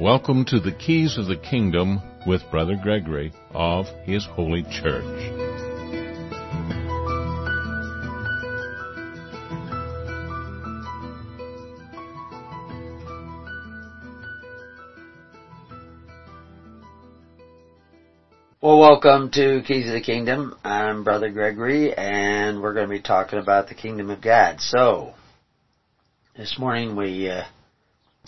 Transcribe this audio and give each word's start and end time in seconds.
Welcome 0.00 0.46
to 0.46 0.60
the 0.60 0.72
Keys 0.72 1.18
of 1.18 1.26
the 1.26 1.36
Kingdom 1.36 2.00
with 2.26 2.40
Brother 2.50 2.74
Gregory 2.74 3.34
of 3.50 3.84
His 4.04 4.24
Holy 4.24 4.62
Church. 4.62 5.04
Well, 18.62 18.78
welcome 18.78 19.30
to 19.32 19.62
Keys 19.66 19.86
of 19.86 19.92
the 19.92 20.00
Kingdom. 20.02 20.56
I'm 20.64 21.04
Brother 21.04 21.28
Gregory, 21.28 21.92
and 21.92 22.62
we're 22.62 22.72
going 22.72 22.88
to 22.88 22.90
be 22.90 23.02
talking 23.02 23.38
about 23.38 23.68
the 23.68 23.74
Kingdom 23.74 24.08
of 24.08 24.22
God. 24.22 24.62
So, 24.62 25.12
this 26.38 26.58
morning 26.58 26.96
we 26.96 27.28
uh, 27.28 27.44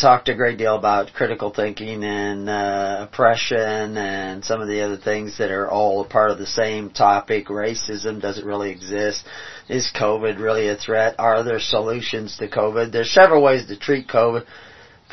talked 0.02 0.28
a 0.28 0.34
great 0.34 0.58
deal 0.58 0.74
about 0.74 1.12
critical 1.14 1.52
thinking 1.54 2.02
and 2.02 2.50
uh, 2.50 3.06
oppression 3.08 3.96
and 3.96 4.44
some 4.44 4.60
of 4.60 4.66
the 4.66 4.80
other 4.80 4.96
things 4.96 5.38
that 5.38 5.52
are 5.52 5.70
all 5.70 6.04
a 6.04 6.08
part 6.08 6.32
of 6.32 6.38
the 6.38 6.46
same 6.46 6.90
topic. 6.90 7.46
Racism 7.46 8.20
doesn't 8.20 8.44
really 8.44 8.72
exist. 8.72 9.24
Is 9.68 9.92
COVID 9.96 10.40
really 10.40 10.68
a 10.68 10.76
threat? 10.76 11.14
Are 11.20 11.44
there 11.44 11.60
solutions 11.60 12.36
to 12.38 12.48
COVID? 12.48 12.90
There's 12.90 13.12
several 13.12 13.44
ways 13.44 13.68
to 13.68 13.78
treat 13.78 14.08
COVID. 14.08 14.44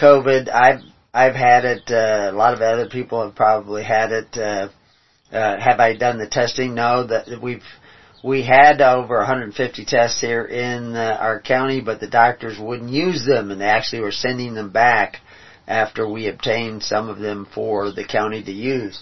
COVID, 0.02 0.50
I've 0.50 0.82
I've 1.14 1.36
had 1.36 1.66
it. 1.66 1.84
Uh, 1.90 2.32
a 2.32 2.36
lot 2.36 2.56
of 2.56 2.62
other 2.62 2.90
people 2.90 3.24
have 3.24 3.36
probably 3.36 3.84
had 3.84 4.12
it. 4.12 4.36
Uh, 4.36 4.70
uh, 5.32 5.60
have 5.60 5.80
I 5.80 5.96
done 5.96 6.18
the 6.18 6.28
testing? 6.28 6.74
No. 6.74 7.06
That 7.06 7.40
we've 7.42 7.64
we 8.24 8.44
had 8.44 8.82
over 8.82 9.18
150 9.18 9.86
tests 9.86 10.20
here 10.20 10.44
in 10.44 10.96
uh, 10.96 11.18
our 11.20 11.42
county, 11.42 11.82
but 11.82 12.00
the 12.00 12.10
doctors 12.10 12.58
wouldn't 12.60 12.92
use 12.92 13.26
them, 13.26 13.52
and 13.52 13.62
they 13.62 13.66
actually 13.66 14.02
were 14.02 14.12
sending 14.12 14.54
them 14.54 14.72
back 14.72 15.18
after 15.68 16.10
we 16.10 16.28
obtained 16.28 16.84
some 16.84 17.10
of 17.10 17.20
them 17.20 17.48
for 17.54 17.92
the 17.92 18.06
county 18.06 18.44
to 18.44 18.52
use. 18.52 19.02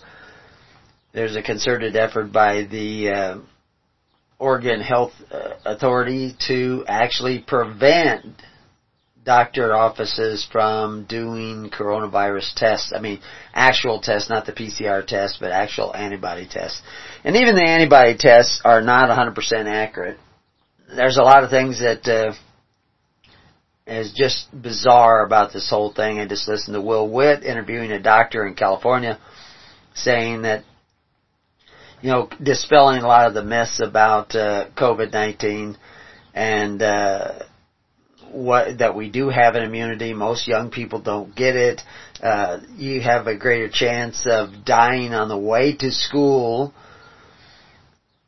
There's 1.13 1.35
a 1.35 1.41
concerted 1.41 1.95
effort 1.95 2.31
by 2.31 2.65
the 2.65 3.09
uh, 3.09 3.37
Oregon 4.37 4.81
Health 4.81 5.13
uh, 5.31 5.53
Authority 5.65 6.35
to 6.47 6.85
actually 6.87 7.39
prevent 7.39 8.25
doctor 9.27 9.75
offices 9.75 10.47
from 10.49 11.03
doing 11.03 11.69
coronavirus 11.69 12.53
tests. 12.55 12.93
I 12.95 13.01
mean, 13.01 13.19
actual 13.53 13.99
tests, 13.99 14.29
not 14.29 14.45
the 14.45 14.53
PCR 14.53 15.05
test, 15.05 15.39
but 15.41 15.51
actual 15.51 15.93
antibody 15.93 16.47
tests. 16.49 16.81
And 17.25 17.35
even 17.35 17.55
the 17.55 17.61
antibody 17.61 18.15
tests 18.17 18.61
are 18.63 18.81
not 18.81 19.09
100% 19.09 19.65
accurate. 19.65 20.17
There's 20.95 21.17
a 21.17 21.23
lot 21.23 21.43
of 21.43 21.49
things 21.49 21.81
that 21.81 22.07
uh, 22.07 22.33
is 23.85 24.13
just 24.13 24.47
bizarre 24.53 25.25
about 25.25 25.51
this 25.51 25.69
whole 25.69 25.91
thing. 25.91 26.19
I 26.19 26.25
just 26.25 26.47
listened 26.47 26.75
to 26.75 26.81
Will 26.81 27.09
Witt 27.09 27.43
interviewing 27.43 27.91
a 27.91 28.01
doctor 28.01 28.47
in 28.47 28.55
California 28.55 29.19
saying 29.93 30.43
that 30.43 30.63
you 32.01 32.11
know, 32.11 32.29
dispelling 32.41 33.01
a 33.03 33.07
lot 33.07 33.27
of 33.27 33.33
the 33.33 33.43
myths 33.43 33.81
about 33.81 34.33
uh, 34.35 34.69
COVID-19 34.77 35.75
and 36.33 36.81
uh, 36.81 37.39
what 38.31 38.79
that 38.79 38.95
we 38.95 39.09
do 39.09 39.29
have 39.29 39.55
an 39.55 39.63
immunity. 39.63 40.13
Most 40.13 40.47
young 40.47 40.71
people 40.71 41.01
don't 41.01 41.35
get 41.35 41.55
it. 41.55 41.81
Uh, 42.21 42.59
you 42.75 43.01
have 43.01 43.27
a 43.27 43.37
greater 43.37 43.69
chance 43.69 44.25
of 44.25 44.65
dying 44.65 45.13
on 45.13 45.29
the 45.29 45.37
way 45.37 45.75
to 45.77 45.91
school 45.91 46.73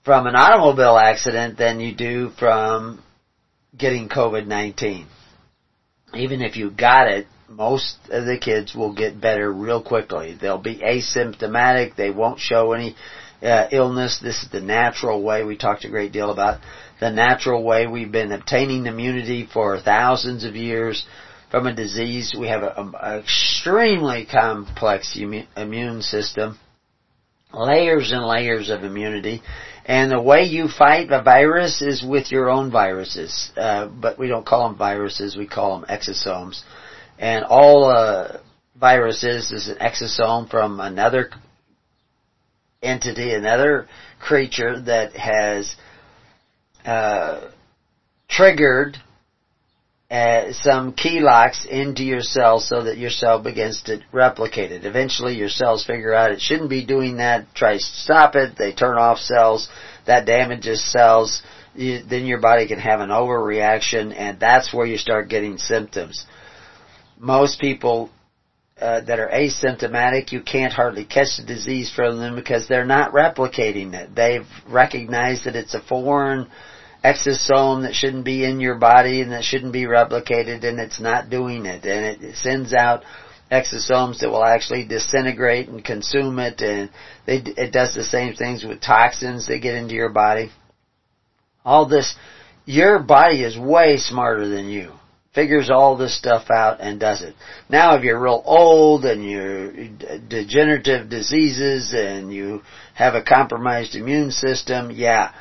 from 0.03 0.27
an 0.27 0.35
automobile 0.35 0.97
accident 0.97 1.57
than 1.57 1.79
you 1.79 1.95
do 1.95 2.29
from 2.39 3.03
getting 3.77 4.09
COVID-19. 4.09 5.05
Even 6.15 6.41
if 6.41 6.55
you 6.55 6.71
got 6.71 7.07
it, 7.07 7.27
most 7.47 7.97
of 8.09 8.25
the 8.25 8.37
kids 8.37 8.75
will 8.75 8.93
get 8.93 9.19
better 9.19 9.51
real 9.51 9.81
quickly. 9.81 10.37
They'll 10.39 10.57
be 10.57 10.77
asymptomatic. 10.77 11.95
They 11.95 12.11
won't 12.11 12.39
show 12.39 12.73
any 12.73 12.95
uh, 13.41 13.67
illness. 13.71 14.19
This 14.21 14.43
is 14.43 14.49
the 14.49 14.61
natural 14.61 15.23
way 15.23 15.43
we 15.43 15.57
talked 15.57 15.85
a 15.85 15.89
great 15.89 16.11
deal 16.11 16.31
about 16.31 16.61
the 16.99 17.09
natural 17.09 17.63
way 17.63 17.87
we've 17.87 18.11
been 18.11 18.31
obtaining 18.31 18.85
immunity 18.85 19.47
for 19.51 19.79
thousands 19.79 20.43
of 20.43 20.55
years 20.55 21.05
from 21.49 21.67
a 21.67 21.73
disease. 21.73 22.35
We 22.37 22.47
have 22.47 22.63
an 22.63 22.93
extremely 23.19 24.25
complex 24.25 25.17
immune 25.17 26.01
system, 26.01 26.59
layers 27.53 28.11
and 28.11 28.25
layers 28.25 28.69
of 28.69 28.83
immunity, 28.83 29.41
and 29.85 30.11
the 30.11 30.21
way 30.21 30.43
you 30.43 30.67
fight 30.67 31.11
a 31.11 31.23
virus 31.23 31.81
is 31.81 32.03
with 32.03 32.31
your 32.31 32.49
own 32.49 32.69
viruses. 32.71 33.51
Uh, 33.57 33.87
but 33.87 34.19
we 34.19 34.27
don't 34.27 34.45
call 34.45 34.67
them 34.67 34.77
viruses; 34.77 35.37
we 35.37 35.47
call 35.47 35.79
them 35.79 35.89
exosomes. 35.89 36.61
And 37.17 37.43
all 37.43 37.85
uh, 37.85 38.39
viruses 38.79 39.51
is 39.51 39.67
an 39.67 39.77
exosome 39.77 40.49
from 40.49 40.79
another 40.79 41.29
entity, 42.81 43.33
another 43.33 43.87
creature 44.19 44.81
that 44.81 45.13
has 45.15 45.75
uh, 46.85 47.49
triggered 48.29 48.97
uh, 50.09 50.53
some 50.53 50.93
key 50.93 51.19
locks 51.19 51.65
into 51.69 52.03
your 52.03 52.21
cell 52.21 52.59
so 52.59 52.83
that 52.85 52.97
your 52.97 53.11
cell 53.11 53.43
begins 53.43 53.83
to 53.83 53.99
replicate 54.11 54.71
it. 54.71 54.85
Eventually 54.85 55.35
your 55.35 55.49
cells 55.49 55.85
figure 55.85 56.13
out 56.13 56.31
it 56.31 56.41
shouldn't 56.41 56.69
be 56.69 56.85
doing 56.85 57.17
that, 57.17 57.53
try 57.53 57.73
to 57.73 57.79
stop 57.79 58.35
it, 58.35 58.57
they 58.57 58.73
turn 58.73 58.97
off 58.97 59.19
cells, 59.19 59.69
that 60.07 60.25
damages 60.25 60.83
cells, 60.91 61.43
you, 61.75 62.01
then 62.01 62.25
your 62.25 62.39
body 62.39 62.67
can 62.67 62.79
have 62.79 63.01
an 63.01 63.09
overreaction 63.09 64.13
and 64.17 64.39
that's 64.39 64.73
where 64.73 64.87
you 64.87 64.97
start 64.97 65.29
getting 65.29 65.57
symptoms. 65.57 66.25
Most 67.19 67.59
people 67.59 68.09
uh, 68.81 69.01
that 69.01 69.19
are 69.19 69.29
asymptomatic, 69.29 70.31
you 70.31 70.41
can't 70.41 70.73
hardly 70.73 71.05
catch 71.05 71.37
the 71.37 71.45
disease 71.45 71.91
from 71.93 72.19
them 72.19 72.35
because 72.35 72.67
they're 72.67 72.85
not 72.85 73.11
replicating 73.11 73.93
it. 73.93 74.15
They've 74.15 74.47
recognized 74.67 75.45
that 75.45 75.55
it's 75.55 75.73
a 75.73 75.81
foreign 75.81 76.47
exosome 77.03 77.83
that 77.83 77.93
shouldn't 77.93 78.25
be 78.25 78.43
in 78.43 78.59
your 78.59 78.75
body 78.75 79.21
and 79.21 79.31
that 79.31 79.43
shouldn't 79.43 79.73
be 79.73 79.83
replicated 79.83 80.63
and 80.63 80.79
it's 80.79 80.99
not 80.99 81.29
doing 81.29 81.65
it 81.65 81.85
and 81.85 82.23
it 82.23 82.35
sends 82.35 82.73
out 82.73 83.03
exosomes 83.51 84.19
that 84.19 84.29
will 84.29 84.43
actually 84.43 84.85
disintegrate 84.85 85.69
and 85.69 85.83
consume 85.83 86.39
it 86.39 86.61
and 86.61 86.89
they, 87.25 87.37
it 87.37 87.71
does 87.71 87.95
the 87.95 88.03
same 88.03 88.35
things 88.35 88.63
with 88.63 88.81
toxins 88.81 89.47
that 89.47 89.59
get 89.61 89.75
into 89.75 89.95
your 89.95 90.09
body. 90.09 90.51
All 91.63 91.87
this, 91.87 92.15
your 92.65 92.99
body 92.99 93.43
is 93.43 93.57
way 93.57 93.97
smarter 93.97 94.47
than 94.47 94.67
you. 94.67 94.93
Figures 95.33 95.69
all 95.69 95.95
this 95.95 96.17
stuff 96.17 96.49
out 96.49 96.81
and 96.81 96.99
does 96.99 97.21
it. 97.21 97.35
Now 97.69 97.95
if 97.95 98.03
you're 98.03 98.19
real 98.19 98.41
old 98.45 99.05
and 99.05 99.23
you're 99.23 99.71
degenerative 100.27 101.09
diseases 101.09 101.93
and 101.93 102.33
you 102.33 102.63
have 102.95 103.13
a 103.13 103.21
compromised 103.21 103.95
immune 103.95 104.31
system, 104.31 104.89
yeah, 104.91 105.33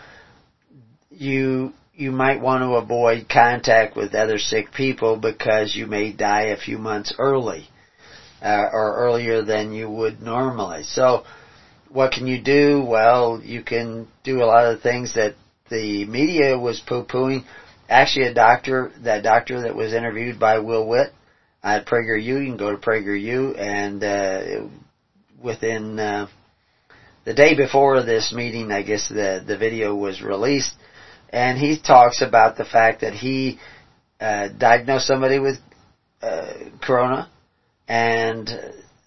you 1.10 1.72
you 1.94 2.12
might 2.12 2.40
want 2.40 2.62
to 2.62 2.74
avoid 2.74 3.28
contact 3.28 3.96
with 3.96 4.14
other 4.14 4.38
sick 4.38 4.72
people 4.72 5.16
because 5.16 5.74
you 5.74 5.86
may 5.86 6.12
die 6.12 6.48
a 6.48 6.56
few 6.56 6.78
months 6.78 7.12
early 7.18 7.66
uh, 8.40 8.66
or 8.72 8.94
earlier 8.98 9.42
than 9.42 9.72
you 9.72 9.90
would 9.90 10.22
normally. 10.22 10.84
So, 10.84 11.24
what 11.88 12.12
can 12.12 12.28
you 12.28 12.40
do? 12.40 12.84
Well, 12.84 13.40
you 13.42 13.62
can 13.62 14.06
do 14.22 14.42
a 14.42 14.46
lot 14.46 14.66
of 14.66 14.80
things 14.80 15.14
that 15.14 15.34
the 15.70 16.04
media 16.06 16.56
was 16.56 16.80
poo-pooing. 16.86 17.44
Actually, 17.88 18.26
a 18.26 18.34
doctor, 18.34 18.92
that 19.04 19.22
doctor 19.22 19.62
that 19.62 19.74
was 19.74 19.92
interviewed 19.92 20.38
by 20.38 20.58
Will 20.58 20.86
Witt 20.86 21.12
at 21.62 21.86
PragerU, 21.86 22.22
you 22.22 22.34
can 22.46 22.56
go 22.56 22.70
to 22.70 22.76
PragerU, 22.76 23.58
and 23.58 24.04
uh, 24.04 24.68
within 25.42 25.98
uh, 25.98 26.28
the 27.24 27.34
day 27.34 27.56
before 27.56 28.02
this 28.02 28.32
meeting, 28.32 28.70
I 28.70 28.82
guess 28.82 29.08
the 29.08 29.42
the 29.46 29.56
video 29.56 29.94
was 29.94 30.22
released 30.22 30.74
and 31.30 31.58
he 31.58 31.78
talks 31.78 32.22
about 32.22 32.56
the 32.56 32.64
fact 32.64 33.02
that 33.02 33.12
he 33.12 33.58
uh, 34.20 34.48
diagnosed 34.48 35.06
somebody 35.06 35.38
with 35.38 35.58
uh, 36.22 36.52
corona 36.82 37.28
and 37.86 38.48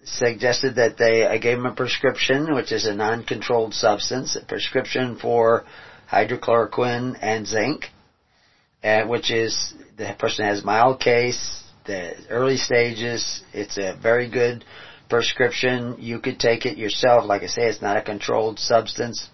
suggested 0.04 0.76
that 0.76 0.96
they 0.98 1.26
I 1.26 1.38
gave 1.38 1.58
him 1.58 1.66
a 1.66 1.74
prescription, 1.74 2.54
which 2.54 2.72
is 2.72 2.86
a 2.86 2.94
non-controlled 2.94 3.74
substance, 3.74 4.36
a 4.36 4.44
prescription 4.44 5.18
for 5.20 5.64
hydrochloroquine 6.10 7.18
and 7.20 7.46
zinc, 7.46 7.86
uh, 8.82 9.06
which 9.06 9.30
is 9.30 9.74
the 9.96 10.14
person 10.18 10.44
has 10.44 10.64
mild 10.64 11.00
case, 11.00 11.62
the 11.86 12.14
early 12.28 12.56
stages. 12.56 13.42
It's 13.52 13.78
a 13.78 13.98
very 14.00 14.28
good 14.28 14.64
prescription. 15.08 15.96
You 15.98 16.20
could 16.20 16.38
take 16.38 16.66
it 16.66 16.78
yourself. 16.78 17.24
Like 17.24 17.42
I 17.42 17.46
say, 17.46 17.62
it's 17.62 17.82
not 17.82 17.96
a 17.96 18.02
controlled 18.02 18.58
substance 18.58 19.28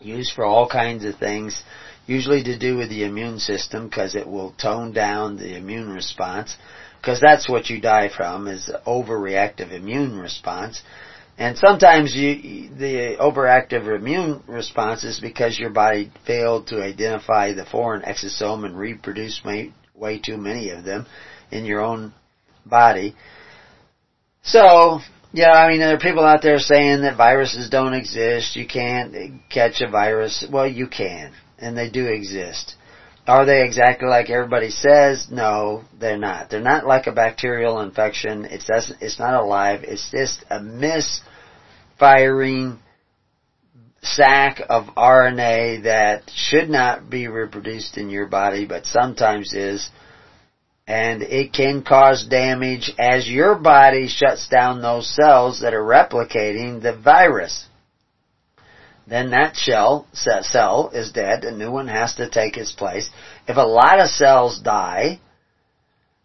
used 0.00 0.32
for 0.34 0.44
all 0.44 0.68
kinds 0.68 1.04
of 1.04 1.16
things 1.16 1.62
usually 2.06 2.42
to 2.42 2.58
do 2.58 2.76
with 2.76 2.88
the 2.88 3.04
immune 3.04 3.38
system 3.38 3.88
because 3.88 4.14
it 4.14 4.26
will 4.26 4.52
tone 4.52 4.92
down 4.92 5.36
the 5.36 5.56
immune 5.56 5.90
response 5.90 6.56
because 7.00 7.20
that's 7.20 7.48
what 7.48 7.68
you 7.68 7.80
die 7.80 8.08
from 8.08 8.48
is 8.48 8.70
overreactive 8.86 9.72
immune 9.72 10.18
response. 10.18 10.82
And 11.38 11.56
sometimes 11.56 12.16
you, 12.16 12.68
the 12.76 13.16
overactive 13.20 13.86
immune 13.96 14.42
response 14.48 15.04
is 15.04 15.20
because 15.20 15.56
your 15.56 15.70
body 15.70 16.10
failed 16.26 16.66
to 16.68 16.82
identify 16.82 17.52
the 17.52 17.64
foreign 17.64 18.02
exosome 18.02 18.64
and 18.64 18.76
reproduce 18.76 19.40
way, 19.44 19.72
way 19.94 20.18
too 20.18 20.36
many 20.36 20.70
of 20.70 20.82
them 20.82 21.06
in 21.52 21.64
your 21.64 21.80
own 21.80 22.12
body. 22.66 23.14
So, 24.42 24.98
yeah, 25.32 25.52
I 25.52 25.68
mean, 25.68 25.78
there 25.78 25.94
are 25.94 26.00
people 26.00 26.24
out 26.24 26.42
there 26.42 26.58
saying 26.58 27.02
that 27.02 27.16
viruses 27.16 27.70
don't 27.70 27.94
exist. 27.94 28.56
You 28.56 28.66
can't 28.66 29.40
catch 29.48 29.80
a 29.80 29.88
virus. 29.88 30.44
Well, 30.50 30.66
you 30.66 30.88
can, 30.88 31.32
and 31.58 31.78
they 31.78 31.88
do 31.88 32.06
exist. 32.06 32.74
Are 33.28 33.44
they 33.44 33.62
exactly 33.62 34.08
like 34.08 34.30
everybody 34.30 34.70
says? 34.70 35.28
No, 35.30 35.84
they're 36.00 36.16
not. 36.16 36.48
They're 36.48 36.62
not 36.62 36.86
like 36.86 37.06
a 37.06 37.12
bacterial 37.12 37.80
infection. 37.80 38.46
It's 38.46 38.70
it's 39.02 39.18
not 39.18 39.34
alive. 39.34 39.84
It's 39.84 40.10
just 40.10 40.42
a 40.48 40.60
misfiring 40.60 42.78
sack 44.00 44.62
of 44.70 44.84
RNA 44.96 45.82
that 45.82 46.30
should 46.34 46.70
not 46.70 47.10
be 47.10 47.28
reproduced 47.28 47.98
in 47.98 48.08
your 48.08 48.28
body, 48.28 48.64
but 48.64 48.86
sometimes 48.86 49.52
is. 49.52 49.90
And 50.86 51.22
it 51.22 51.52
can 51.52 51.82
cause 51.82 52.26
damage 52.30 52.90
as 52.98 53.28
your 53.28 53.56
body 53.56 54.08
shuts 54.08 54.48
down 54.48 54.80
those 54.80 55.14
cells 55.14 55.60
that 55.60 55.74
are 55.74 55.84
replicating 55.84 56.80
the 56.80 56.96
virus 56.96 57.67
then 59.08 59.30
that 59.30 59.56
shell, 59.56 60.06
cell 60.12 60.90
is 60.92 61.12
dead, 61.12 61.44
a 61.44 61.56
new 61.56 61.70
one 61.70 61.88
has 61.88 62.14
to 62.16 62.28
take 62.28 62.56
its 62.56 62.72
place. 62.72 63.08
If 63.46 63.56
a 63.56 63.62
lot 63.62 64.00
of 64.00 64.10
cells 64.10 64.60
die, 64.60 65.20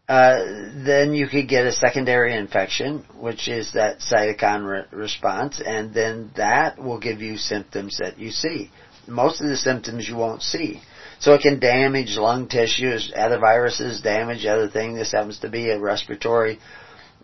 uh, 0.09 0.43
then 0.85 1.13
you 1.13 1.27
could 1.27 1.47
get 1.47 1.65
a 1.65 1.71
secondary 1.71 2.35
infection, 2.35 3.05
which 3.17 3.47
is 3.47 3.71
that 3.73 3.99
cytokine 3.99 4.67
re- 4.67 4.85
response, 4.91 5.61
and 5.65 5.93
then 5.93 6.31
that 6.35 6.77
will 6.77 6.99
give 6.99 7.21
you 7.21 7.37
symptoms 7.37 7.99
that 8.01 8.19
you 8.19 8.31
see. 8.31 8.69
Most 9.07 9.41
of 9.41 9.47
the 9.47 9.55
symptoms 9.55 10.07
you 10.07 10.17
won't 10.17 10.41
see. 10.41 10.81
So 11.19 11.33
it 11.33 11.41
can 11.41 11.59
damage 11.59 12.17
lung 12.17 12.49
tissues, 12.49 13.13
other 13.15 13.39
viruses 13.39 14.01
damage 14.01 14.45
other 14.45 14.67
things. 14.67 14.97
This 14.97 15.13
happens 15.13 15.39
to 15.39 15.49
be 15.49 15.69
a 15.69 15.79
respiratory 15.79 16.59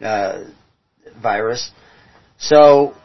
uh, 0.01 0.43
virus. 1.21 1.71
So 2.37 2.95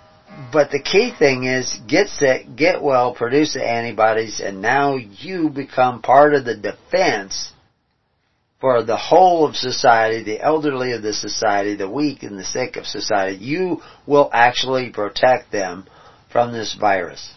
but 0.52 0.70
the 0.70 0.80
key 0.80 1.12
thing 1.16 1.44
is 1.44 1.78
get 1.86 2.08
sick, 2.08 2.46
get 2.56 2.82
well, 2.82 3.14
produce 3.14 3.54
the 3.54 3.64
antibodies, 3.64 4.40
and 4.40 4.62
now 4.62 4.96
you 4.96 5.48
become 5.48 6.02
part 6.02 6.34
of 6.34 6.44
the 6.44 6.56
defense 6.56 7.52
for 8.60 8.82
the 8.82 8.96
whole 8.96 9.46
of 9.46 9.56
society, 9.56 10.22
the 10.22 10.40
elderly 10.40 10.92
of 10.92 11.02
the 11.02 11.12
society, 11.12 11.76
the 11.76 11.90
weak 11.90 12.22
and 12.22 12.38
the 12.38 12.44
sick 12.44 12.76
of 12.76 12.86
society. 12.86 13.36
You 13.36 13.82
will 14.06 14.30
actually 14.32 14.90
protect 14.90 15.52
them 15.52 15.86
from 16.32 16.52
this 16.52 16.74
virus 16.74 17.32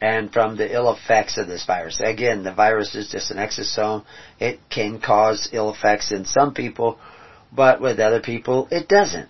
and 0.00 0.32
from 0.32 0.56
the 0.56 0.72
ill 0.72 0.92
effects 0.92 1.36
of 1.36 1.48
this 1.48 1.66
virus. 1.66 2.00
Again, 2.00 2.44
the 2.44 2.54
virus 2.54 2.94
is 2.94 3.08
just 3.10 3.30
an 3.30 3.38
exosome. 3.38 4.04
It 4.38 4.60
can 4.70 5.00
cause 5.00 5.48
ill 5.52 5.74
effects 5.74 6.12
in 6.12 6.24
some 6.24 6.54
people, 6.54 6.98
but 7.52 7.80
with 7.80 7.98
other 7.98 8.20
people, 8.20 8.68
it 8.70 8.88
doesn't. 8.88 9.28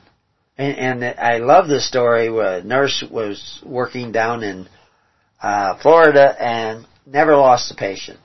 And, 0.60 1.02
and 1.02 1.18
I 1.18 1.38
love 1.38 1.68
the 1.68 1.80
story 1.80 2.30
where 2.30 2.58
a 2.58 2.62
nurse 2.62 3.02
was 3.10 3.62
working 3.64 4.12
down 4.12 4.42
in 4.42 4.68
uh, 5.42 5.78
Florida 5.80 6.36
and 6.38 6.86
never 7.06 7.34
lost 7.34 7.72
a 7.72 7.74
patient. 7.74 8.18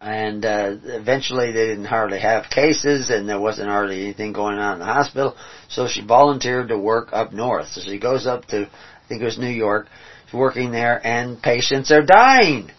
And 0.00 0.44
uh, 0.44 0.78
eventually 0.82 1.52
they 1.52 1.66
didn't 1.68 1.84
hardly 1.84 2.18
have 2.18 2.50
cases 2.50 3.08
and 3.08 3.28
there 3.28 3.38
wasn't 3.38 3.68
hardly 3.68 4.02
anything 4.02 4.32
going 4.32 4.58
on 4.58 4.74
in 4.74 4.78
the 4.80 4.84
hospital. 4.84 5.36
So 5.68 5.86
she 5.86 6.04
volunteered 6.04 6.70
to 6.70 6.78
work 6.78 7.10
up 7.12 7.32
north. 7.32 7.68
So 7.68 7.82
she 7.82 8.00
goes 8.00 8.26
up 8.26 8.46
to, 8.46 8.62
I 8.66 9.08
think 9.08 9.22
it 9.22 9.24
was 9.24 9.38
New 9.38 9.46
York, 9.46 9.86
she's 10.26 10.34
working 10.34 10.72
there 10.72 11.00
and 11.06 11.40
patients 11.40 11.92
are 11.92 12.02
dying. 12.02 12.72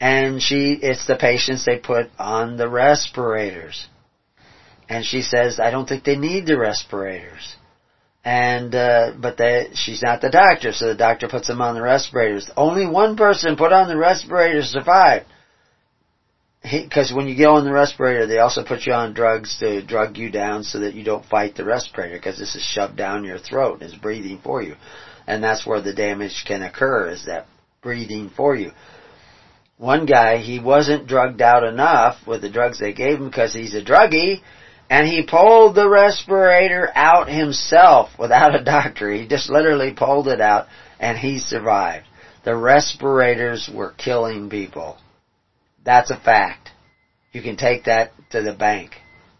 And 0.00 0.40
she, 0.40 0.78
it's 0.80 1.08
the 1.08 1.16
patients 1.16 1.64
they 1.64 1.78
put 1.78 2.08
on 2.20 2.56
the 2.56 2.68
respirators. 2.68 3.88
And 4.88 5.04
she 5.04 5.22
says, 5.22 5.58
I 5.60 5.70
don't 5.70 5.88
think 5.88 6.04
they 6.04 6.16
need 6.16 6.46
the 6.46 6.58
respirators. 6.58 7.56
And, 8.24 8.74
uh, 8.74 9.12
but 9.18 9.36
they, 9.36 9.70
she's 9.74 10.02
not 10.02 10.20
the 10.20 10.30
doctor, 10.30 10.72
so 10.72 10.86
the 10.88 10.94
doctor 10.94 11.28
puts 11.28 11.48
them 11.48 11.60
on 11.60 11.74
the 11.74 11.82
respirators. 11.82 12.50
Only 12.56 12.86
one 12.86 13.16
person 13.16 13.56
put 13.56 13.72
on 13.72 13.88
the 13.88 13.96
respirators 13.96 14.66
survived. 14.66 15.26
Because 16.62 17.12
when 17.12 17.26
you 17.26 17.36
go 17.36 17.54
on 17.54 17.64
the 17.64 17.72
respirator, 17.72 18.28
they 18.28 18.38
also 18.38 18.64
put 18.64 18.86
you 18.86 18.92
on 18.92 19.14
drugs 19.14 19.58
to 19.58 19.84
drug 19.84 20.16
you 20.16 20.30
down 20.30 20.62
so 20.62 20.78
that 20.80 20.94
you 20.94 21.02
don't 21.02 21.24
fight 21.24 21.56
the 21.56 21.64
respirator, 21.64 22.16
because 22.16 22.38
this 22.38 22.54
is 22.54 22.62
shoved 22.62 22.96
down 22.96 23.24
your 23.24 23.38
throat, 23.38 23.80
and 23.80 23.90
it's 23.90 24.00
breathing 24.00 24.38
for 24.44 24.62
you. 24.62 24.76
And 25.26 25.42
that's 25.42 25.66
where 25.66 25.80
the 25.80 25.92
damage 25.92 26.44
can 26.46 26.62
occur, 26.62 27.08
is 27.08 27.26
that 27.26 27.46
breathing 27.82 28.30
for 28.36 28.54
you. 28.54 28.70
One 29.76 30.06
guy, 30.06 30.36
he 30.36 30.60
wasn't 30.60 31.08
drugged 31.08 31.42
out 31.42 31.64
enough 31.64 32.24
with 32.28 32.42
the 32.42 32.50
drugs 32.50 32.78
they 32.78 32.92
gave 32.92 33.18
him 33.18 33.26
because 33.26 33.52
he's 33.52 33.74
a 33.74 33.82
druggie, 33.82 34.40
and 34.92 35.08
he 35.08 35.22
pulled 35.22 35.74
the 35.74 35.88
respirator 35.88 36.90
out 36.94 37.26
himself 37.26 38.10
without 38.18 38.54
a 38.54 38.62
doctor. 38.62 39.10
He 39.10 39.26
just 39.26 39.48
literally 39.48 39.94
pulled 39.94 40.28
it 40.28 40.38
out 40.38 40.66
and 41.00 41.16
he 41.16 41.38
survived. 41.38 42.04
The 42.44 42.54
respirators 42.54 43.70
were 43.74 43.94
killing 43.96 44.50
people. 44.50 44.98
That's 45.82 46.10
a 46.10 46.20
fact. 46.20 46.72
You 47.32 47.40
can 47.40 47.56
take 47.56 47.84
that 47.84 48.12
to 48.32 48.42
the 48.42 48.52
bank. 48.52 48.90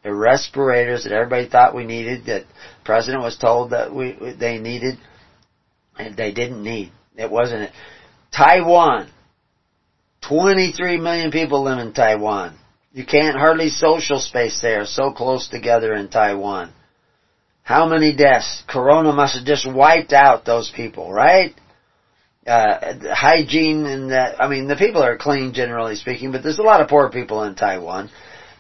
The 0.02 0.14
respirators 0.14 1.04
that 1.04 1.12
everybody 1.12 1.50
thought 1.50 1.74
we 1.74 1.84
needed, 1.84 2.24
that 2.26 2.46
president 2.82 3.22
was 3.22 3.36
told 3.36 3.72
that 3.72 3.94
we 3.94 4.16
they 4.40 4.58
needed, 4.58 4.96
and 5.98 6.16
they 6.16 6.32
didn't 6.32 6.62
need. 6.62 6.92
It 7.18 7.30
wasn't 7.30 7.64
it. 7.64 7.72
Taiwan. 8.34 9.10
23 10.26 10.96
million 10.96 11.30
people 11.30 11.62
live 11.62 11.78
in 11.78 11.92
Taiwan. 11.92 12.58
You 12.92 13.06
can't 13.06 13.36
hardly 13.36 13.70
social 13.70 14.20
space 14.20 14.60
there, 14.60 14.84
so 14.84 15.12
close 15.12 15.48
together 15.48 15.94
in 15.94 16.08
Taiwan. 16.08 16.72
How 17.62 17.86
many 17.86 18.14
deaths? 18.14 18.62
Corona 18.68 19.12
must 19.12 19.36
have 19.36 19.46
just 19.46 19.70
wiped 19.70 20.12
out 20.12 20.44
those 20.44 20.70
people, 20.74 21.10
right? 21.10 21.54
Uh, 22.46 23.14
hygiene 23.14 23.86
and 23.86 24.10
that, 24.10 24.42
I 24.42 24.48
mean, 24.48 24.66
the 24.66 24.76
people 24.76 25.02
are 25.02 25.16
clean 25.16 25.54
generally 25.54 25.94
speaking, 25.94 26.32
but 26.32 26.42
there's 26.42 26.58
a 26.58 26.62
lot 26.62 26.80
of 26.80 26.88
poor 26.88 27.08
people 27.08 27.44
in 27.44 27.54
Taiwan. 27.54 28.10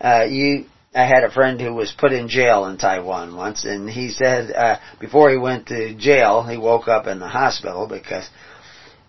Uh, 0.00 0.24
you, 0.28 0.66
I 0.94 1.04
had 1.04 1.24
a 1.24 1.30
friend 1.30 1.60
who 1.60 1.74
was 1.74 1.92
put 1.96 2.12
in 2.12 2.28
jail 2.28 2.66
in 2.66 2.78
Taiwan 2.78 3.36
once, 3.36 3.64
and 3.64 3.90
he 3.90 4.10
said, 4.10 4.52
uh, 4.52 4.78
before 5.00 5.30
he 5.30 5.36
went 5.36 5.66
to 5.66 5.94
jail, 5.94 6.42
he 6.42 6.56
woke 6.56 6.88
up 6.88 7.06
in 7.06 7.18
the 7.18 7.28
hospital 7.28 7.86
because 7.86 8.28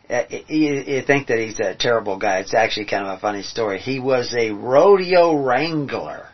uh, 0.09 0.23
you, 0.29 0.73
you 0.73 1.01
think 1.01 1.27
that 1.27 1.39
he's 1.39 1.59
a 1.59 1.75
terrible 1.75 2.17
guy. 2.17 2.39
It's 2.39 2.53
actually 2.53 2.85
kind 2.85 3.05
of 3.07 3.17
a 3.17 3.21
funny 3.21 3.43
story. 3.43 3.79
He 3.79 3.99
was 3.99 4.35
a 4.37 4.51
rodeo 4.51 5.35
wrangler. 5.35 6.27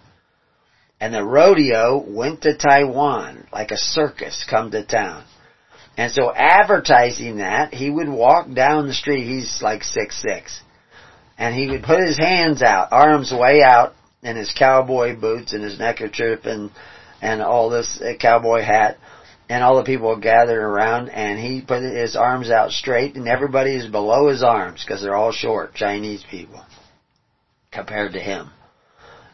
And 1.00 1.14
the 1.14 1.24
rodeo 1.24 2.04
went 2.06 2.42
to 2.42 2.58
Taiwan, 2.58 3.48
like 3.54 3.72
a 3.72 3.78
circus 3.78 4.46
come 4.50 4.72
to 4.72 4.84
town. 4.84 5.24
And 5.96 6.12
so 6.12 6.34
advertising 6.34 7.38
that, 7.38 7.74
he 7.74 7.90
would 7.90 8.10
walk 8.10 8.54
down 8.54 8.88
the 8.88 8.94
street, 8.94 9.26
he's 9.26 9.62
like 9.62 9.84
six 9.84 10.22
six, 10.22 10.62
and 11.38 11.56
he 11.56 11.70
would 11.70 11.84
put 11.84 12.02
his 12.02 12.18
hands 12.18 12.62
out, 12.62 12.90
arms 12.92 13.32
way 13.32 13.62
out, 13.62 13.94
in 14.22 14.36
his 14.36 14.54
cowboy 14.58 15.18
boots 15.18 15.54
and 15.54 15.64
his 15.64 15.80
neckerchief 15.80 16.46
and, 16.46 16.72
and 17.22 17.42
all 17.42 17.70
this 17.70 18.02
cowboy 18.20 18.62
hat, 18.62 18.98
and 19.50 19.64
all 19.64 19.78
the 19.78 19.84
people 19.84 20.16
gathered 20.16 20.62
around 20.62 21.10
and 21.10 21.40
he 21.40 21.62
put 21.62 21.82
his 21.82 22.16
arms 22.16 22.52
out 22.52 22.72
straight 22.72 23.16
and 23.16 23.28
everybody 23.28 23.76
is 23.76 23.88
below 23.88 24.30
his 24.30 24.44
arms 24.44 24.84
because 24.86 25.02
they're 25.02 25.16
all 25.16 25.32
short 25.32 25.74
Chinese 25.74 26.24
people 26.30 26.64
compared 27.72 28.14
to 28.14 28.20
him. 28.20 28.52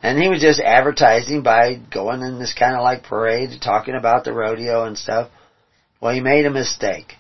And 0.02 0.18
he 0.22 0.30
was 0.30 0.42
just 0.42 0.62
advertising 0.62 1.44
by 1.44 1.76
going 1.92 2.22
in 2.22 2.40
this 2.40 2.54
kind 2.54 2.76
of 2.76 2.82
like 2.82 3.04
parade 3.04 3.50
talking 3.62 3.96
about 3.96 4.24
the 4.24 4.34
rodeo 4.34 4.86
and 4.86 4.98
stuff. 4.98 5.30
Well, 6.00 6.14
he 6.14 6.22
made 6.22 6.46
a 6.46 6.52
mistake. 6.52 7.14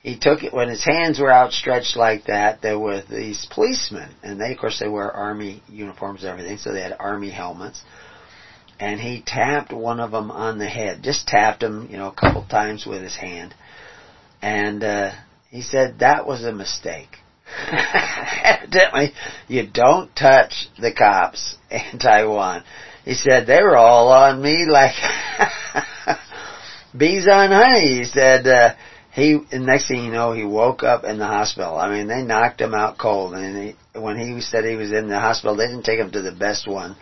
He 0.00 0.18
took 0.18 0.44
it 0.44 0.52
when 0.52 0.68
his 0.68 0.84
hands 0.84 1.18
were 1.18 1.32
outstretched 1.32 1.96
like 1.96 2.26
that. 2.26 2.62
There 2.62 2.78
were 2.78 3.02
these 3.02 3.46
policemen, 3.50 4.10
and 4.22 4.40
they, 4.40 4.52
of 4.52 4.58
course, 4.58 4.78
they 4.78 4.88
wear 4.88 5.10
army 5.10 5.62
uniforms 5.68 6.22
and 6.22 6.30
everything, 6.30 6.58
so 6.58 6.72
they 6.72 6.82
had 6.82 6.96
army 6.98 7.30
helmets 7.30 7.82
and 8.80 9.00
he 9.00 9.22
tapped 9.24 9.72
one 9.72 10.00
of 10.00 10.12
them 10.12 10.30
on 10.30 10.58
the 10.58 10.68
head. 10.68 11.02
Just 11.02 11.26
tapped 11.26 11.62
him, 11.62 11.88
you 11.90 11.96
know, 11.96 12.08
a 12.08 12.14
couple 12.14 12.44
times 12.44 12.86
with 12.86 13.02
his 13.02 13.16
hand. 13.16 13.54
And 14.40 14.84
uh, 14.84 15.12
he 15.50 15.62
said 15.62 15.98
that 15.98 16.26
was 16.26 16.44
a 16.44 16.52
mistake. 16.52 17.08
Evidently, 18.44 19.12
you 19.48 19.66
don't 19.66 20.14
touch 20.14 20.68
the 20.78 20.92
cops 20.92 21.56
in 21.70 21.98
Taiwan. 21.98 22.62
He 23.04 23.14
said 23.14 23.46
they 23.46 23.62
were 23.62 23.76
all 23.76 24.08
on 24.08 24.40
me 24.40 24.66
like 24.68 24.94
bees 26.96 27.26
on 27.26 27.50
honey. 27.50 27.98
He 27.98 28.04
said 28.04 28.46
uh, 28.46 28.74
he. 29.12 29.40
Next 29.52 29.88
thing 29.88 30.04
you 30.04 30.12
know, 30.12 30.32
he 30.32 30.44
woke 30.44 30.82
up 30.82 31.04
in 31.04 31.18
the 31.18 31.26
hospital. 31.26 31.76
I 31.76 31.90
mean, 31.90 32.06
they 32.06 32.22
knocked 32.22 32.60
him 32.60 32.74
out 32.74 32.98
cold. 32.98 33.32
And 33.32 33.56
he, 33.56 33.98
when 33.98 34.18
he 34.18 34.40
said 34.42 34.64
he 34.64 34.76
was 34.76 34.92
in 34.92 35.08
the 35.08 35.18
hospital, 35.18 35.56
they 35.56 35.66
didn't 35.66 35.84
take 35.84 35.98
him 35.98 36.10
to 36.12 36.20
the 36.20 36.32
best 36.32 36.68
one 36.68 36.96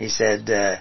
he 0.00 0.08
said, 0.08 0.48
uh, 0.48 0.76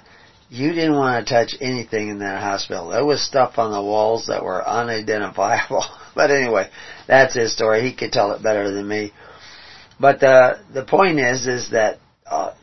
you 0.49 0.71
didn't 0.71 0.95
want 0.95 1.27
to 1.27 1.33
touch 1.33 1.53
anything 1.59 2.07
in 2.07 2.19
that 2.19 2.41
hospital. 2.41 2.87
There 2.87 3.03
was 3.03 3.21
stuff 3.21 3.57
on 3.57 3.73
the 3.73 3.81
walls 3.81 4.27
that 4.27 4.45
were 4.45 4.65
unidentifiable. 4.65 5.83
but 6.15 6.31
anyway, 6.31 6.69
that's 7.05 7.35
his 7.35 7.53
story. 7.53 7.81
He 7.81 7.93
could 7.93 8.13
tell 8.13 8.31
it 8.31 8.41
better 8.41 8.71
than 8.71 8.87
me. 8.87 9.11
But 9.99 10.21
the 10.21 10.61
the 10.73 10.85
point 10.85 11.19
is, 11.19 11.47
is 11.47 11.71
that 11.71 11.99
uh, 12.25 12.53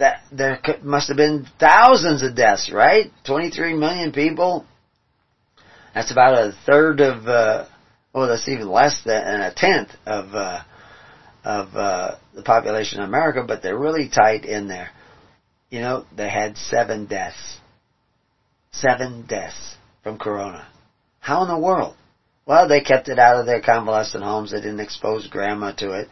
that 0.00 0.22
there 0.32 0.58
must 0.82 1.06
have 1.06 1.16
been 1.16 1.46
thousands 1.60 2.24
of 2.24 2.34
deaths, 2.34 2.72
right? 2.74 3.12
23 3.24 3.74
million 3.74 4.10
people. 4.10 4.66
That's 5.94 6.10
about 6.10 6.34
a 6.34 6.52
third 6.66 7.00
of, 7.00 7.28
uh, 7.28 7.66
well, 8.12 8.26
that's 8.26 8.48
even 8.48 8.68
less 8.68 9.00
than 9.04 9.40
a 9.40 9.54
tenth 9.54 9.90
of, 10.06 10.34
uh, 10.34 10.62
of, 11.44 11.76
uh, 11.76 12.16
the 12.34 12.42
population 12.42 13.00
of 13.00 13.08
America, 13.08 13.44
but 13.46 13.62
they're 13.62 13.78
really 13.78 14.08
tight 14.08 14.44
in 14.44 14.66
there. 14.66 14.90
You 15.72 15.80
know, 15.80 16.04
they 16.14 16.28
had 16.28 16.58
seven 16.58 17.06
deaths. 17.06 17.56
Seven 18.72 19.24
deaths 19.26 19.76
from 20.02 20.18
Corona. 20.18 20.68
How 21.18 21.40
in 21.44 21.48
the 21.48 21.58
world? 21.58 21.96
Well, 22.44 22.68
they 22.68 22.82
kept 22.82 23.08
it 23.08 23.18
out 23.18 23.40
of 23.40 23.46
their 23.46 23.62
convalescent 23.62 24.22
homes. 24.22 24.52
They 24.52 24.60
didn't 24.60 24.80
expose 24.80 25.28
grandma 25.28 25.72
to 25.76 25.92
it 25.92 26.08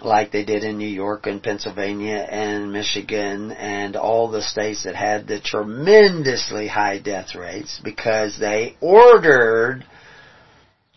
like 0.00 0.32
they 0.32 0.44
did 0.44 0.64
in 0.64 0.76
New 0.76 0.88
York 0.88 1.26
and 1.26 1.40
Pennsylvania 1.40 2.16
and 2.16 2.72
Michigan 2.72 3.52
and 3.52 3.94
all 3.94 4.28
the 4.28 4.42
states 4.42 4.82
that 4.82 4.96
had 4.96 5.28
the 5.28 5.38
tremendously 5.40 6.66
high 6.66 6.98
death 6.98 7.36
rates 7.36 7.80
because 7.84 8.36
they 8.40 8.76
ordered 8.80 9.84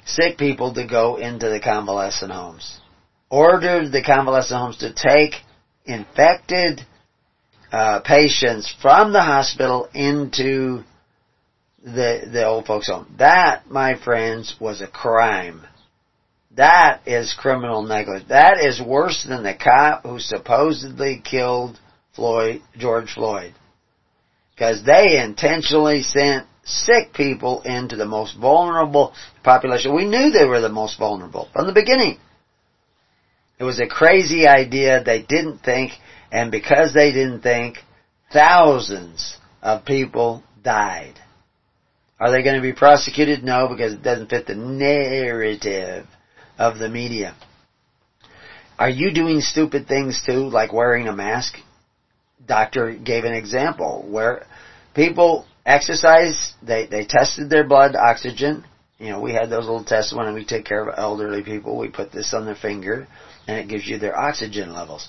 sick 0.04 0.40
people 0.40 0.74
to 0.74 0.88
go 0.88 1.18
into 1.18 1.48
the 1.48 1.60
convalescent 1.60 2.32
homes. 2.32 2.80
Ordered 3.30 3.92
the 3.92 4.02
convalescent 4.02 4.60
homes 4.60 4.78
to 4.78 4.92
take 4.96 5.36
infected 5.86 6.82
uh, 7.72 8.02
patients 8.02 8.74
from 8.82 9.14
the 9.14 9.22
hospital 9.22 9.90
into 9.94 10.84
the 11.84 12.28
the 12.32 12.46
old 12.46 12.66
folks 12.66 12.88
home. 12.88 13.14
That, 13.18 13.70
my 13.70 13.96
friends, 14.02 14.56
was 14.60 14.82
a 14.82 14.88
crime. 14.88 15.66
That 16.56 17.02
is 17.06 17.36
criminal 17.38 17.84
negligence. 17.84 18.30
That 18.30 18.58
is 18.60 18.82
worse 18.82 19.26
than 19.28 19.44
the 19.44 19.54
cop 19.54 20.04
who 20.04 20.20
supposedly 20.20 21.22
killed 21.24 21.78
Floyd, 22.16 22.62
George 22.78 23.12
Floyd. 23.14 23.54
Because 24.56 24.84
they 24.86 25.22
intentionally 25.22 26.02
sent 26.02 26.48
sick 26.64 27.14
people 27.14 27.62
into 27.64 27.98
the 27.98 28.06
most 28.06 28.38
vulnerable 28.38 29.14
population. 29.44 29.94
We 29.94 30.06
knew 30.06 30.32
they 30.32 30.46
were 30.46 30.62
the 30.62 30.70
most 30.70 30.98
vulnerable 30.98 31.50
from 31.52 31.68
the 31.68 31.74
beginning. 31.74 32.18
It 33.60 33.64
was 33.64 33.80
a 33.80 33.88
crazy 33.88 34.48
idea. 34.48 35.04
They 35.04 35.22
didn't 35.22 35.60
think, 35.60 35.92
and 36.36 36.52
because 36.52 36.94
they 36.94 37.14
didn't 37.14 37.44
think, 37.44 37.78
thousands 38.34 39.38
of 39.62 39.86
people 39.86 40.44
died. 40.62 41.14
Are 42.20 42.30
they 42.30 42.44
going 42.44 42.58
to 42.58 42.62
be 42.62 42.74
prosecuted? 42.74 43.42
No, 43.42 43.70
because 43.70 43.94
it 43.94 44.04
doesn't 44.04 44.30
fit 44.30 44.46
the 44.46 44.56
narrative 44.56 46.06
of 46.58 46.78
the 46.78 46.90
media. 46.90 47.38
Are 48.78 48.90
you 48.90 49.14
doing 49.14 49.40
stupid 49.40 49.88
things 49.88 50.24
too, 50.26 50.50
like 50.50 50.74
wearing 50.74 51.08
a 51.08 51.16
mask? 51.16 51.54
Doctor 52.46 52.94
gave 52.94 53.24
an 53.24 53.34
example 53.34 54.06
where 54.06 54.46
people 54.94 55.46
exercise, 55.66 56.54
they, 56.62 56.86
they 56.86 57.06
tested 57.06 57.50
their 57.50 57.66
blood 57.66 57.96
oxygen. 57.96 58.66
You 59.00 59.12
know, 59.12 59.22
we 59.22 59.32
had 59.32 59.50
those 59.50 59.68
little 59.68 59.86
tests 59.86 60.14
when 60.14 60.34
we 60.34 60.44
take 60.44 60.66
care 60.66 60.86
of 60.86 60.96
elderly 60.98 61.44
people. 61.44 61.78
We 61.78 61.88
put 61.88 62.12
this 62.12 62.34
on 62.34 62.46
their 62.46 62.56
finger 62.56 63.08
and 63.48 63.58
it 63.58 63.70
gives 63.70 63.88
you 63.88 64.00
their 64.00 64.20
oxygen 64.20 64.74
levels. 64.74 65.08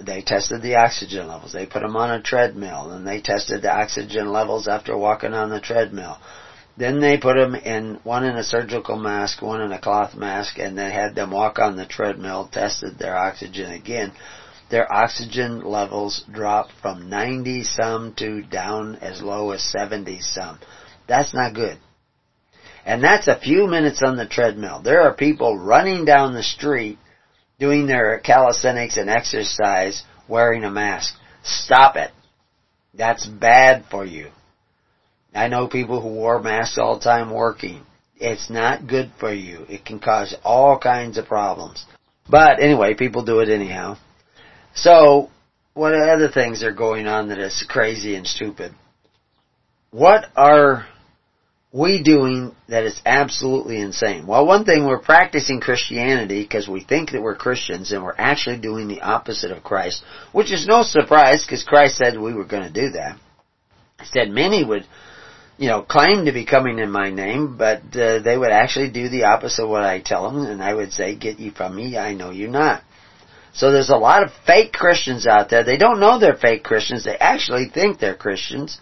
They 0.00 0.22
tested 0.22 0.62
the 0.62 0.76
oxygen 0.76 1.28
levels. 1.28 1.52
They 1.52 1.66
put 1.66 1.82
them 1.82 1.96
on 1.96 2.10
a 2.10 2.20
treadmill 2.22 2.90
and 2.90 3.06
they 3.06 3.20
tested 3.20 3.62
the 3.62 3.72
oxygen 3.72 4.32
levels 4.32 4.66
after 4.66 4.96
walking 4.96 5.34
on 5.34 5.50
the 5.50 5.60
treadmill. 5.60 6.18
Then 6.76 7.00
they 7.00 7.18
put 7.18 7.36
them 7.36 7.54
in, 7.54 8.00
one 8.02 8.24
in 8.24 8.36
a 8.36 8.42
surgical 8.42 8.96
mask, 8.96 9.40
one 9.40 9.60
in 9.60 9.70
a 9.70 9.80
cloth 9.80 10.16
mask, 10.16 10.58
and 10.58 10.76
they 10.76 10.90
had 10.90 11.14
them 11.14 11.30
walk 11.30 11.60
on 11.60 11.76
the 11.76 11.86
treadmill, 11.86 12.48
tested 12.52 12.98
their 12.98 13.16
oxygen 13.16 13.70
again. 13.70 14.12
Their 14.70 14.92
oxygen 14.92 15.62
levels 15.62 16.24
dropped 16.32 16.72
from 16.82 17.08
90 17.08 17.62
some 17.62 18.14
to 18.14 18.42
down 18.42 18.96
as 18.96 19.22
low 19.22 19.52
as 19.52 19.62
70 19.62 20.20
some. 20.20 20.58
That's 21.06 21.32
not 21.32 21.54
good. 21.54 21.78
And 22.84 23.02
that's 23.02 23.28
a 23.28 23.38
few 23.38 23.68
minutes 23.68 24.02
on 24.02 24.16
the 24.16 24.26
treadmill. 24.26 24.82
There 24.82 25.02
are 25.02 25.14
people 25.14 25.56
running 25.56 26.04
down 26.04 26.34
the 26.34 26.42
street 26.42 26.98
doing 27.58 27.86
their 27.86 28.18
calisthenics 28.20 28.96
and 28.96 29.08
exercise 29.08 30.02
wearing 30.28 30.64
a 30.64 30.70
mask. 30.70 31.14
Stop 31.42 31.96
it. 31.96 32.10
That's 32.94 33.26
bad 33.26 33.84
for 33.90 34.04
you. 34.04 34.30
I 35.34 35.48
know 35.48 35.66
people 35.68 36.00
who 36.00 36.08
wore 36.08 36.40
masks 36.40 36.78
all 36.78 36.98
the 36.98 37.04
time 37.04 37.32
working. 37.32 37.84
It's 38.16 38.48
not 38.48 38.86
good 38.86 39.10
for 39.18 39.32
you. 39.32 39.66
It 39.68 39.84
can 39.84 39.98
cause 39.98 40.34
all 40.44 40.78
kinds 40.78 41.18
of 41.18 41.26
problems. 41.26 41.84
But 42.30 42.60
anyway, 42.60 42.94
people 42.94 43.24
do 43.24 43.40
it 43.40 43.48
anyhow. 43.48 43.96
So, 44.74 45.30
what 45.74 45.92
other 45.92 46.30
things 46.30 46.62
are 46.62 46.72
going 46.72 47.06
on 47.06 47.28
that 47.28 47.38
is 47.38 47.66
crazy 47.68 48.14
and 48.14 48.26
stupid? 48.26 48.72
What 49.90 50.26
are 50.36 50.86
we 51.74 52.04
doing 52.04 52.54
that 52.68 52.84
is 52.84 53.02
absolutely 53.04 53.80
insane? 53.80 54.28
Well, 54.28 54.46
one 54.46 54.64
thing, 54.64 54.86
we're 54.86 55.00
practicing 55.00 55.60
Christianity 55.60 56.44
because 56.44 56.68
we 56.68 56.84
think 56.84 57.10
that 57.10 57.20
we're 57.20 57.34
Christians 57.34 57.90
and 57.90 58.04
we're 58.04 58.14
actually 58.16 58.60
doing 58.60 58.86
the 58.86 59.00
opposite 59.00 59.50
of 59.50 59.64
Christ, 59.64 60.04
which 60.30 60.52
is 60.52 60.68
no 60.68 60.84
surprise 60.84 61.44
because 61.44 61.64
Christ 61.64 61.96
said 61.96 62.16
we 62.16 62.32
were 62.32 62.44
going 62.44 62.62
to 62.62 62.72
do 62.72 62.90
that. 62.90 63.18
He 64.00 64.06
said 64.06 64.30
many 64.30 64.64
would 64.64 64.86
you 65.56 65.68
know, 65.68 65.82
claim 65.82 66.24
to 66.24 66.32
be 66.32 66.44
coming 66.44 66.78
in 66.78 66.90
my 66.90 67.10
name, 67.10 67.56
but 67.56 67.82
uh, 67.96 68.20
they 68.20 68.36
would 68.36 68.50
actually 68.50 68.90
do 68.90 69.08
the 69.08 69.24
opposite 69.24 69.62
of 69.62 69.68
what 69.68 69.84
I 69.84 70.00
tell 70.00 70.30
them, 70.30 70.44
and 70.44 70.62
I 70.62 70.74
would 70.74 70.92
say, 70.92 71.14
"Get 71.14 71.38
you 71.38 71.52
from 71.52 71.76
me, 71.76 71.96
I 71.96 72.14
know 72.14 72.30
you 72.30 72.48
not." 72.48 72.82
So 73.52 73.70
there's 73.70 73.90
a 73.90 73.96
lot 73.96 74.24
of 74.24 74.32
fake 74.46 74.72
Christians 74.72 75.28
out 75.28 75.50
there. 75.50 75.62
They 75.62 75.76
don't 75.76 76.00
know 76.00 76.18
they're 76.18 76.34
fake 76.34 76.64
Christians. 76.64 77.04
They 77.04 77.16
actually 77.16 77.68
think 77.68 78.00
they're 78.00 78.16
Christians. 78.16 78.80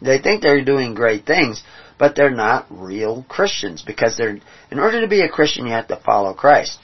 They 0.00 0.20
think 0.20 0.42
they're 0.42 0.64
doing 0.64 0.94
great 0.94 1.26
things, 1.26 1.62
but 1.98 2.14
they're 2.16 2.30
not 2.30 2.66
real 2.70 3.24
Christians 3.28 3.82
because 3.82 4.16
they're 4.16 4.38
in 4.70 4.78
order 4.78 5.00
to 5.00 5.08
be 5.08 5.22
a 5.22 5.28
Christian 5.28 5.66
you 5.66 5.72
have 5.72 5.88
to 5.88 6.00
follow 6.04 6.34
Christ. 6.34 6.78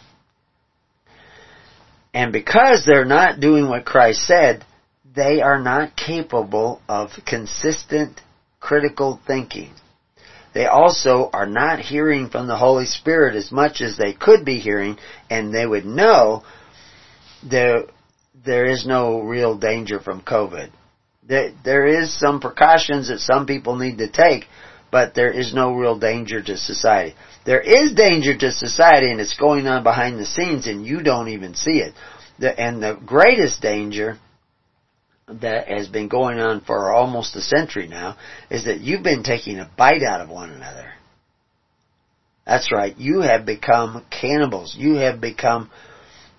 And 2.12 2.32
because 2.32 2.84
they're 2.84 3.04
not 3.04 3.40
doing 3.40 3.68
what 3.68 3.84
Christ 3.84 4.26
said, 4.26 4.64
they 5.14 5.40
are 5.40 5.60
not 5.60 5.96
capable 5.96 6.80
of 6.88 7.10
consistent 7.26 8.20
critical 8.58 9.20
thinking. 9.26 9.72
They 10.52 10.66
also 10.66 11.30
are 11.32 11.46
not 11.46 11.78
hearing 11.78 12.28
from 12.28 12.48
the 12.48 12.56
Holy 12.56 12.86
Spirit 12.86 13.36
as 13.36 13.52
much 13.52 13.80
as 13.80 13.96
they 13.96 14.12
could 14.12 14.44
be 14.44 14.58
hearing, 14.58 14.98
and 15.28 15.54
they 15.54 15.66
would 15.66 15.84
know 15.84 16.42
there 17.48 17.84
there 18.44 18.66
is 18.66 18.86
no 18.86 19.20
real 19.20 19.56
danger 19.56 20.00
from 20.00 20.22
COVID. 20.22 20.70
There, 21.22 21.52
there 21.64 21.86
is 21.86 22.18
some 22.18 22.40
precautions 22.40 23.08
that 23.08 23.20
some 23.20 23.46
people 23.46 23.76
need 23.76 23.98
to 23.98 24.10
take, 24.10 24.46
but 24.90 25.14
there 25.14 25.30
is 25.30 25.54
no 25.54 25.74
real 25.74 25.98
danger 25.98 26.42
to 26.42 26.56
society. 26.56 27.14
There 27.46 27.60
is 27.60 27.92
danger 27.92 28.36
to 28.36 28.52
society, 28.52 29.10
and 29.10 29.20
it's 29.20 29.36
going 29.36 29.66
on 29.66 29.82
behind 29.82 30.18
the 30.18 30.26
scenes, 30.26 30.66
and 30.66 30.84
you 30.84 31.02
don't 31.02 31.28
even 31.28 31.54
see 31.54 31.78
it. 31.78 31.94
The, 32.38 32.58
and 32.58 32.82
the 32.82 32.98
greatest 33.04 33.60
danger 33.60 34.18
that 35.28 35.68
has 35.68 35.88
been 35.88 36.08
going 36.08 36.40
on 36.40 36.60
for 36.62 36.92
almost 36.92 37.36
a 37.36 37.40
century 37.40 37.86
now 37.86 38.16
is 38.50 38.64
that 38.64 38.80
you've 38.80 39.02
been 39.02 39.22
taking 39.22 39.58
a 39.58 39.70
bite 39.76 40.02
out 40.02 40.20
of 40.20 40.28
one 40.28 40.50
another. 40.50 40.92
That's 42.46 42.72
right. 42.72 42.96
You 42.98 43.20
have 43.20 43.46
become 43.46 44.04
cannibals. 44.10 44.74
You 44.76 44.94
have 44.96 45.20
become 45.20 45.70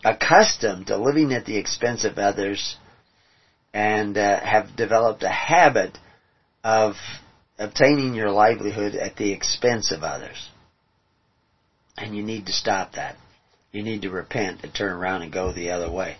accustomed 0.03 0.87
to 0.87 0.97
living 0.97 1.31
at 1.31 1.45
the 1.45 1.57
expense 1.57 2.03
of 2.03 2.17
others 2.17 2.75
and 3.73 4.17
uh, 4.17 4.39
have 4.41 4.75
developed 4.75 5.23
a 5.23 5.29
habit 5.29 5.97
of 6.63 6.95
obtaining 7.57 8.13
your 8.13 8.31
livelihood 8.31 8.95
at 8.95 9.15
the 9.15 9.31
expense 9.31 9.91
of 9.91 10.03
others. 10.03 10.49
And 11.97 12.15
you 12.15 12.23
need 12.23 12.47
to 12.47 12.53
stop 12.53 12.93
that. 12.93 13.15
You 13.71 13.83
need 13.83 14.01
to 14.01 14.09
repent 14.09 14.61
and 14.63 14.73
turn 14.73 14.93
around 14.93 15.21
and 15.21 15.31
go 15.31 15.53
the 15.53 15.71
other 15.71 15.91
way. 15.91 16.17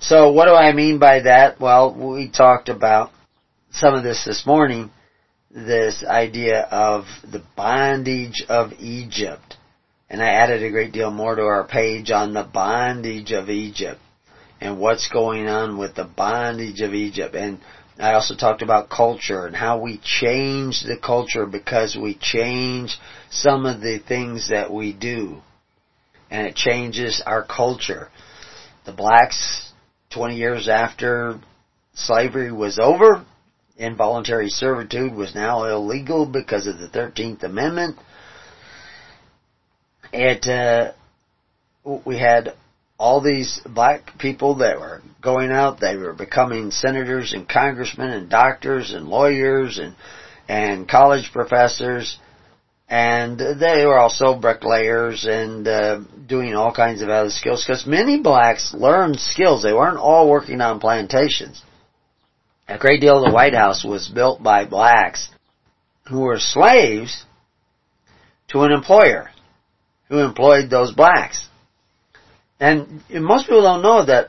So 0.00 0.32
what 0.32 0.46
do 0.46 0.54
I 0.54 0.72
mean 0.72 0.98
by 0.98 1.20
that? 1.20 1.60
Well, 1.60 1.94
we 1.94 2.30
talked 2.30 2.68
about 2.68 3.10
some 3.72 3.94
of 3.94 4.02
this 4.02 4.24
this 4.24 4.44
morning, 4.46 4.90
this 5.50 6.04
idea 6.04 6.62
of 6.62 7.04
the 7.22 7.42
bondage 7.56 8.44
of 8.48 8.72
Egypt. 8.78 9.56
And 10.08 10.22
I 10.22 10.30
added 10.30 10.62
a 10.62 10.70
great 10.70 10.92
deal 10.92 11.10
more 11.10 11.36
to 11.36 11.42
our 11.42 11.64
page 11.64 12.10
on 12.10 12.32
the 12.32 12.42
bondage 12.42 13.30
of 13.30 13.48
Egypt 13.48 14.00
and 14.60 14.78
what's 14.78 15.08
going 15.08 15.46
on 15.48 15.78
with 15.78 15.94
the 15.94 16.04
bondage 16.04 16.80
of 16.80 16.94
Egypt. 16.94 17.34
I 18.00 18.14
also 18.14 18.34
talked 18.34 18.62
about 18.62 18.88
culture 18.88 19.46
and 19.46 19.54
how 19.54 19.80
we 19.80 20.00
change 20.02 20.82
the 20.82 20.96
culture 20.96 21.44
because 21.44 21.96
we 22.00 22.14
change 22.14 22.98
some 23.30 23.66
of 23.66 23.80
the 23.80 23.98
things 23.98 24.48
that 24.48 24.72
we 24.72 24.92
do. 24.92 25.42
And 26.30 26.46
it 26.46 26.54
changes 26.54 27.22
our 27.24 27.44
culture. 27.44 28.08
The 28.86 28.92
blacks 28.92 29.72
20 30.10 30.36
years 30.36 30.68
after 30.68 31.40
slavery 31.94 32.50
was 32.50 32.78
over, 32.78 33.24
involuntary 33.76 34.48
servitude 34.48 35.14
was 35.14 35.34
now 35.34 35.64
illegal 35.64 36.26
because 36.26 36.66
of 36.66 36.78
the 36.78 36.88
13th 36.88 37.42
Amendment. 37.42 37.96
It, 40.12 40.46
uh, 40.46 40.92
we 42.04 42.18
had 42.18 42.54
all 43.00 43.22
these 43.22 43.62
black 43.64 44.18
people 44.18 44.56
that 44.56 44.78
were 44.78 45.00
going 45.22 45.50
out, 45.50 45.80
they 45.80 45.96
were 45.96 46.12
becoming 46.12 46.70
senators 46.70 47.32
and 47.32 47.48
congressmen 47.48 48.10
and 48.10 48.28
doctors 48.28 48.92
and 48.92 49.08
lawyers 49.08 49.78
and, 49.78 49.96
and 50.46 50.86
college 50.86 51.30
professors. 51.32 52.18
And 52.90 53.38
they 53.38 53.86
were 53.86 53.98
also 53.98 54.38
bricklayers 54.38 55.24
and 55.26 55.66
uh, 55.66 56.00
doing 56.26 56.54
all 56.54 56.74
kinds 56.74 57.00
of 57.00 57.08
other 57.08 57.30
skills 57.30 57.64
because 57.66 57.86
many 57.86 58.20
blacks 58.20 58.74
learned 58.74 59.18
skills. 59.18 59.62
They 59.62 59.72
weren't 59.72 59.96
all 59.96 60.28
working 60.28 60.60
on 60.60 60.78
plantations. 60.78 61.62
A 62.68 62.76
great 62.76 63.00
deal 63.00 63.16
of 63.16 63.30
the 63.30 63.34
White 63.34 63.54
House 63.54 63.82
was 63.82 64.08
built 64.08 64.42
by 64.42 64.66
blacks 64.66 65.30
who 66.10 66.20
were 66.20 66.38
slaves 66.38 67.24
to 68.48 68.60
an 68.60 68.72
employer 68.72 69.30
who 70.10 70.18
employed 70.18 70.68
those 70.68 70.92
blacks. 70.92 71.46
And 72.60 73.02
most 73.10 73.46
people 73.46 73.62
don't 73.62 73.82
know 73.82 74.04
that 74.04 74.28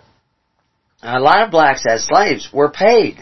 a 1.03 1.19
lot 1.19 1.43
of 1.43 1.51
blacks 1.51 1.83
as 1.87 2.07
slaves 2.07 2.49
were 2.53 2.71
paid. 2.71 3.17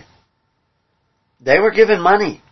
They 1.42 1.58
were 1.60 1.72
given 1.72 2.00
money. 2.00 2.44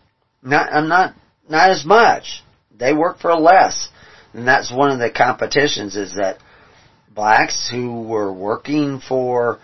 Not, 0.42 0.74
I'm 0.74 0.88
not, 0.88 1.14
not 1.48 1.70
as 1.70 1.86
much. 1.86 2.42
They 2.76 2.94
worked 2.94 3.22
for 3.22 3.34
less. 3.36 3.90
And 4.34 4.48
that's 4.48 4.72
one 4.72 4.92
of 4.92 5.00
the 5.00 5.12
competitions 5.12 5.96
is 5.96 6.16
that 6.16 6.40
blacks 7.14 7.70
who 7.70 8.02
were 8.02 8.34
working 8.34 9.02
for 9.08 9.60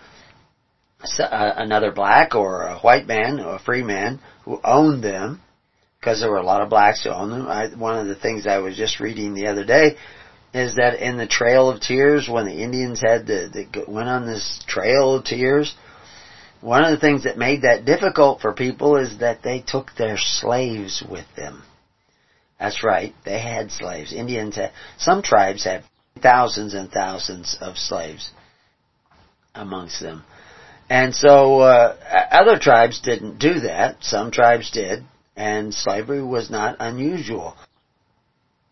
uh, 1.18 1.52
another 1.56 1.90
black 1.90 2.34
or 2.34 2.62
a 2.62 2.78
white 2.78 3.06
man 3.06 3.40
or 3.40 3.56
a 3.56 3.60
free 3.60 3.82
man 3.82 4.20
who 4.44 4.60
owned 4.62 5.02
them, 5.02 5.40
because 5.98 6.20
there 6.20 6.30
were 6.30 6.38
a 6.38 6.44
lot 6.44 6.62
of 6.62 6.70
blacks 6.70 7.04
who 7.04 7.10
owned 7.10 7.32
them. 7.32 7.46
I, 7.46 7.68
one 7.74 7.98
of 7.98 8.06
the 8.06 8.14
things 8.14 8.46
I 8.46 8.58
was 8.58 8.76
just 8.76 9.00
reading 9.00 9.34
the 9.34 9.46
other 9.46 9.64
day 9.64 9.96
is 10.54 10.76
that 10.76 11.04
in 11.04 11.18
the 11.18 11.26
Trail 11.26 11.68
of 11.68 11.80
Tears, 11.80 12.28
when 12.28 12.46
the 12.46 12.62
Indians 12.62 13.00
had 13.00 13.26
the, 13.26 13.50
the 13.52 13.90
went 13.90 14.08
on 14.08 14.24
this 14.24 14.62
Trail 14.68 15.16
of 15.16 15.24
Tears, 15.24 15.74
one 16.60 16.84
of 16.84 16.92
the 16.92 17.00
things 17.00 17.24
that 17.24 17.36
made 17.36 17.62
that 17.62 17.84
difficult 17.84 18.40
for 18.40 18.52
people 18.52 18.96
is 18.96 19.18
that 19.18 19.42
they 19.42 19.60
took 19.66 19.90
their 19.98 20.16
slaves 20.16 21.02
with 21.10 21.26
them. 21.36 21.64
That's 22.58 22.84
right, 22.84 23.12
they 23.24 23.40
had 23.40 23.72
slaves. 23.72 24.12
Indians 24.12 24.54
had, 24.54 24.70
some 24.96 25.22
tribes 25.22 25.64
had 25.64 25.82
thousands 26.22 26.72
and 26.72 26.88
thousands 26.88 27.58
of 27.60 27.76
slaves 27.76 28.30
amongst 29.56 30.00
them. 30.00 30.22
And 30.88 31.14
so, 31.14 31.60
uh, 31.60 31.96
other 32.30 32.60
tribes 32.60 33.00
didn't 33.00 33.38
do 33.38 33.60
that. 33.60 34.04
Some 34.04 34.30
tribes 34.30 34.70
did, 34.70 35.02
and 35.34 35.74
slavery 35.74 36.22
was 36.22 36.48
not 36.48 36.76
unusual 36.78 37.56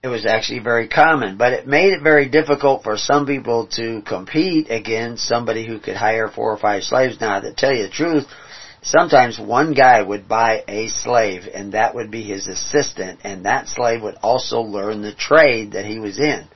it 0.03 0.09
was 0.09 0.27
actually 0.27 0.59
very 0.59 0.89
common, 0.89 1.37
but 1.37 1.53
it 1.53 1.67
made 1.67 1.93
it 1.93 2.03
very 2.03 2.29
difficult 2.29 2.83
for 2.83 2.97
some 2.97 3.25
people 3.25 3.69
to 3.69 4.03
compete 4.03 4.69
against 4.69 5.29
somebody 5.29 5.65
who 5.65 5.79
could 5.79 5.95
hire 5.95 6.29
four 6.29 6.53
or 6.53 6.59
five 6.59 6.83
slaves. 6.83 7.21
Now, 7.21 7.39
to 7.39 7.55
tell 7.55 7.73
you 7.73 7.85
the 7.85 7.89
truth, 7.89 8.27
sometimes 8.83 9.39
one 9.39 9.75
guy 9.75 10.03
would 10.03 10.27
buy 10.27 10.65
a 10.67 10.89
slave 10.89 11.43
and 11.55 11.75
that 11.75 11.95
would 11.95 12.11
be 12.11 12.25
his 12.25 12.49
assistant 12.49 13.21
and 13.23 13.45
that 13.45 13.69
slave 13.69 14.03
would 14.03 14.17
also 14.25 14.63
learn 14.63 15.03
the 15.03 15.15
trade 15.15 15.73
that 15.73 15.85
he 15.87 16.01
was 16.01 16.19
in. 16.19 16.49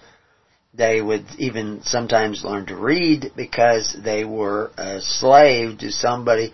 They 0.75 1.01
would 1.01 1.27
even 1.39 1.83
sometimes 1.85 2.45
learn 2.45 2.67
to 2.67 2.77
read 2.77 3.31
because 3.37 3.97
they 4.05 4.25
were 4.25 4.73
a 4.77 5.01
slave 5.01 5.79
to 5.79 5.93
somebody 5.93 6.53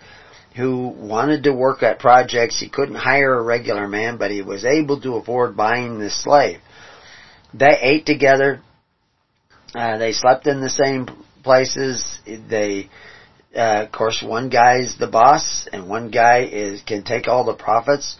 who 0.55 0.89
wanted 0.89 1.45
to 1.45 1.53
work 1.53 1.81
at 1.81 1.97
projects. 1.97 2.59
He 2.59 2.69
couldn't 2.69 2.93
hire 2.93 3.33
a 3.33 3.41
regular 3.41 3.87
man, 3.87 4.17
but 4.17 4.29
he 4.29 4.43
was 4.43 4.63
able 4.63 5.01
to 5.01 5.15
afford 5.15 5.57
buying 5.57 5.97
the 5.97 6.11
slave. 6.11 6.59
They 7.53 7.77
ate 7.81 8.05
together. 8.05 8.61
Uh, 9.75 9.97
they 9.97 10.11
slept 10.11 10.47
in 10.47 10.61
the 10.61 10.69
same 10.69 11.07
places. 11.43 12.03
They, 12.25 12.89
uh, 13.55 13.83
of 13.85 13.91
course, 13.91 14.23
one 14.23 14.49
guy's 14.49 14.97
the 14.97 15.07
boss, 15.07 15.67
and 15.71 15.89
one 15.89 16.09
guy 16.09 16.45
is 16.45 16.81
can 16.81 17.03
take 17.03 17.27
all 17.27 17.43
the 17.43 17.53
profits. 17.53 18.17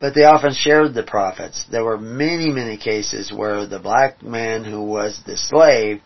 But 0.00 0.14
they 0.14 0.24
often 0.24 0.52
shared 0.52 0.94
the 0.94 1.04
profits. 1.04 1.64
There 1.70 1.84
were 1.84 1.98
many, 1.98 2.50
many 2.50 2.76
cases 2.76 3.32
where 3.32 3.66
the 3.66 3.78
black 3.78 4.22
man 4.22 4.64
who 4.64 4.82
was 4.82 5.20
the 5.24 5.36
slave 5.36 6.02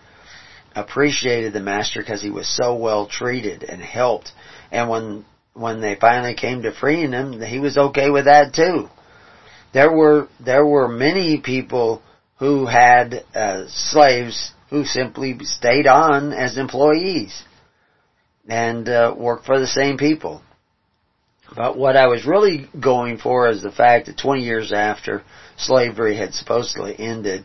appreciated 0.74 1.54
the 1.54 1.60
master 1.60 2.00
because 2.00 2.20
he 2.20 2.30
was 2.30 2.46
so 2.46 2.76
well 2.76 3.06
treated 3.06 3.62
and 3.64 3.80
helped. 3.80 4.32
And 4.70 4.90
when 4.90 5.24
when 5.54 5.80
they 5.80 5.94
finally 5.94 6.34
came 6.34 6.62
to 6.62 6.72
freeing 6.72 7.12
him, 7.12 7.40
he 7.40 7.58
was 7.58 7.78
okay 7.78 8.10
with 8.10 8.26
that 8.26 8.52
too. 8.52 8.88
There 9.72 9.90
were 9.90 10.28
there 10.44 10.66
were 10.66 10.88
many 10.88 11.40
people 11.40 12.02
who 12.38 12.66
had 12.66 13.24
uh, 13.34 13.64
slaves 13.68 14.52
who 14.70 14.84
simply 14.84 15.38
stayed 15.44 15.86
on 15.86 16.32
as 16.32 16.58
employees 16.58 17.44
and 18.48 18.88
uh, 18.88 19.14
worked 19.16 19.46
for 19.46 19.58
the 19.58 19.66
same 19.66 19.96
people. 19.96 20.42
But 21.54 21.78
what 21.78 21.96
I 21.96 22.08
was 22.08 22.26
really 22.26 22.68
going 22.78 23.18
for 23.18 23.48
is 23.48 23.62
the 23.62 23.70
fact 23.70 24.06
that 24.06 24.18
20 24.18 24.42
years 24.42 24.72
after 24.72 25.22
slavery 25.56 26.16
had 26.16 26.34
supposedly 26.34 26.98
ended, 26.98 27.44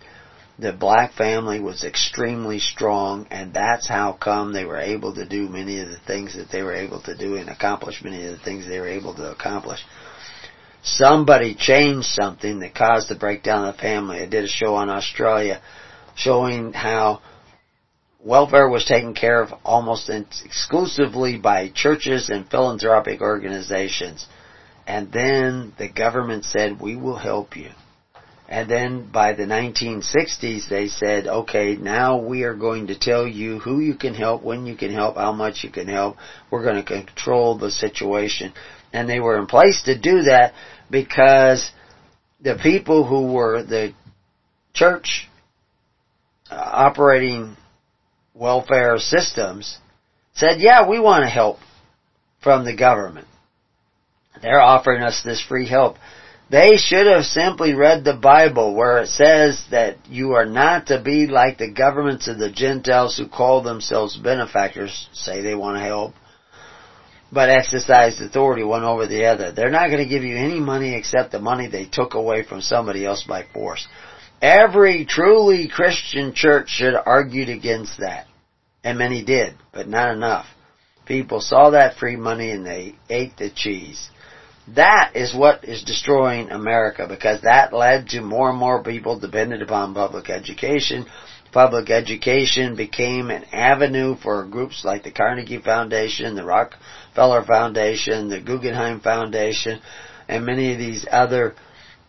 the 0.58 0.74
black 0.74 1.14
family 1.14 1.60
was 1.60 1.84
extremely 1.84 2.60
strong 2.60 3.28
and 3.32 3.54
that's 3.54 3.88
how 3.88 4.14
come 4.14 4.54
they 4.54 4.66
were 4.66 4.80
able 4.80 5.14
to 5.14 5.28
do 5.28 5.48
many 5.48 5.80
of 5.80 5.90
the 5.90 6.00
things 6.00 6.36
that 6.36 6.52
they 6.52 6.62
were 6.62 6.76
able 6.76 7.02
to 7.04 7.16
do 7.16 7.36
and 7.36 7.50
accomplish 7.50 8.04
many 8.04 8.26
of 8.26 8.32
the 8.32 8.44
things 8.44 8.68
they 8.68 8.80
were 8.80 8.88
able 8.88 9.14
to 9.16 9.32
accomplish 9.32 9.80
somebody 10.84 11.56
changed 11.56 12.08
something 12.08 12.60
that 12.60 12.76
caused 12.76 13.10
the 13.10 13.16
breakdown 13.16 13.68
of 13.68 13.76
the 13.76 13.82
family. 13.82 14.20
I 14.20 14.26
did 14.26 14.44
a 14.44 14.48
show 14.48 14.76
on 14.76 14.90
Australia 14.90 15.62
showing 16.16 16.74
how 16.74 17.22
welfare 18.24 18.70
was 18.70 18.86
taken 18.86 19.14
care 19.14 19.42
of 19.42 19.54
almost 19.64 20.10
exclusively 20.10 21.38
by 21.38 21.70
churches 21.74 22.30
and 22.30 22.50
philanthropic 22.50 23.22
organizations. 23.22 24.26
And 24.88 25.12
then 25.12 25.74
the 25.78 25.90
government 25.90 26.46
said, 26.46 26.82
we 26.82 26.96
will 26.96 27.18
help 27.18 27.56
you. 27.56 27.70
And 28.50 28.70
then 28.70 29.10
by 29.10 29.34
the 29.34 29.44
1960s, 29.44 30.68
they 30.68 30.90
said, 30.90 31.26
okay, 31.26 31.78
now 31.78 32.18
we 32.18 32.44
are 32.44 32.54
going 32.54 32.88
to 32.88 33.00
tell 33.00 33.26
you 33.26 33.60
who 33.60 33.80
you 33.80 33.96
can 33.96 34.14
help, 34.14 34.44
when 34.44 34.66
you 34.66 34.76
can 34.76 34.92
help, 34.92 35.16
how 35.16 35.32
much 35.32 35.64
you 35.64 35.72
can 35.72 35.88
help. 35.88 36.18
We're 36.50 36.64
going 36.64 36.84
to 36.84 36.84
control 36.84 37.58
the 37.58 37.72
situation. 37.72 38.52
And 38.94 39.10
they 39.10 39.20
were 39.20 39.38
in 39.38 39.48
place 39.48 39.84
to 39.84 39.98
do 39.98 40.24
that 40.24 40.54
because 40.90 41.72
the 42.42 42.58
people 42.62 43.06
who 43.06 43.32
were 43.34 43.64
the 43.64 43.94
church 44.74 45.30
uh, 46.50 46.56
operating 46.56 47.56
welfare 48.34 48.98
systems 48.98 49.78
said, 50.34 50.60
yeah, 50.60 50.88
we 50.88 51.00
want 51.00 51.24
to 51.24 51.30
help 51.30 51.60
from 52.42 52.66
the 52.66 52.76
government. 52.76 53.28
They're 54.42 54.60
offering 54.60 55.04
us 55.04 55.22
this 55.24 55.42
free 55.42 55.68
help. 55.68 55.98
They 56.50 56.76
should 56.76 57.08
have 57.08 57.24
simply 57.24 57.76
read 57.76 58.04
the 58.04 58.16
Bible 58.16 58.76
where 58.76 59.00
it 59.00 59.08
says 59.08 59.64
that 59.72 59.98
you 60.10 60.34
are 60.34 60.46
not 60.46 60.88
to 60.88 61.02
be 61.02 61.28
like 61.28 61.58
the 61.58 61.72
governments 61.72 62.28
of 62.28 62.40
the 62.40 62.52
Gentiles 62.52 63.18
who 63.18 63.30
call 63.30 63.62
themselves 63.62 64.18
benefactors, 64.18 65.08
say 65.14 65.42
they 65.42 65.56
want 65.56 65.78
to 65.78 65.84
help, 65.84 66.14
but 67.32 67.50
exercised 67.50 68.22
authority 68.22 68.64
one 68.64 68.84
over 68.84 69.08
the 69.08 69.26
other. 69.26 69.52
They're 69.52 69.70
not 69.70 69.90
going 69.90 70.04
to 70.04 70.10
give 70.10 70.24
you 70.24 70.36
any 70.36 70.60
money 70.60 70.96
except 70.96 71.32
the 71.32 71.40
money 71.40 71.68
they 71.68 71.86
took 71.86 72.14
away 72.14 72.44
from 72.44 72.62
somebody 72.62 73.06
else 73.06 73.24
by 73.24 73.46
force. 73.54 73.88
Every 74.42 75.06
truly 75.06 75.68
Christian 75.68 76.34
church 76.34 76.70
should 76.70 76.96
argued 76.96 77.50
against 77.50 78.00
that. 78.00 78.28
And 78.84 78.98
many 78.98 79.24
did, 79.24 79.56
but 79.72 79.88
not 79.88 80.14
enough. 80.14 80.48
People 81.06 81.40
saw 81.42 81.70
that 81.72 81.98
free 81.98 82.16
money 82.16 82.52
and 82.52 82.66
they 82.66 82.96
ate 83.10 83.38
the 83.38 83.50
cheese. 83.50 84.10
That 84.76 85.12
is 85.16 85.36
what 85.36 85.66
is 85.66 85.84
destroying 85.84 86.50
America 86.50 87.06
because 87.08 87.42
that 87.42 87.74
led 87.74 88.10
to 88.10 88.22
more 88.22 88.50
and 88.50 88.58
more 88.58 88.84
people 88.84 89.20
dependent 89.20 89.62
upon 89.62 89.94
public 89.94 90.30
education. 90.30 91.06
Public 91.52 91.90
education 91.90 92.76
became 92.76 93.30
an 93.30 93.44
avenue 93.52 94.16
for 94.16 94.46
groups 94.46 94.86
like 94.86 95.04
the 95.04 95.12
Carnegie 95.12 95.58
Foundation, 95.58 96.36
the 96.36 96.46
Rockefeller 96.46 97.44
Foundation, 97.44 98.30
the 98.30 98.40
Guggenheim 98.40 99.02
Foundation, 99.02 99.82
and 100.30 100.46
many 100.46 100.72
of 100.72 100.80
these 100.80 101.06
other 101.12 101.56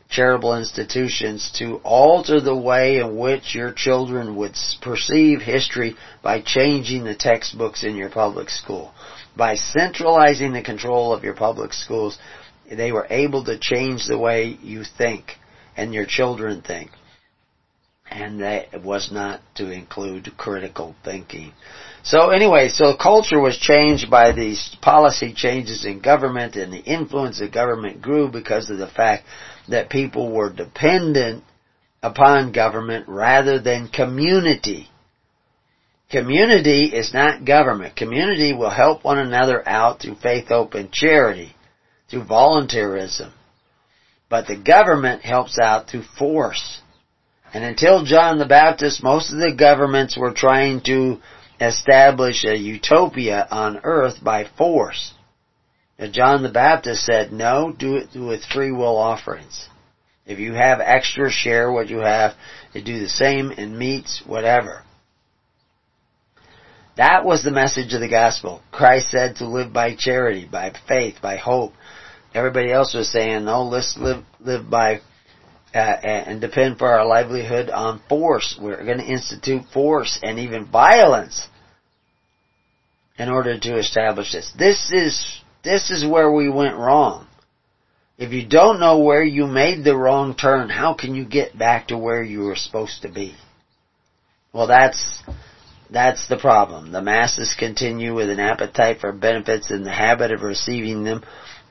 charitable 0.08 0.56
institutions 0.56 1.50
to 1.58 1.80
alter 1.82 2.40
the 2.40 2.56
way 2.56 2.98
in 2.98 3.16
which 3.16 3.54
your 3.54 3.72
children 3.72 4.36
would 4.36 4.54
perceive 4.80 5.40
history 5.40 5.96
by 6.22 6.40
changing 6.40 7.02
the 7.02 7.14
textbooks 7.14 7.82
in 7.82 7.96
your 7.96 8.10
public 8.10 8.48
school. 8.48 8.92
By 9.36 9.56
centralizing 9.56 10.52
the 10.52 10.62
control 10.62 11.12
of 11.12 11.24
your 11.24 11.34
public 11.34 11.72
schools, 11.72 12.18
they 12.70 12.92
were 12.92 13.06
able 13.10 13.44
to 13.46 13.58
change 13.58 14.06
the 14.06 14.18
way 14.18 14.56
you 14.62 14.84
think 14.84 15.38
and 15.76 15.92
your 15.92 16.06
children 16.06 16.62
think. 16.62 16.90
And 18.14 18.40
that 18.40 18.82
was 18.82 19.10
not 19.10 19.40
to 19.54 19.70
include 19.70 20.36
critical 20.36 20.94
thinking. 21.02 21.52
So 22.04 22.28
anyway, 22.28 22.68
so 22.68 22.94
culture 22.94 23.40
was 23.40 23.56
changed 23.56 24.10
by 24.10 24.32
these 24.32 24.76
policy 24.82 25.32
changes 25.32 25.86
in 25.86 26.00
government 26.00 26.54
and 26.56 26.72
the 26.72 26.78
influence 26.78 27.40
of 27.40 27.52
government 27.52 28.02
grew 28.02 28.28
because 28.28 28.68
of 28.68 28.78
the 28.78 28.86
fact 28.88 29.24
that 29.68 29.88
people 29.88 30.30
were 30.30 30.52
dependent 30.52 31.42
upon 32.02 32.52
government 32.52 33.08
rather 33.08 33.58
than 33.58 33.88
community. 33.88 34.88
Community 36.10 36.86
is 36.86 37.14
not 37.14 37.46
government. 37.46 37.96
Community 37.96 38.52
will 38.52 38.70
help 38.70 39.04
one 39.04 39.18
another 39.18 39.66
out 39.66 40.00
through 40.00 40.16
faith, 40.16 40.48
hope, 40.48 40.74
and 40.74 40.92
charity, 40.92 41.54
through 42.10 42.24
volunteerism. 42.24 43.32
But 44.28 44.46
the 44.46 44.56
government 44.56 45.22
helps 45.22 45.58
out 45.58 45.88
through 45.88 46.04
force. 46.18 46.81
And 47.54 47.64
until 47.64 48.04
John 48.04 48.38
the 48.38 48.46
Baptist, 48.46 49.02
most 49.02 49.32
of 49.32 49.38
the 49.38 49.54
governments 49.54 50.16
were 50.16 50.32
trying 50.32 50.80
to 50.86 51.20
establish 51.60 52.44
a 52.44 52.56
utopia 52.56 53.46
on 53.50 53.80
earth 53.84 54.22
by 54.22 54.46
force. 54.56 55.12
And 55.98 56.12
John 56.12 56.42
the 56.42 56.50
Baptist 56.50 57.04
said, 57.04 57.32
no, 57.32 57.72
do 57.76 57.96
it 57.96 58.08
with 58.14 58.44
free 58.44 58.72
will 58.72 58.96
offerings. 58.96 59.68
If 60.24 60.38
you 60.38 60.54
have 60.54 60.80
extra, 60.80 61.30
share 61.30 61.70
what 61.70 61.88
you 61.88 61.98
have. 61.98 62.32
Do 62.72 63.00
the 63.00 63.08
same 63.08 63.50
in 63.50 63.76
meats, 63.76 64.22
whatever. 64.26 64.82
That 66.96 67.24
was 67.24 67.42
the 67.42 67.50
message 67.50 67.92
of 67.94 68.00
the 68.00 68.08
gospel. 68.08 68.62
Christ 68.70 69.10
said 69.10 69.36
to 69.36 69.46
live 69.48 69.72
by 69.72 69.94
charity, 69.98 70.48
by 70.50 70.72
faith, 70.88 71.16
by 71.22 71.36
hope. 71.36 71.72
Everybody 72.34 72.72
else 72.72 72.94
was 72.94 73.10
saying, 73.10 73.44
no, 73.44 73.64
let's 73.64 73.96
live, 73.98 74.24
live 74.40 74.68
by, 74.70 75.00
uh, 75.74 75.78
and 75.78 76.40
depend 76.40 76.78
for 76.78 76.88
our 76.88 77.06
livelihood 77.06 77.70
on 77.70 78.00
force. 78.08 78.58
We're 78.60 78.84
going 78.84 78.98
to 78.98 79.04
institute 79.04 79.62
force 79.72 80.18
and 80.22 80.38
even 80.38 80.66
violence 80.66 81.48
in 83.18 83.28
order 83.28 83.58
to 83.58 83.78
establish 83.78 84.32
this. 84.32 84.52
This 84.58 84.90
is, 84.92 85.40
this 85.64 85.90
is 85.90 86.04
where 86.04 86.30
we 86.30 86.50
went 86.50 86.76
wrong. 86.76 87.26
If 88.18 88.32
you 88.32 88.46
don't 88.46 88.80
know 88.80 89.00
where 89.00 89.24
you 89.24 89.46
made 89.46 89.82
the 89.84 89.96
wrong 89.96 90.34
turn, 90.34 90.68
how 90.68 90.94
can 90.94 91.14
you 91.14 91.24
get 91.24 91.58
back 91.58 91.88
to 91.88 91.98
where 91.98 92.22
you 92.22 92.40
were 92.40 92.56
supposed 92.56 93.02
to 93.02 93.08
be? 93.08 93.34
Well, 94.52 94.66
that's, 94.66 95.22
that's 95.90 96.28
the 96.28 96.36
problem. 96.36 96.92
The 96.92 97.02
masses 97.02 97.56
continue 97.58 98.14
with 98.14 98.28
an 98.28 98.40
appetite 98.40 99.00
for 99.00 99.12
benefits 99.12 99.70
and 99.70 99.86
the 99.86 99.90
habit 99.92 100.30
of 100.30 100.42
receiving 100.42 101.04
them 101.04 101.24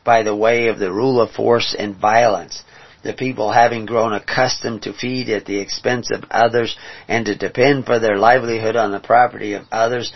by 0.04 0.24
the 0.24 0.36
way 0.36 0.68
of 0.68 0.80
the 0.80 0.92
rule 0.92 1.22
of 1.22 1.32
force 1.32 1.76
and 1.78 1.96
violence. 1.96 2.64
The 3.04 3.14
people 3.14 3.52
having 3.52 3.86
grown 3.86 4.14
accustomed 4.14 4.84
to 4.84 4.94
feed 4.94 5.30
at 5.30 5.46
the 5.46 5.60
expense 5.60 6.12
of 6.12 6.24
others 6.30 6.76
and 7.08 7.26
to 7.26 7.36
depend 7.36 7.86
for 7.86 8.00
their 8.00 8.18
livelihood 8.18 8.76
on 8.76 8.92
the 8.92 9.00
property 9.00 9.54
of 9.54 9.66
others, 9.72 10.14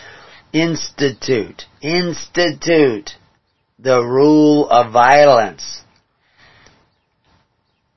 institute, 0.52 1.64
institute 1.82 3.10
the 3.78 4.00
rule 4.02 4.68
of 4.70 4.92
violence. 4.92 5.82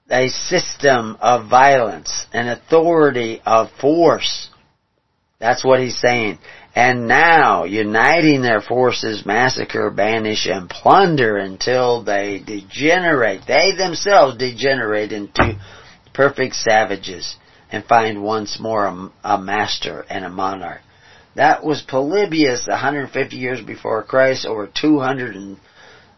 A 0.10 0.30
system 0.30 1.18
of 1.22 1.50
violence, 1.50 2.26
an 2.34 2.48
authority 2.48 3.42
of 3.46 3.70
force 3.80 4.50
that's 5.40 5.64
what 5.64 5.80
he's 5.80 5.98
saying. 5.98 6.38
And 6.76 7.08
now, 7.08 7.64
uniting 7.64 8.42
their 8.42 8.62
forces, 8.62 9.26
massacre, 9.26 9.90
banish, 9.90 10.48
and 10.48 10.70
plunder 10.70 11.38
until 11.38 12.04
they 12.04 12.40
degenerate, 12.46 13.42
they 13.48 13.74
themselves 13.76 14.38
degenerate 14.38 15.12
into 15.12 15.60
perfect 16.14 16.56
savages 16.56 17.36
and 17.72 17.84
find 17.86 18.24
once 18.24 18.60
more 18.60 18.86
a, 18.86 19.12
a 19.24 19.38
master 19.38 20.06
and 20.10 20.24
a 20.26 20.30
monarch. 20.30 20.82
That 21.36 21.64
was 21.64 21.82
Polybius 21.82 22.68
150 22.68 23.36
years 23.36 23.62
before 23.62 24.04
Christ, 24.04 24.46
over 24.46 24.68
200 24.68 25.36
and, 25.36 25.58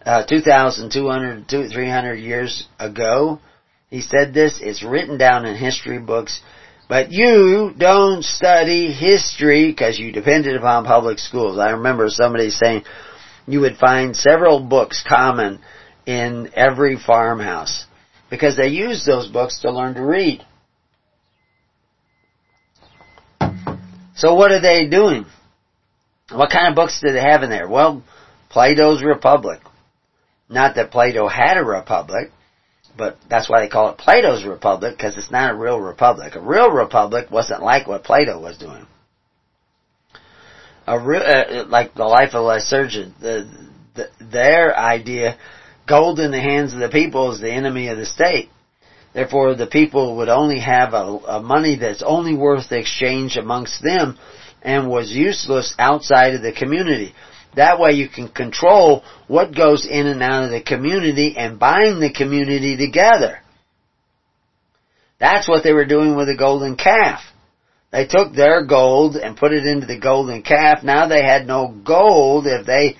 uh, 0.05 0.25
2,200, 0.25 1.47
300 1.47 2.15
years 2.15 2.67
ago. 2.79 3.39
He 3.89 4.01
said 4.01 4.33
this, 4.33 4.59
it's 4.61 4.83
written 4.83 5.17
down 5.17 5.45
in 5.45 5.55
history 5.55 5.99
books 5.99 6.41
but 6.91 7.09
you 7.09 7.73
don't 7.77 8.21
study 8.21 8.91
history 8.91 9.71
because 9.71 9.97
you 9.97 10.11
depended 10.11 10.57
upon 10.57 10.83
public 10.83 11.19
schools. 11.19 11.57
I 11.57 11.69
remember 11.69 12.09
somebody 12.09 12.49
saying 12.49 12.83
you 13.47 13.61
would 13.61 13.77
find 13.77 14.13
several 14.13 14.59
books 14.59 15.01
common 15.07 15.61
in 16.05 16.51
every 16.53 16.97
farmhouse 16.97 17.85
because 18.29 18.57
they 18.57 18.67
used 18.67 19.05
those 19.05 19.29
books 19.29 19.61
to 19.61 19.71
learn 19.71 19.93
to 19.93 20.01
read. 20.01 20.45
So 24.15 24.35
what 24.35 24.51
are 24.51 24.59
they 24.59 24.89
doing? 24.89 25.25
What 26.29 26.51
kind 26.51 26.67
of 26.67 26.75
books 26.75 26.99
did 26.99 27.15
they 27.15 27.21
have 27.21 27.43
in 27.43 27.49
there? 27.49 27.69
Well, 27.69 28.03
Plato's 28.49 29.01
Republic. 29.01 29.61
Not 30.49 30.75
that 30.75 30.91
Plato 30.91 31.29
had 31.29 31.55
a 31.55 31.63
republic, 31.63 32.31
but 33.01 33.17
that's 33.27 33.49
why 33.49 33.61
they 33.61 33.67
call 33.67 33.89
it 33.89 33.97
Plato's 33.97 34.45
Republic, 34.45 34.95
because 34.95 35.17
it's 35.17 35.31
not 35.31 35.49
a 35.49 35.55
real 35.55 35.79
republic. 35.79 36.35
A 36.35 36.39
real 36.39 36.69
republic 36.69 37.31
wasn't 37.31 37.63
like 37.63 37.87
what 37.87 38.03
Plato 38.03 38.39
was 38.39 38.59
doing. 38.59 38.85
A 40.85 40.99
real, 40.99 41.23
uh, 41.23 41.65
like 41.65 41.95
the 41.95 42.05
life 42.05 42.35
of 42.35 42.45
Lycurgus, 42.45 43.11
the, 43.19 43.49
the, 43.95 44.07
their 44.31 44.77
idea, 44.77 45.39
gold 45.87 46.19
in 46.19 46.29
the 46.29 46.39
hands 46.39 46.73
of 46.73 46.79
the 46.79 46.89
people 46.89 47.31
is 47.31 47.41
the 47.41 47.51
enemy 47.51 47.87
of 47.87 47.97
the 47.97 48.05
state. 48.05 48.49
Therefore, 49.15 49.55
the 49.55 49.65
people 49.65 50.17
would 50.17 50.29
only 50.29 50.59
have 50.59 50.93
a, 50.93 51.17
a 51.37 51.41
money 51.41 51.77
that's 51.77 52.03
only 52.03 52.35
worth 52.35 52.69
the 52.69 52.77
exchange 52.77 53.35
amongst 53.35 53.81
them 53.81 54.19
and 54.61 54.91
was 54.91 55.09
useless 55.09 55.73
outside 55.79 56.35
of 56.35 56.43
the 56.43 56.53
community. 56.53 57.15
That 57.55 57.79
way 57.79 57.91
you 57.91 58.07
can 58.07 58.29
control 58.29 59.03
what 59.27 59.55
goes 59.55 59.85
in 59.89 60.07
and 60.07 60.23
out 60.23 60.45
of 60.45 60.51
the 60.51 60.61
community 60.61 61.35
and 61.37 61.59
bind 61.59 62.01
the 62.01 62.13
community 62.13 62.77
together. 62.77 63.39
That's 65.19 65.47
what 65.47 65.63
they 65.63 65.73
were 65.73 65.85
doing 65.85 66.15
with 66.15 66.27
the 66.27 66.37
golden 66.37 66.75
calf. 66.75 67.21
They 67.91 68.07
took 68.07 68.33
their 68.33 68.65
gold 68.65 69.17
and 69.17 69.37
put 69.37 69.51
it 69.51 69.65
into 69.65 69.85
the 69.85 69.99
golden 69.99 70.43
calf. 70.43 70.83
Now 70.83 71.07
they 71.07 71.21
had 71.21 71.45
no 71.45 71.67
gold. 71.85 72.47
If 72.47 72.65
they, 72.65 72.95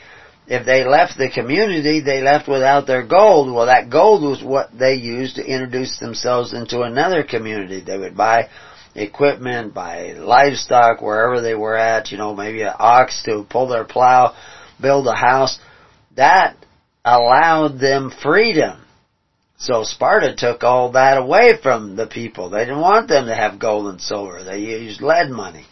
if 0.48 0.66
they 0.66 0.84
left 0.84 1.18
the 1.18 1.32
community, 1.34 2.02
they 2.02 2.22
left 2.22 2.50
without 2.50 2.88
their 2.88 3.08
gold. 3.08 3.54
Well, 3.54 3.68
that 3.68 3.90
gold 3.90 4.22
was 4.22 4.44
what 4.44 4.78
they 4.78 4.96
used 4.96 5.38
to 5.38 5.46
introduce 5.46 5.98
themselves 6.00 6.54
into 6.54 6.82
another 6.82 7.24
community. 7.24 7.82
They 7.82 7.98
would 7.98 8.18
buy 8.18 8.50
equipment, 8.96 9.74
buy 9.74 10.14
livestock, 10.14 11.02
wherever 11.02 11.42
they 11.42 11.56
were 11.56 11.76
at, 11.76 12.12
you 12.12 12.18
know, 12.18 12.36
maybe 12.36 12.62
an 12.62 12.74
ox 12.78 13.24
to 13.24 13.46
pull 13.50 13.68
their 13.68 13.86
plow, 13.86 14.36
build 14.80 15.08
a 15.08 15.16
house. 15.16 15.60
That 16.16 16.58
allowed 17.06 17.80
them 17.80 18.12
freedom. 18.22 18.82
So 19.58 19.84
Sparta 19.84 20.36
took 20.36 20.64
all 20.64 20.94
that 20.94 21.18
away 21.18 21.54
from 21.62 21.96
the 21.96 22.08
people. 22.08 22.50
They 22.50 22.66
didn't 22.66 22.82
want 22.82 23.08
them 23.08 23.28
to 23.28 23.36
have 23.36 23.60
gold 23.60 23.88
and 23.88 24.02
silver. 24.02 24.44
They 24.44 24.60
used 24.60 25.02
lead 25.02 25.30
money. 25.30 25.66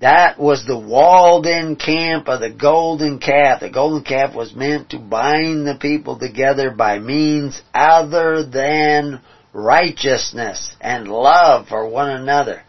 That 0.00 0.38
was 0.38 0.64
the 0.66 0.78
walled 0.78 1.46
in 1.46 1.76
camp 1.76 2.26
of 2.28 2.40
the 2.40 2.50
golden 2.50 3.18
calf. 3.18 3.60
The 3.60 3.70
golden 3.70 4.02
calf 4.02 4.34
was 4.34 4.54
meant 4.54 4.90
to 4.90 4.98
bind 4.98 5.66
the 5.66 5.76
people 5.78 6.18
together 6.18 6.70
by 6.70 6.98
means 6.98 7.60
other 7.74 8.44
than 8.44 9.20
righteousness 9.52 10.74
and 10.80 11.08
love 11.08 11.68
for 11.68 11.88
one 11.88 12.10
another. 12.10 12.62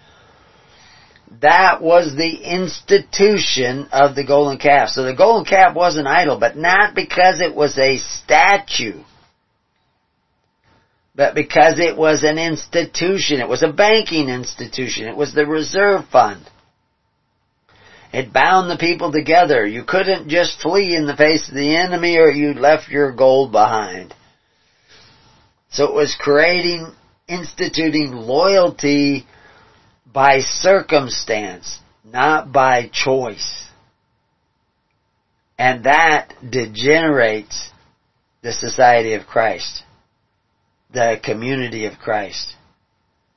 That 1.41 1.81
was 1.81 2.13
the 2.15 2.35
institution 2.43 3.87
of 3.91 4.15
the 4.15 4.25
golden 4.25 4.57
calf. 4.57 4.89
So 4.89 5.03
the 5.03 5.15
golden 5.15 5.45
calf 5.45 5.75
was 5.75 5.97
an 5.97 6.05
idol, 6.05 6.39
but 6.39 6.57
not 6.57 6.93
because 6.93 7.39
it 7.39 7.55
was 7.55 7.77
a 7.77 7.97
statue, 7.97 9.03
but 11.15 11.33
because 11.33 11.79
it 11.79 11.95
was 11.95 12.23
an 12.23 12.37
institution. 12.37 13.39
It 13.39 13.47
was 13.47 13.63
a 13.63 13.71
banking 13.71 14.27
institution. 14.27 15.07
It 15.07 15.15
was 15.15 15.33
the 15.33 15.45
reserve 15.45 16.05
fund. 16.11 16.45
It 18.13 18.33
bound 18.33 18.69
the 18.69 18.77
people 18.77 19.11
together. 19.11 19.65
You 19.65 19.85
couldn't 19.85 20.27
just 20.27 20.59
flee 20.59 20.95
in 20.95 21.07
the 21.07 21.15
face 21.15 21.47
of 21.47 21.55
the 21.55 21.77
enemy 21.77 22.17
or 22.17 22.29
you 22.29 22.53
left 22.53 22.89
your 22.89 23.13
gold 23.13 23.53
behind. 23.53 24.13
So 25.71 25.85
it 25.85 25.93
was 25.93 26.15
creating, 26.19 26.91
instituting 27.27 28.11
loyalty 28.11 29.25
by 30.05 30.39
circumstance, 30.41 31.79
not 32.03 32.51
by 32.51 32.89
choice. 32.91 33.65
And 35.57 35.85
that 35.85 36.33
degenerates 36.49 37.69
the 38.41 38.51
society 38.51 39.13
of 39.13 39.27
Christ, 39.27 39.83
the 40.91 41.19
community 41.23 41.85
of 41.85 41.99
Christ. 41.99 42.55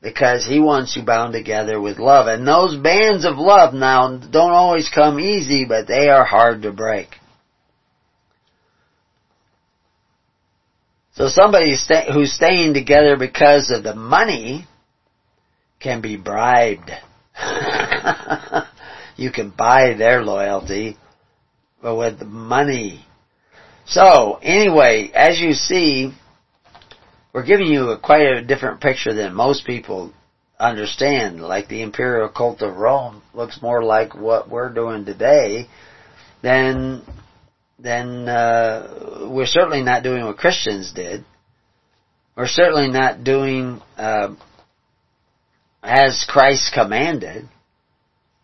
Because 0.03 0.44
he 0.44 0.59
wants 0.59 0.97
you 0.97 1.03
bound 1.03 1.33
together 1.33 1.81
with 1.81 1.99
love. 1.99 2.27
And 2.27 2.47
those 2.47 2.77
bands 2.77 3.25
of 3.25 3.37
love 3.37 3.73
now 3.75 4.18
don't 4.18 4.51
always 4.51 4.90
come 4.92 5.20
easy, 5.20 5.64
but 5.64 5.87
they 5.87 6.09
are 6.09 6.25
hard 6.25 6.62
to 6.62 6.73
break. 6.73 7.09
So 11.14 11.29
somebody 11.29 11.77
who's 12.12 12.33
staying 12.33 12.74
together 12.74 13.16
because 13.16 13.70
of 13.70 13.83
the 13.83 13.94
money 13.94 14.66
can 15.81 16.00
be 16.00 16.16
bribed. 16.16 16.90
you 19.16 19.31
can 19.31 19.50
buy 19.50 19.94
their 19.94 20.22
loyalty 20.22 20.96
but 21.85 21.96
with 21.96 22.22
money. 22.22 23.05
So, 23.85 24.38
anyway, 24.42 25.11
as 25.14 25.38
you 25.38 25.53
see, 25.53 26.11
we're 27.35 27.44
giving 27.44 27.66
you 27.66 27.90
a, 27.90 27.98
quite 27.98 28.22
a 28.22 28.42
different 28.42 28.81
picture 28.81 29.12
than 29.12 29.35
most 29.35 29.66
people 29.66 30.12
understand. 30.59 31.42
Like 31.42 31.68
the 31.68 31.83
imperial 31.83 32.31
cult 32.31 32.62
of 32.62 32.77
Rome 32.77 33.22
looks 33.35 33.61
more 33.61 33.85
like 33.85 34.14
what 34.14 34.48
we're 34.48 34.72
doing 34.72 35.05
today 35.05 35.68
than 36.42 37.03
then 37.79 38.29
uh, 38.29 39.29
we're 39.31 39.47
certainly 39.47 39.83
not 39.83 40.03
doing 40.03 40.25
what 40.25 40.37
Christians 40.37 40.93
did. 40.93 41.25
We're 42.37 42.47
certainly 42.47 42.89
not 42.89 43.25
doing 43.25 43.81
uh, 43.97 44.35
as 45.83 46.25
Christ 46.29 46.73
commanded. 46.75 47.49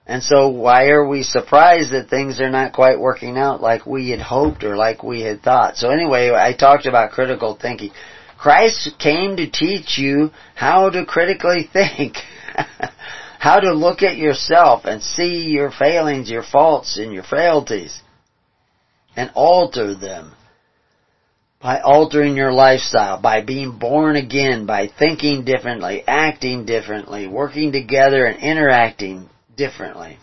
And 0.07 0.23
so 0.23 0.49
why 0.49 0.89
are 0.89 1.07
we 1.07 1.23
surprised 1.23 1.93
that 1.93 2.11
things 2.11 2.41
are 2.41 2.51
not 2.51 2.73
quite 2.73 2.99
working 2.99 3.37
out 3.37 3.61
like 3.61 3.87
we 3.87 4.11
had 4.11 4.21
hoped 4.21 4.65
or 4.65 4.77
like 4.77 5.03
we 5.03 5.21
had 5.21 5.43
thought? 5.43 5.77
So 5.77 5.91
anyway, 5.91 6.31
I 6.31 6.53
talked 6.53 6.87
about 6.87 7.13
critical 7.13 7.57
thinking. 7.61 7.93
Christ 8.37 8.91
came 8.99 9.37
to 9.37 9.51
teach 9.51 9.99
you 9.99 10.31
how 10.55 10.91
to 10.91 11.05
critically 11.05 11.69
think. 11.73 12.17
how 13.39 13.61
to 13.61 13.73
look 13.73 14.03
at 14.03 14.19
yourself 14.19 14.85
and 14.85 15.03
see 15.03 15.49
your 15.49 15.71
failings, 15.71 16.31
your 16.31 16.43
faults, 16.43 16.99
and 16.99 17.13
your 17.13 17.23
frailties 17.23 18.03
and 19.17 19.31
alter 19.35 19.95
them 19.95 20.33
by 21.61 21.81
altering 21.81 22.37
your 22.37 22.53
lifestyle, 22.53 23.21
by 23.21 23.43
being 23.43 23.79
born 23.79 24.17
again, 24.17 24.65
by 24.65 24.89
thinking 24.99 25.45
differently, 25.45 26.03
acting 26.07 26.65
differently, 26.65 27.27
working 27.27 27.73
together 27.73 28.25
and 28.25 28.43
interacting 28.43 29.29
differently. 29.57 30.17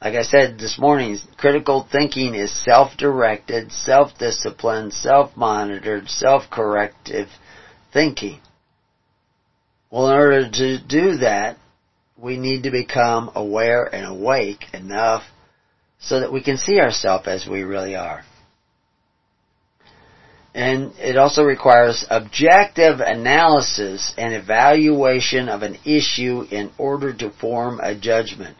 Like 0.00 0.14
I 0.14 0.22
said 0.22 0.58
this 0.58 0.78
morning, 0.78 1.16
critical 1.36 1.86
thinking 1.90 2.34
is 2.34 2.64
self-directed, 2.64 3.72
self-disciplined, 3.72 4.92
self-monitored, 4.92 6.08
self-corrective 6.08 7.28
thinking. 7.92 8.40
Well, 9.90 10.08
in 10.08 10.14
order 10.14 10.50
to 10.50 10.78
do 10.78 11.18
that, 11.18 11.56
we 12.16 12.36
need 12.36 12.62
to 12.62 12.70
become 12.70 13.30
aware 13.34 13.84
and 13.84 14.06
awake 14.06 14.64
enough 14.72 15.22
so 16.02 16.20
that 16.20 16.32
we 16.32 16.42
can 16.42 16.56
see 16.56 16.80
ourselves 16.80 17.26
as 17.28 17.46
we 17.46 17.62
really 17.62 17.96
are. 17.96 18.24
And 20.54 20.92
it 20.98 21.16
also 21.16 21.44
requires 21.44 22.04
objective 22.10 23.00
analysis 23.00 24.12
and 24.18 24.34
evaluation 24.34 25.48
of 25.48 25.62
an 25.62 25.78
issue 25.86 26.42
in 26.50 26.70
order 26.76 27.14
to 27.14 27.30
form 27.30 27.80
a 27.80 27.98
judgment. 27.98 28.56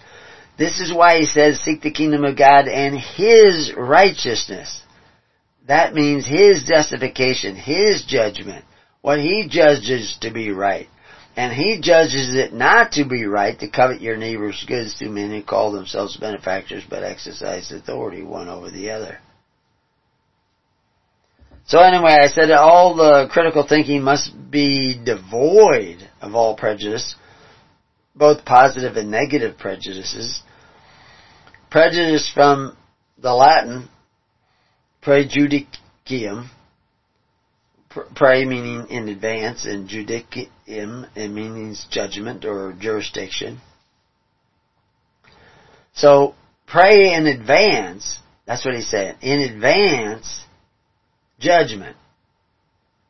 This 0.57 0.81
is 0.81 0.95
why 0.95 1.19
he 1.19 1.27
says, 1.27 1.61
seek 1.61 1.83
the 1.83 1.91
kingdom 1.91 2.25
of 2.25 2.39
God 2.39 2.69
and 2.69 2.99
His 2.99 3.73
righteousness. 3.77 4.81
That 5.67 5.95
means 5.95 6.27
His 6.27 6.65
justification, 6.65 7.57
His 7.57 8.05
judgment, 8.07 8.65
what 9.03 9.21
He 9.21 9.49
judges 9.49 10.17
to 10.21 10.31
be 10.31 10.51
right. 10.51 10.89
And 11.37 11.53
he 11.53 11.81
judges 11.81 12.35
it 12.35 12.53
not 12.53 12.93
to 12.93 13.05
be 13.05 13.25
right 13.25 13.59
to 13.61 13.71
covet 13.71 14.03
your 14.03 14.17
neighbor's 14.17 14.63
goods 14.69 14.99
to 14.99 15.09
men 15.09 15.31
who 15.31 15.43
call 15.43 15.73
themselves 15.73 16.17
benefactors 16.17 16.85
but 16.89 17.03
exercise 17.03 17.73
authority 17.73 18.23
one 18.23 18.49
over 18.49 18.71
the 18.71 18.91
other. 18.91 19.19
So 21.67 21.79
anyway, 21.79 22.19
I 22.23 22.27
said 22.27 22.51
all 22.51 22.97
the 22.97 23.29
critical 23.33 23.67
thinking 23.67 24.03
must 24.03 24.33
be 24.51 25.01
devoid 25.03 26.09
of 26.21 26.35
all 26.35 26.57
prejudice, 26.57 27.15
both 28.15 28.45
positive 28.45 28.97
and 28.97 29.11
negative 29.11 29.57
prejudices. 29.57 30.43
Prejudice 31.71 32.31
from 32.35 32.77
the 33.17 33.33
Latin 33.33 33.89
prejudicium, 35.03 36.51
Pray 38.15 38.45
meaning 38.45 38.87
in 38.89 39.09
advance, 39.09 39.67
and 39.67 39.89
judicium 39.89 41.09
it 41.15 41.29
means 41.31 41.87
judgment 41.91 42.45
or 42.45 42.73
jurisdiction. 42.79 43.61
So 45.95 46.35
pray 46.67 47.15
in 47.15 47.27
advance. 47.27 48.19
That's 48.47 48.65
what 48.65 48.75
he 48.75 48.83
said. 48.83 49.19
In 49.21 49.41
advance, 49.41 50.45
judgment. 51.39 51.97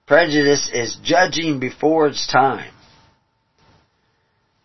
Prejudice 0.06 0.68
is 0.72 0.96
judging 1.02 1.60
before 1.60 2.08
it's 2.08 2.26
time. 2.26 2.72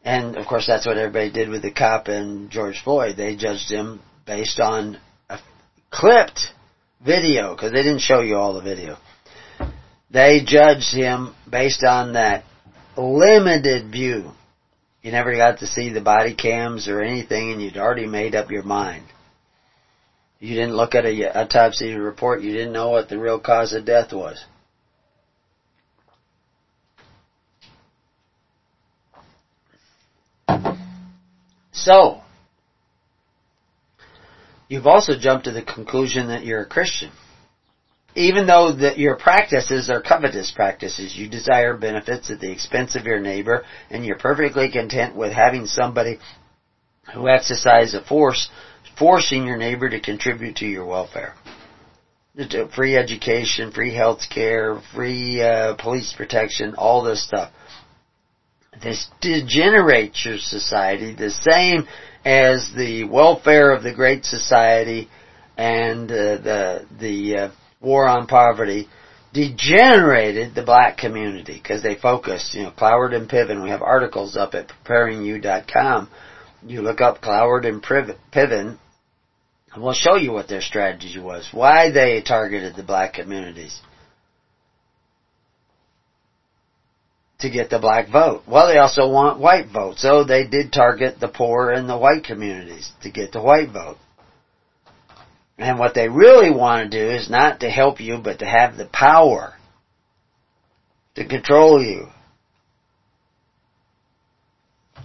And 0.04 0.36
of 0.38 0.48
course, 0.48 0.66
that's 0.66 0.86
what 0.86 0.98
everybody 0.98 1.32
did 1.32 1.50
with 1.50 1.62
the 1.62 1.72
cop 1.72 2.08
and 2.08 2.50
George 2.50 2.82
Floyd. 2.84 3.18
They 3.18 3.36
judged 3.36 3.70
him 3.70 4.02
based 4.26 4.60
on 4.60 5.00
a 5.30 5.38
clipped 5.92 6.48
video 7.06 7.54
because 7.54 7.72
they 7.72 7.84
didn't 7.84 8.02
show 8.02 8.22
you 8.22 8.36
all 8.36 8.54
the 8.54 8.62
video. 8.62 8.98
They 10.10 10.42
judged 10.46 10.94
him 10.94 11.36
based 11.50 11.84
on 11.84 12.14
that 12.14 12.44
limited 12.96 13.92
view. 13.92 14.32
You 15.02 15.12
never 15.12 15.36
got 15.36 15.60
to 15.60 15.68
see 15.68 15.92
the 15.92 16.02
body 16.02 16.34
cams 16.34 16.88
or 16.88 17.02
anything 17.02 17.52
and 17.52 17.62
you'd 17.62 17.78
already 17.78 18.08
made 18.08 18.36
up 18.36 18.50
your 18.50 18.64
mind. 18.64 19.06
You 20.40 20.56
didn't 20.56 20.76
look 20.76 20.96
at 20.96 21.06
a 21.06 21.40
autopsy 21.40 21.94
report. 21.94 22.42
You 22.42 22.52
didn't 22.52 22.74
know 22.74 22.90
what 22.90 23.10
the 23.10 23.18
real 23.18 23.40
cause 23.40 23.74
of 23.74 23.86
death 23.86 24.14
was. 24.14 24.44
So, 31.72 32.22
you've 34.68 34.88
also 34.88 35.14
jumped 35.18 35.46
to 35.46 35.52
the 35.52 35.62
conclusion 35.62 36.28
that 36.28 36.44
you're 36.44 36.62
a 36.62 36.66
Christian 36.66 37.12
even 38.18 38.48
though 38.48 38.74
that 38.74 38.98
your 38.98 39.16
practices 39.16 39.92
are 39.92 40.02
covetous 40.02 40.52
practices, 40.52 41.16
you 41.16 41.30
desire 41.30 41.78
benefits 41.78 42.32
at 42.32 42.40
the 42.40 42.52
expense 42.52 42.96
of 42.96 43.06
your 43.06 43.20
neighbor, 43.20 43.64
and 43.92 44.04
you're 44.04 44.18
perfectly 44.18 44.72
content 44.72 45.16
with 45.16 45.32
having 45.32 45.68
somebody 45.68 46.18
who 47.14 47.30
exercises 47.30 47.94
a 47.94 48.04
force, 48.04 48.50
forcing 48.98 49.46
your 49.46 49.58
neighbor 49.58 49.88
to 49.88 50.00
contribute 50.00 50.56
to 50.56 50.66
your 50.66 50.86
welfare. 50.86 51.36
Free 52.76 52.96
education, 52.96 53.72
free 53.72 53.94
health 53.94 54.22
care, 54.34 54.82
free 54.96 55.40
uh, 55.42 55.76
police 55.76 56.12
protection, 56.18 56.74
all 56.76 57.04
this 57.04 57.24
stuff. 57.24 57.52
This 58.82 59.08
degenerates 59.22 60.26
your 60.26 60.40
society 60.40 61.14
the 61.14 61.30
same 61.30 61.88
as 62.26 62.72
the 62.76 63.04
welfare 63.04 63.72
of 63.72 63.84
the 63.84 63.94
Great 63.94 64.26
Society 64.26 65.08
and 65.56 66.12
uh, 66.12 66.38
the 66.38 66.86
the 67.00 67.38
uh, 67.38 67.52
war 67.80 68.08
on 68.08 68.28
poverty 68.28 68.88
degenerated 69.34 70.56
the 70.56 70.64
black 70.64 70.98
community 70.98 71.60
because 71.62 71.84
they 71.84 71.96
focused, 71.96 72.54
you 72.54 72.64
know, 72.64 72.72
Cloward 72.72 73.14
and 73.14 73.30
Piven. 73.30 73.62
We 73.62 73.70
have 73.70 73.82
articles 73.82 74.36
up 74.36 74.54
at 74.54 74.72
preparingyou.com. 74.86 76.10
You 76.66 76.82
look 76.82 77.02
up 77.02 77.22
Cloward 77.22 77.66
and 77.66 77.84
Piven, 77.84 78.78
and 79.74 79.84
we'll 79.84 79.94
show 79.94 80.16
you 80.16 80.32
what 80.32 80.48
their 80.48 80.62
strategy 80.62 81.20
was, 81.20 81.48
why 81.52 81.92
they 81.92 82.22
targeted 82.22 82.76
the 82.76 82.84
black 82.84 83.14
communities. 83.14 83.80
To 87.42 87.50
get 87.52 87.70
the 87.70 87.78
black 87.78 88.10
vote. 88.10 88.42
Well, 88.48 88.68
they 88.68 88.80
also 88.80 89.08
want 89.12 89.40
white 89.40 89.68
vote, 89.72 90.00
so 90.00 90.24
they 90.24 90.48
did 90.48 90.74
target 90.74 91.20
the 91.20 91.28
poor 91.28 91.70
and 91.70 91.88
the 91.88 91.98
white 91.98 92.24
communities 92.24 92.90
to 93.04 93.12
get 93.12 93.32
the 93.32 93.42
white 93.44 93.70
vote. 93.70 93.98
And 95.58 95.80
what 95.80 95.96
they 95.96 96.08
really 96.08 96.52
want 96.52 96.92
to 96.92 96.98
do 96.98 97.10
is 97.16 97.30
not 97.30 97.62
to 97.62 97.70
help 97.70 98.00
you, 98.00 98.20
but 98.24 98.40
to 98.40 98.46
have 98.46 98.78
the 98.78 98.86
power 98.86 99.54
to 101.16 101.28
control 101.28 101.82
you. 101.82 102.08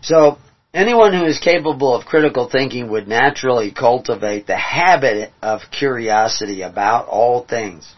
So, 0.03 0.37
anyone 0.75 1.15
who 1.15 1.25
is 1.25 1.39
capable 1.39 1.95
of 1.95 2.05
critical 2.05 2.51
thinking 2.51 2.91
would 2.91 3.09
naturally 3.09 3.73
cultivate 3.73 4.47
the 4.47 4.57
habit 4.57 5.33
of 5.41 5.61
curiosity 5.71 6.63
about 6.63 7.09
all 7.09 7.47
things. 7.47 7.91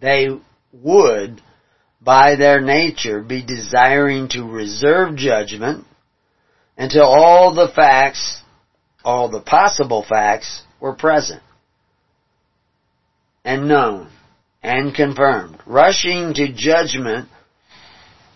They 0.00 0.28
would, 0.72 1.42
by 2.00 2.36
their 2.36 2.60
nature, 2.60 3.22
be 3.22 3.44
desiring 3.44 4.28
to 4.30 4.44
reserve 4.44 5.16
judgment 5.16 5.84
until 6.78 7.04
all 7.04 7.54
the 7.54 7.68
facts, 7.74 8.42
all 9.04 9.30
the 9.30 9.40
possible 9.40 10.04
facts, 10.08 10.62
were 10.84 10.92
present 10.92 11.40
and 13.42 13.66
known 13.66 14.10
and 14.62 14.94
confirmed. 14.94 15.56
Rushing 15.64 16.34
to 16.34 16.52
judgment 16.52 17.30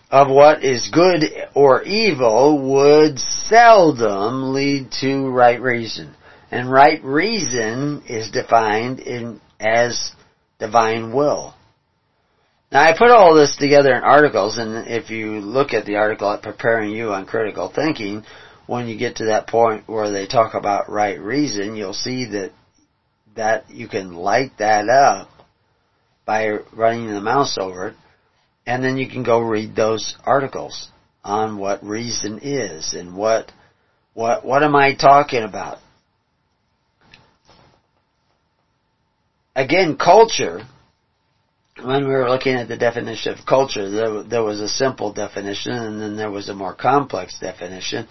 of 0.09 0.29
what 0.31 0.63
is 0.63 0.89
good 0.91 1.25
or 1.53 1.83
evil 1.83 2.71
would 2.73 3.19
seldom 3.19 4.51
lead 4.51 4.91
to 4.99 5.29
right 5.29 5.61
reason. 5.61 6.15
And 6.49 6.71
right 6.71 6.99
reason 7.03 8.01
is 8.09 8.31
defined 8.31 8.99
in, 8.99 9.39
as 9.59 10.11
divine 10.57 11.13
will. 11.13 11.53
Now 12.71 12.81
I 12.81 12.97
put 12.97 13.11
all 13.11 13.35
this 13.35 13.57
together 13.57 13.93
in 13.93 14.01
articles 14.01 14.57
and 14.57 14.87
if 14.87 15.11
you 15.11 15.39
look 15.39 15.73
at 15.73 15.85
the 15.85 15.97
article 15.97 16.31
at 16.31 16.41
Preparing 16.41 16.89
You 16.89 17.13
on 17.13 17.27
Critical 17.27 17.71
Thinking, 17.71 18.23
when 18.69 18.87
you 18.87 18.95
get 18.95 19.15
to 19.15 19.25
that 19.25 19.47
point 19.47 19.89
where 19.89 20.11
they 20.11 20.27
talk 20.27 20.53
about 20.53 20.91
right 20.91 21.19
reason, 21.19 21.75
you'll 21.75 21.91
see 21.91 22.25
that 22.25 22.51
that 23.35 23.67
you 23.71 23.87
can 23.87 24.13
light 24.13 24.51
that 24.59 24.87
up 24.87 25.27
by 26.23 26.49
running 26.71 27.07
the 27.07 27.19
mouse 27.19 27.57
over 27.59 27.87
it, 27.87 27.95
and 28.67 28.83
then 28.83 28.95
you 28.97 29.09
can 29.09 29.23
go 29.23 29.39
read 29.39 29.75
those 29.75 30.15
articles 30.23 30.89
on 31.23 31.57
what 31.57 31.83
reason 31.83 32.39
is 32.43 32.93
and 32.93 33.17
what 33.17 33.51
what 34.13 34.45
what 34.45 34.61
am 34.61 34.75
I 34.75 34.93
talking 34.93 35.41
about? 35.41 35.79
Again, 39.55 39.97
culture. 39.97 40.61
When 41.81 42.07
we 42.07 42.13
were 42.13 42.29
looking 42.29 42.55
at 42.55 42.67
the 42.67 42.77
definition 42.77 43.33
of 43.33 43.45
culture, 43.47 43.89
there, 43.89 44.21
there 44.23 44.43
was 44.43 44.59
a 44.59 44.67
simple 44.67 45.13
definition, 45.13 45.71
and 45.71 45.99
then 45.99 46.17
there 46.17 46.29
was 46.29 46.49
a 46.49 46.53
more 46.53 46.75
complex 46.75 47.39
definition 47.39 48.07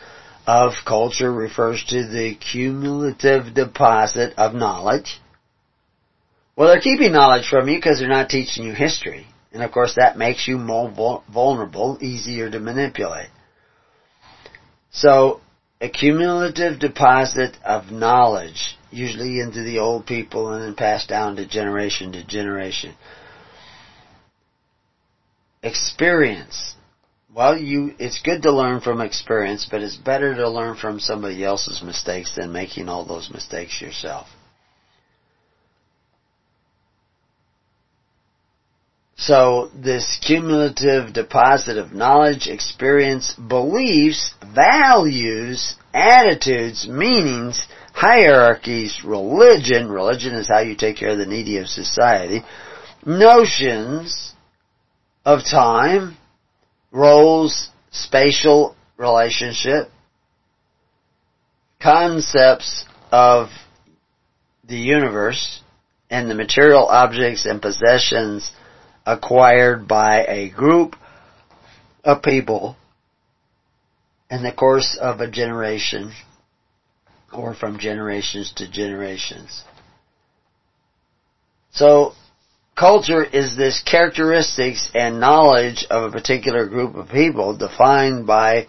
of 0.48 0.72
culture. 0.86 1.30
Refers 1.30 1.84
to 1.90 2.08
the 2.08 2.34
cumulative 2.34 3.54
deposit 3.54 4.32
of 4.38 4.54
knowledge. 4.54 5.20
Well, 6.56 6.68
they're 6.68 6.80
keeping 6.80 7.12
knowledge 7.12 7.48
from 7.48 7.68
you 7.68 7.76
because 7.76 7.98
they're 7.98 8.08
not 8.08 8.30
teaching 8.30 8.64
you 8.64 8.72
history. 8.72 9.26
And 9.52 9.62
of 9.62 9.70
course 9.70 9.94
that 9.96 10.16
makes 10.18 10.48
you 10.48 10.56
more 10.56 11.22
vulnerable, 11.30 11.98
easier 12.00 12.50
to 12.50 12.58
manipulate. 12.58 13.28
So, 14.90 15.40
a 15.80 15.88
cumulative 15.88 16.80
deposit 16.80 17.56
of 17.64 17.92
knowledge, 17.92 18.76
usually 18.90 19.40
into 19.40 19.62
the 19.62 19.78
old 19.78 20.06
people 20.06 20.52
and 20.52 20.62
then 20.64 20.74
passed 20.74 21.08
down 21.08 21.36
to 21.36 21.46
generation 21.46 22.12
to 22.12 22.26
generation. 22.26 22.94
Experience. 25.62 26.74
Well, 27.34 27.58
you, 27.58 27.94
it's 27.98 28.22
good 28.22 28.42
to 28.42 28.52
learn 28.52 28.80
from 28.80 29.00
experience, 29.00 29.68
but 29.70 29.82
it's 29.82 29.96
better 29.96 30.34
to 30.34 30.48
learn 30.48 30.76
from 30.76 30.98
somebody 30.98 31.44
else's 31.44 31.82
mistakes 31.82 32.34
than 32.34 32.52
making 32.52 32.88
all 32.88 33.04
those 33.04 33.30
mistakes 33.30 33.80
yourself. 33.82 34.26
So 39.18 39.70
this 39.74 40.18
cumulative 40.24 41.12
deposit 41.12 41.76
of 41.76 41.92
knowledge, 41.92 42.46
experience, 42.46 43.34
beliefs, 43.34 44.32
values, 44.54 45.74
attitudes, 45.92 46.88
meanings, 46.88 47.66
hierarchies, 47.92 49.02
religion, 49.04 49.90
religion 49.90 50.34
is 50.34 50.48
how 50.48 50.60
you 50.60 50.76
take 50.76 50.96
care 50.96 51.10
of 51.10 51.18
the 51.18 51.26
needy 51.26 51.58
of 51.58 51.66
society, 51.66 52.42
notions 53.04 54.32
of 55.24 55.40
time, 55.44 56.16
roles, 56.90 57.70
spatial 57.90 58.74
relationship, 58.96 59.88
concepts 61.80 62.84
of 63.10 63.48
the 64.64 64.76
universe, 64.76 65.62
and 66.10 66.30
the 66.30 66.34
material 66.34 66.86
objects 66.86 67.46
and 67.46 67.60
possessions 67.62 68.52
acquired 69.06 69.86
by 69.88 70.24
a 70.26 70.50
group 70.50 70.96
of 72.04 72.22
people 72.22 72.76
in 74.30 74.42
the 74.42 74.52
course 74.52 74.98
of 75.00 75.20
a 75.20 75.30
generation 75.30 76.12
or 77.32 77.54
from 77.54 77.78
generations 77.78 78.52
to 78.56 78.70
generations. 78.70 79.64
So, 81.70 82.12
culture 82.78 83.24
is 83.24 83.56
this 83.56 83.82
characteristics 83.82 84.90
and 84.94 85.18
knowledge 85.18 85.84
of 85.90 86.04
a 86.04 86.12
particular 86.12 86.66
group 86.66 86.94
of 86.94 87.08
people 87.08 87.56
defined 87.56 88.26
by 88.26 88.66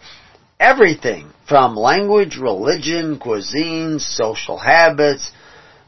everything 0.60 1.32
from 1.48 1.76
language, 1.76 2.38
religion, 2.38 3.20
cuisine, 3.20 4.00
social 4.00 4.58
habits, 4.58 5.32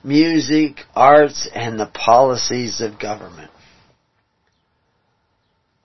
music, 0.04 0.78
arts, 0.96 1.50
and 1.54 1.80
the 1.80 1.88
policies 1.88 2.80
of 2.80 3.00
government. 3.00 3.52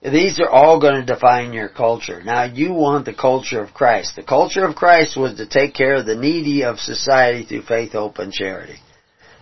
These 0.03 0.39
are 0.39 0.49
all 0.49 0.79
going 0.79 1.03
to 1.05 1.13
define 1.13 1.53
your 1.53 1.69
culture. 1.69 2.21
Now 2.23 2.43
you 2.43 2.71
want 2.71 3.05
the 3.05 3.15
culture 3.15 3.61
of 3.61 3.73
Christ. 3.73 4.15
The 4.15 4.23
culture 4.23 4.63
of 4.63 4.75
Christ 4.75 5.17
was 5.17 5.37
to 5.37 5.47
take 5.47 5.73
care 5.73 5.95
of 5.95 6.05
the 6.05 6.15
needy 6.15 6.63
of 6.63 6.79
society 6.79 7.45
through 7.45 7.63
faith, 7.63 7.93
hope, 7.93 8.19
and 8.19 8.31
charity. 8.31 8.77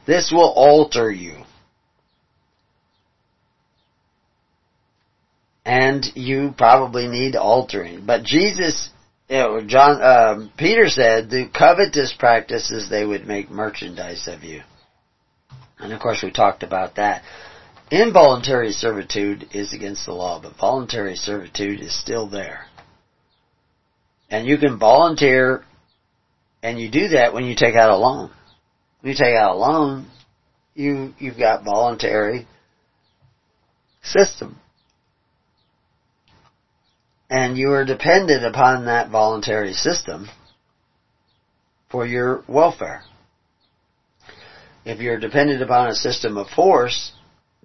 This 0.07 0.31
will 0.33 0.53
alter 0.55 1.11
you. 1.11 1.43
And 5.65 6.05
you 6.15 6.53
probably 6.57 7.07
need 7.07 7.35
altering. 7.35 8.05
But 8.05 8.23
Jesus, 8.23 8.89
you 9.27 9.37
know, 9.37 9.61
John, 9.65 10.01
uh, 10.01 10.47
Peter 10.57 10.87
said, 10.87 11.29
the 11.29 11.49
covetous 11.51 12.13
practices 12.17 12.89
they 12.89 13.05
would 13.05 13.25
make 13.25 13.49
merchandise 13.49 14.27
of 14.27 14.43
you. 14.43 14.61
And 15.79 15.91
of 15.91 15.99
course 15.99 16.21
we 16.23 16.31
talked 16.31 16.63
about 16.63 16.95
that. 16.95 17.23
Involuntary 17.91 18.71
servitude 18.71 19.47
is 19.53 19.73
against 19.73 20.05
the 20.05 20.13
law, 20.13 20.41
but 20.41 20.57
voluntary 20.57 21.15
servitude 21.15 21.81
is 21.81 21.99
still 21.99 22.27
there. 22.27 22.65
And 24.29 24.47
you 24.47 24.57
can 24.57 24.79
volunteer, 24.79 25.63
and 26.63 26.79
you 26.79 26.89
do 26.89 27.09
that 27.09 27.33
when 27.33 27.45
you 27.45 27.55
take 27.55 27.75
out 27.75 27.91
a 27.91 27.95
loan. 27.95 28.31
When 29.01 29.11
you 29.11 29.17
take 29.17 29.35
out 29.35 29.55
a 29.55 29.59
loan, 29.59 30.07
you, 30.73 31.13
you've 31.19 31.37
got 31.37 31.63
voluntary 31.63 32.47
system. 34.03 34.59
And 37.29 37.57
you 37.57 37.71
are 37.71 37.85
dependent 37.85 38.45
upon 38.45 38.85
that 38.85 39.09
voluntary 39.09 39.73
system 39.73 40.29
for 41.89 42.05
your 42.05 42.43
welfare. 42.47 43.03
If 44.85 44.99
you're 44.99 45.19
dependent 45.19 45.63
upon 45.63 45.87
a 45.87 45.95
system 45.95 46.37
of 46.37 46.47
force, 46.49 47.13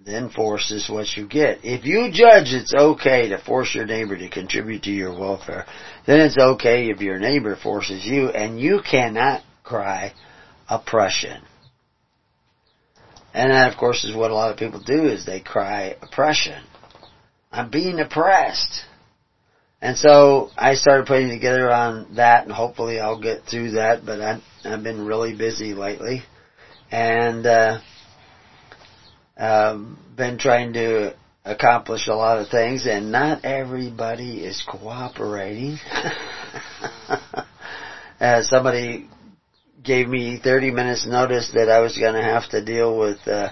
then 0.03 0.29
force 0.29 0.71
is 0.71 0.89
what 0.89 1.15
you 1.15 1.27
get. 1.27 1.59
If 1.63 1.85
you 1.85 2.09
judge 2.11 2.53
it's 2.53 2.73
okay 2.73 3.29
to 3.29 3.37
force 3.37 3.75
your 3.75 3.85
neighbor 3.85 4.17
to 4.17 4.29
contribute 4.29 4.83
to 4.83 4.89
your 4.91 5.17
welfare, 5.17 5.65
then 6.07 6.21
it's 6.21 6.39
okay 6.39 6.89
if 6.89 6.99
your 7.01 7.19
neighbor 7.19 7.55
forces 7.55 8.03
you, 8.03 8.29
and 8.29 8.59
you 8.59 8.81
cannot 8.89 9.43
cry 9.63 10.13
oppression. 10.67 11.43
And 13.33 13.51
that, 13.51 13.71
of 13.71 13.77
course, 13.77 14.03
is 14.03 14.15
what 14.15 14.31
a 14.31 14.33
lot 14.33 14.51
of 14.51 14.57
people 14.57 14.81
do, 14.81 15.05
is 15.05 15.25
they 15.25 15.39
cry 15.39 15.95
oppression. 16.01 16.63
I'm 17.51 17.69
being 17.69 17.99
oppressed. 17.99 18.85
And 19.81 19.97
so 19.97 20.51
I 20.55 20.75
started 20.75 21.07
putting 21.07 21.29
together 21.29 21.71
on 21.71 22.15
that, 22.15 22.43
and 22.43 22.53
hopefully 22.53 22.99
I'll 22.99 23.19
get 23.19 23.45
through 23.49 23.71
that, 23.71 24.05
but 24.05 24.21
I've, 24.21 24.41
I've 24.63 24.83
been 24.83 25.05
really 25.05 25.35
busy 25.35 25.73
lately. 25.73 26.21
And, 26.91 27.45
uh, 27.45 27.79
um, 29.37 29.97
been 30.15 30.37
trying 30.37 30.73
to 30.73 31.15
accomplish 31.43 32.07
a 32.07 32.13
lot 32.13 32.39
of 32.39 32.49
things, 32.49 32.85
and 32.85 33.11
not 33.11 33.43
everybody 33.43 34.43
is 34.43 34.63
cooperating. 34.69 35.79
uh, 38.19 38.43
somebody 38.43 39.09
gave 39.83 40.07
me 40.07 40.39
30 40.43 40.71
minutes 40.71 41.07
notice 41.07 41.51
that 41.55 41.69
I 41.69 41.79
was 41.79 41.97
going 41.97 42.13
to 42.13 42.21
have 42.21 42.49
to 42.51 42.63
deal 42.63 42.97
with 42.97 43.17
uh, 43.27 43.49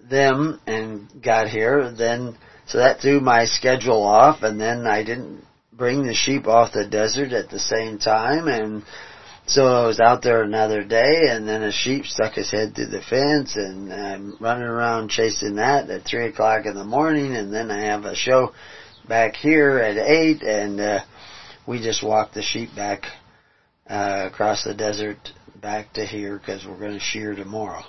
them 0.00 0.60
and 0.66 1.08
got 1.22 1.48
here. 1.48 1.92
Then, 1.96 2.36
so 2.66 2.78
that 2.78 3.00
threw 3.00 3.20
my 3.20 3.44
schedule 3.44 4.02
off, 4.02 4.42
and 4.42 4.60
then 4.60 4.86
I 4.86 5.02
didn't 5.04 5.44
bring 5.72 6.06
the 6.06 6.14
sheep 6.14 6.46
off 6.46 6.72
the 6.72 6.86
desert 6.86 7.32
at 7.32 7.50
the 7.50 7.58
same 7.58 7.98
time, 7.98 8.48
and 8.48 8.82
so 9.46 9.66
I 9.66 9.86
was 9.86 9.98
out 9.98 10.22
there 10.22 10.42
another 10.42 10.84
day, 10.84 11.22
and 11.28 11.48
then 11.48 11.62
a 11.62 11.72
sheep 11.72 12.04
stuck 12.06 12.34
his 12.34 12.50
head 12.50 12.74
through 12.74 12.86
the 12.86 13.02
fence, 13.02 13.56
and 13.56 13.92
I'm 13.92 14.36
running 14.40 14.62
around 14.62 15.10
chasing 15.10 15.56
that 15.56 15.90
at 15.90 16.04
three 16.04 16.26
o'clock 16.26 16.66
in 16.66 16.74
the 16.74 16.84
morning, 16.84 17.34
and 17.34 17.52
then 17.52 17.70
I 17.70 17.86
have 17.86 18.04
a 18.04 18.14
show 18.14 18.52
back 19.08 19.34
here 19.34 19.78
at 19.78 19.96
eight, 19.96 20.42
and 20.42 20.80
uh, 20.80 21.00
we 21.66 21.82
just 21.82 22.04
walked 22.04 22.34
the 22.34 22.42
sheep 22.42 22.70
back 22.76 23.02
uh, 23.90 24.28
across 24.30 24.64
the 24.64 24.74
desert 24.74 25.18
back 25.60 25.92
to 25.94 26.06
here 26.06 26.38
because 26.38 26.64
we're 26.64 26.78
going 26.78 26.94
to 26.94 27.00
shear 27.00 27.34
tomorrow. 27.34 27.82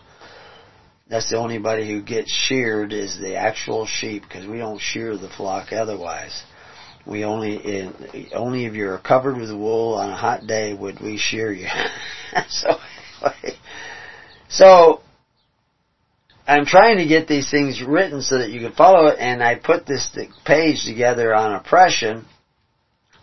That's 1.07 1.29
the 1.29 1.37
only 1.37 1.59
body 1.59 1.87
who 1.87 2.01
gets 2.01 2.31
sheared 2.31 2.93
is 2.93 3.17
the 3.19 3.35
actual 3.35 3.85
sheep 3.85 4.23
because 4.23 4.47
we 4.47 4.57
don't 4.57 4.79
shear 4.79 5.17
the 5.17 5.29
flock 5.29 5.73
otherwise. 5.73 6.43
We 7.05 7.25
only, 7.25 7.89
only 8.33 8.65
if 8.65 8.73
you're 8.73 8.97
covered 8.97 9.37
with 9.37 9.51
wool 9.51 9.95
on 9.95 10.09
a 10.09 10.15
hot 10.15 10.47
day 10.47 10.73
would 10.73 11.01
we 11.01 11.17
shear 11.17 11.51
you. 11.51 11.67
so, 12.49 12.77
anyway, 13.21 13.57
so 14.49 15.01
I'm 16.47 16.65
trying 16.65 16.97
to 16.97 17.05
get 17.05 17.27
these 17.27 17.49
things 17.49 17.81
written 17.81 18.21
so 18.21 18.37
that 18.37 18.49
you 18.49 18.59
can 18.59 18.73
follow 18.73 19.07
it, 19.07 19.17
and 19.19 19.41
I 19.41 19.55
put 19.55 19.85
this 19.85 20.09
page 20.45 20.85
together 20.85 21.33
on 21.33 21.53
oppression, 21.53 22.25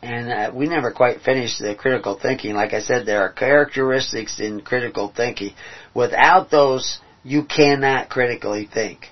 and 0.02 0.30
uh, 0.30 0.50
we 0.54 0.66
never 0.66 0.90
quite 0.90 1.20
finished 1.20 1.60
the 1.60 1.74
critical 1.74 2.18
thinking. 2.20 2.54
Like 2.54 2.72
I 2.72 2.80
said, 2.80 3.06
there 3.06 3.22
are 3.22 3.32
characteristics 3.32 4.40
in 4.40 4.62
critical 4.62 5.12
thinking. 5.14 5.52
Without 5.94 6.50
those, 6.50 7.00
you 7.22 7.44
cannot 7.44 8.08
critically 8.08 8.68
think. 8.72 9.06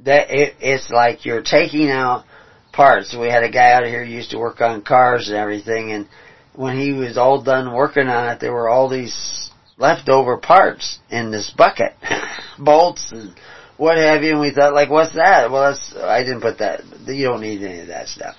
That 0.00 0.30
it, 0.30 0.54
it's 0.60 0.90
like 0.90 1.24
you're 1.24 1.42
taking 1.42 1.90
out 1.90 2.24
parts. 2.72 3.16
We 3.18 3.28
had 3.28 3.44
a 3.44 3.50
guy 3.50 3.72
out 3.72 3.86
here 3.86 4.04
who 4.04 4.10
used 4.10 4.30
to 4.30 4.38
work 4.38 4.60
on 4.60 4.82
cars 4.82 5.28
and 5.28 5.36
everything, 5.36 5.92
and 5.92 6.08
when 6.54 6.78
he 6.78 6.92
was 6.92 7.16
all 7.16 7.42
done 7.42 7.74
working 7.74 8.08
on 8.08 8.28
it, 8.28 8.40
there 8.40 8.52
were 8.52 8.68
all 8.68 8.88
these 8.88 9.50
leftover 9.76 10.36
parts 10.36 10.98
in 11.10 11.30
this 11.30 11.52
bucket, 11.56 11.94
bolts 12.58 13.10
and 13.12 13.34
what 13.76 13.96
have 13.96 14.22
you. 14.22 14.32
And 14.32 14.40
we 14.40 14.52
thought, 14.52 14.74
like, 14.74 14.90
what's 14.90 15.14
that? 15.14 15.50
Well, 15.50 15.70
that's 15.70 15.94
I 15.96 16.22
didn't 16.22 16.42
put 16.42 16.58
that. 16.58 16.82
You 17.06 17.24
don't 17.24 17.40
need 17.40 17.62
any 17.62 17.80
of 17.80 17.88
that 17.88 18.08
stuff. 18.08 18.36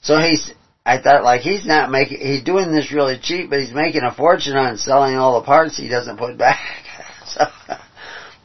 So 0.00 0.18
he's, 0.18 0.52
I 0.84 1.00
thought 1.00 1.24
like 1.24 1.40
he's 1.42 1.66
not 1.66 1.90
making, 1.90 2.18
he's 2.20 2.44
doing 2.44 2.72
this 2.72 2.92
really 2.92 3.18
cheap, 3.20 3.50
but 3.50 3.60
he's 3.60 3.74
making 3.74 4.02
a 4.02 4.14
fortune 4.14 4.56
on 4.56 4.78
selling 4.78 5.16
all 5.16 5.40
the 5.40 5.46
parts 5.46 5.76
he 5.76 5.88
doesn't 5.88 6.18
put 6.18 6.38
back. 6.38 6.58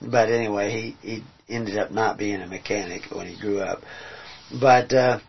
but 0.10 0.30
anyway, 0.30 0.96
he, 1.02 1.08
he 1.08 1.24
ended 1.50 1.78
up 1.78 1.92
not 1.92 2.18
being 2.18 2.42
a 2.42 2.48
mechanic 2.48 3.04
when 3.12 3.28
he 3.28 3.40
grew 3.40 3.60
up. 3.60 3.82
But, 4.60 4.94
uh, 4.94 5.20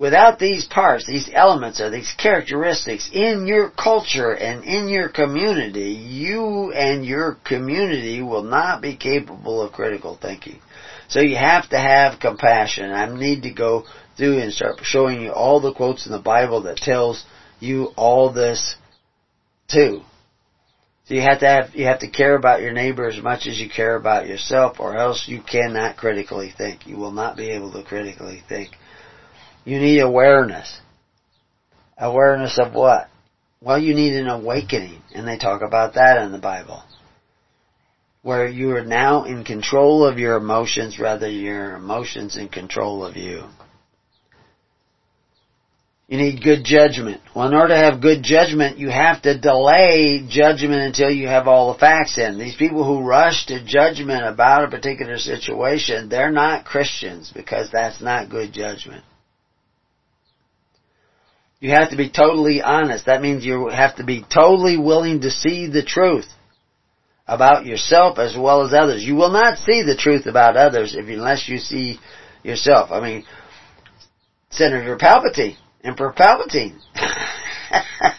without 0.00 0.38
these 0.38 0.66
parts, 0.66 1.06
these 1.06 1.30
elements 1.32 1.80
or 1.80 1.90
these 1.90 2.12
characteristics 2.16 3.10
in 3.12 3.46
your 3.46 3.70
culture 3.70 4.32
and 4.32 4.64
in 4.64 4.88
your 4.88 5.10
community, 5.10 5.90
you 5.90 6.72
and 6.72 7.04
your 7.04 7.36
community 7.44 8.22
will 8.22 8.42
not 8.42 8.80
be 8.80 8.96
capable 8.96 9.60
of 9.60 9.72
critical 9.72 10.18
thinking. 10.20 10.58
So 11.08 11.20
you 11.20 11.36
have 11.36 11.68
to 11.70 11.78
have 11.78 12.18
compassion. 12.18 12.90
I 12.90 13.14
need 13.14 13.42
to 13.42 13.52
go 13.52 13.84
through 14.16 14.38
and 14.38 14.52
start 14.52 14.76
showing 14.82 15.20
you 15.20 15.32
all 15.32 15.60
the 15.60 15.74
quotes 15.74 16.06
in 16.06 16.12
the 16.12 16.18
Bible 16.18 16.62
that 16.62 16.78
tells 16.78 17.24
you 17.60 17.92
all 17.96 18.32
this 18.32 18.76
too. 19.68 20.00
So 21.10 21.16
you 21.16 21.22
have 21.22 21.40
to 21.40 21.48
have, 21.48 21.74
you 21.74 21.86
have 21.86 21.98
to 22.00 22.08
care 22.08 22.36
about 22.36 22.60
your 22.60 22.72
neighbor 22.72 23.08
as 23.08 23.20
much 23.20 23.48
as 23.48 23.60
you 23.60 23.68
care 23.68 23.96
about 23.96 24.28
yourself 24.28 24.78
or 24.78 24.96
else 24.96 25.26
you 25.26 25.42
cannot 25.42 25.96
critically 25.96 26.52
think. 26.56 26.86
You 26.86 26.98
will 26.98 27.10
not 27.10 27.36
be 27.36 27.50
able 27.50 27.72
to 27.72 27.82
critically 27.82 28.44
think. 28.48 28.76
You 29.64 29.80
need 29.80 29.98
awareness. 29.98 30.80
Awareness 31.98 32.60
of 32.60 32.74
what? 32.74 33.08
Well, 33.60 33.80
you 33.80 33.92
need 33.92 34.14
an 34.14 34.28
awakening, 34.28 35.02
and 35.12 35.26
they 35.26 35.36
talk 35.36 35.62
about 35.62 35.94
that 35.94 36.22
in 36.22 36.30
the 36.30 36.38
Bible 36.38 36.84
where 38.22 38.46
you 38.46 38.70
are 38.76 38.84
now 38.84 39.24
in 39.24 39.42
control 39.42 40.04
of 40.04 40.18
your 40.18 40.36
emotions 40.36 41.00
rather 41.00 41.28
your 41.28 41.74
emotions 41.74 42.36
in 42.36 42.48
control 42.48 43.04
of 43.04 43.16
you. 43.16 43.44
You 46.10 46.16
need 46.18 46.42
good 46.42 46.64
judgment. 46.64 47.20
Well, 47.36 47.46
in 47.46 47.54
order 47.54 47.68
to 47.68 47.78
have 47.78 48.02
good 48.02 48.24
judgment, 48.24 48.78
you 48.78 48.90
have 48.90 49.22
to 49.22 49.38
delay 49.38 50.26
judgment 50.28 50.82
until 50.82 51.08
you 51.08 51.28
have 51.28 51.46
all 51.46 51.72
the 51.72 51.78
facts 51.78 52.18
in. 52.18 52.36
These 52.36 52.56
people 52.56 52.84
who 52.84 53.06
rush 53.06 53.46
to 53.46 53.64
judgment 53.64 54.24
about 54.24 54.64
a 54.64 54.70
particular 54.70 55.18
situation, 55.18 56.08
they're 56.08 56.32
not 56.32 56.64
Christians 56.64 57.30
because 57.32 57.70
that's 57.70 58.02
not 58.02 58.28
good 58.28 58.52
judgment. 58.52 59.04
You 61.60 61.70
have 61.70 61.90
to 61.90 61.96
be 61.96 62.10
totally 62.10 62.60
honest. 62.60 63.06
That 63.06 63.22
means 63.22 63.44
you 63.44 63.68
have 63.68 63.94
to 63.96 64.04
be 64.04 64.24
totally 64.34 64.78
willing 64.78 65.20
to 65.20 65.30
see 65.30 65.68
the 65.68 65.84
truth 65.84 66.26
about 67.28 67.66
yourself 67.66 68.18
as 68.18 68.36
well 68.36 68.66
as 68.66 68.74
others. 68.74 69.04
You 69.04 69.14
will 69.14 69.30
not 69.30 69.58
see 69.58 69.84
the 69.84 69.96
truth 69.96 70.26
about 70.26 70.56
others 70.56 70.96
if 70.96 71.06
unless 71.06 71.48
you 71.48 71.58
see 71.58 72.00
yourself. 72.42 72.90
I 72.90 73.00
mean, 73.00 73.24
Senator 74.50 74.96
Palpatine, 74.96 75.56
Emperor 75.82 76.12
Palpatine, 76.12 76.78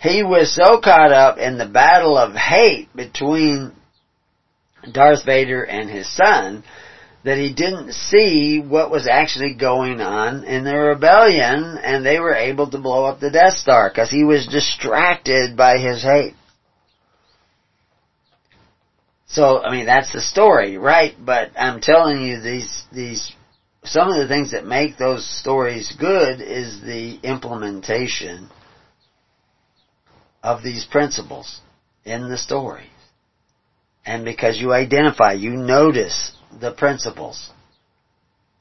he 0.00 0.22
was 0.22 0.54
so 0.54 0.80
caught 0.80 1.12
up 1.12 1.38
in 1.38 1.58
the 1.58 1.66
battle 1.66 2.16
of 2.16 2.34
hate 2.34 2.94
between 2.94 3.72
Darth 4.92 5.24
Vader 5.24 5.64
and 5.64 5.90
his 5.90 6.08
son 6.14 6.62
that 7.24 7.38
he 7.38 7.52
didn't 7.52 7.92
see 7.92 8.60
what 8.60 8.90
was 8.90 9.08
actually 9.08 9.54
going 9.54 10.00
on 10.00 10.44
in 10.44 10.62
the 10.62 10.76
rebellion 10.76 11.76
and 11.82 12.06
they 12.06 12.20
were 12.20 12.34
able 12.34 12.70
to 12.70 12.78
blow 12.78 13.04
up 13.04 13.18
the 13.18 13.32
Death 13.32 13.54
Star 13.54 13.90
because 13.90 14.10
he 14.10 14.22
was 14.22 14.46
distracted 14.46 15.56
by 15.56 15.78
his 15.78 16.04
hate. 16.04 16.34
So, 19.26 19.60
I 19.60 19.72
mean, 19.72 19.86
that's 19.86 20.12
the 20.12 20.20
story, 20.20 20.78
right? 20.78 21.14
But 21.18 21.50
I'm 21.58 21.80
telling 21.80 22.22
you, 22.22 22.40
these, 22.40 22.84
these, 22.92 23.32
some 23.86 24.10
of 24.10 24.16
the 24.16 24.28
things 24.28 24.52
that 24.52 24.66
make 24.66 24.96
those 24.96 25.28
stories 25.40 25.94
good 25.98 26.40
is 26.40 26.80
the 26.82 27.18
implementation 27.22 28.50
of 30.42 30.62
these 30.62 30.84
principles 30.84 31.60
in 32.04 32.28
the 32.28 32.38
stories. 32.38 32.88
And 34.04 34.24
because 34.24 34.58
you 34.58 34.72
identify, 34.72 35.32
you 35.32 35.50
notice 35.50 36.32
the 36.60 36.72
principles. 36.72 37.50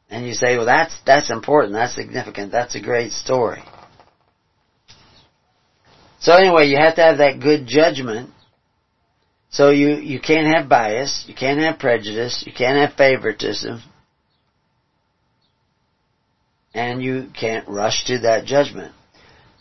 And 0.10 0.26
you 0.26 0.34
say, 0.34 0.58
well, 0.58 0.66
that's, 0.66 0.96
that's 1.06 1.30
important, 1.30 1.74
that's 1.74 1.96
significant, 1.96 2.52
that's 2.52 2.76
a 2.76 2.82
great 2.82 3.12
story. 3.12 3.64
So 6.20 6.34
anyway, 6.34 6.68
you 6.68 6.78
have 6.78 6.96
to 6.96 7.02
have 7.04 7.18
that 7.20 7.40
good 7.40 7.68
judgment 7.68 8.32
so 9.56 9.70
you, 9.70 9.96
you 9.96 10.20
can't 10.20 10.54
have 10.54 10.68
bias, 10.68 11.24
you 11.28 11.34
can't 11.34 11.62
have 11.62 11.80
prejudice, 11.80 12.44
you 12.46 12.52
can't 12.52 12.78
have 12.78 12.98
favoritism, 12.98 13.82
and 16.76 17.02
you 17.02 17.30
can't 17.34 17.68
rush 17.68 18.06
to 18.06 18.20
that 18.20 18.46
judgment. 18.46 18.94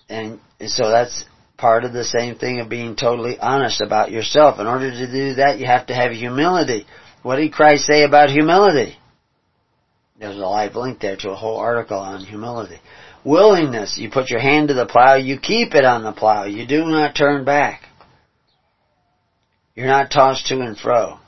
And 0.08 0.40
so 0.66 0.90
that's 0.90 1.24
part 1.56 1.84
of 1.84 1.92
the 1.92 2.04
same 2.04 2.34
thing 2.34 2.58
of 2.58 2.68
being 2.68 2.96
totally 2.96 3.38
honest 3.38 3.80
about 3.80 4.10
yourself. 4.10 4.58
In 4.58 4.66
order 4.66 4.90
to 4.90 5.06
do 5.06 5.34
that, 5.36 5.58
you 5.58 5.66
have 5.66 5.86
to 5.86 5.94
have 5.94 6.10
humility. 6.10 6.84
What 7.22 7.36
did 7.36 7.52
Christ 7.52 7.86
say 7.86 8.02
about 8.02 8.30
humility? 8.30 8.96
There's 10.18 10.36
a 10.36 10.40
live 10.40 10.74
link 10.74 11.00
there 11.00 11.16
to 11.18 11.30
a 11.30 11.36
whole 11.36 11.56
article 11.56 11.98
on 11.98 12.24
humility. 12.24 12.80
Willingness. 13.24 13.96
You 13.96 14.10
put 14.10 14.28
your 14.28 14.40
hand 14.40 14.68
to 14.68 14.74
the 14.74 14.84
plow, 14.84 15.14
you 15.14 15.38
keep 15.38 15.74
it 15.74 15.84
on 15.84 16.02
the 16.02 16.12
plow. 16.12 16.44
You 16.44 16.66
do 16.66 16.84
not 16.84 17.14
turn 17.14 17.44
back. 17.44 17.82
You're 19.76 19.86
not 19.86 20.10
tossed 20.10 20.46
to 20.48 20.60
and 20.60 20.76
fro. 20.76 21.18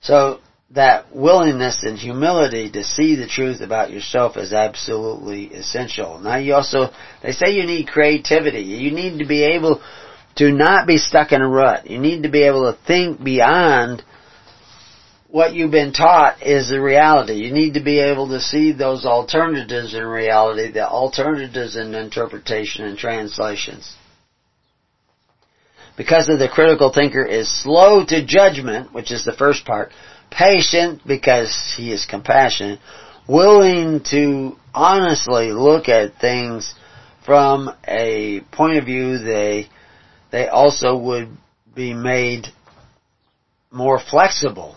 So 0.00 0.40
that 0.74 1.14
willingness 1.14 1.82
and 1.82 1.98
humility 1.98 2.70
to 2.70 2.82
see 2.82 3.16
the 3.16 3.26
truth 3.26 3.60
about 3.60 3.90
yourself 3.90 4.36
is 4.36 4.52
absolutely 4.52 5.46
essential. 5.48 6.18
Now 6.18 6.36
you 6.36 6.54
also, 6.54 6.90
they 7.22 7.32
say 7.32 7.52
you 7.52 7.64
need 7.64 7.88
creativity. 7.88 8.60
You 8.60 8.90
need 8.90 9.18
to 9.18 9.26
be 9.26 9.44
able 9.44 9.82
to 10.36 10.50
not 10.50 10.86
be 10.86 10.96
stuck 10.96 11.32
in 11.32 11.42
a 11.42 11.48
rut. 11.48 11.90
You 11.90 11.98
need 11.98 12.22
to 12.22 12.30
be 12.30 12.44
able 12.44 12.72
to 12.72 12.78
think 12.86 13.22
beyond 13.22 14.02
what 15.28 15.54
you've 15.54 15.70
been 15.70 15.92
taught 15.92 16.42
is 16.42 16.70
the 16.70 16.80
reality. 16.80 17.34
You 17.34 17.52
need 17.52 17.74
to 17.74 17.82
be 17.82 18.00
able 18.00 18.28
to 18.28 18.40
see 18.40 18.72
those 18.72 19.04
alternatives 19.04 19.94
in 19.94 20.04
reality, 20.04 20.72
the 20.72 20.88
alternatives 20.88 21.76
in 21.76 21.94
interpretation 21.94 22.86
and 22.86 22.96
translations 22.96 23.94
because 25.96 26.28
of 26.28 26.38
the 26.38 26.48
critical 26.48 26.92
thinker 26.92 27.24
is 27.24 27.62
slow 27.62 28.04
to 28.04 28.24
judgment, 28.24 28.92
which 28.92 29.12
is 29.12 29.24
the 29.24 29.32
first 29.32 29.64
part, 29.64 29.92
patient 30.36 31.02
because 31.06 31.74
he 31.76 31.92
is 31.92 32.06
compassionate, 32.06 32.80
willing 33.28 34.02
to 34.10 34.56
honestly 34.74 35.52
look 35.52 35.88
at 35.88 36.18
things 36.18 36.74
from 37.24 37.70
a 37.86 38.40
point 38.52 38.78
of 38.78 38.84
view 38.84 39.18
they 39.18 39.68
they 40.30 40.48
also 40.48 40.96
would 40.96 41.28
be 41.74 41.94
made 41.94 42.46
more 43.70 44.00
flexible 44.00 44.76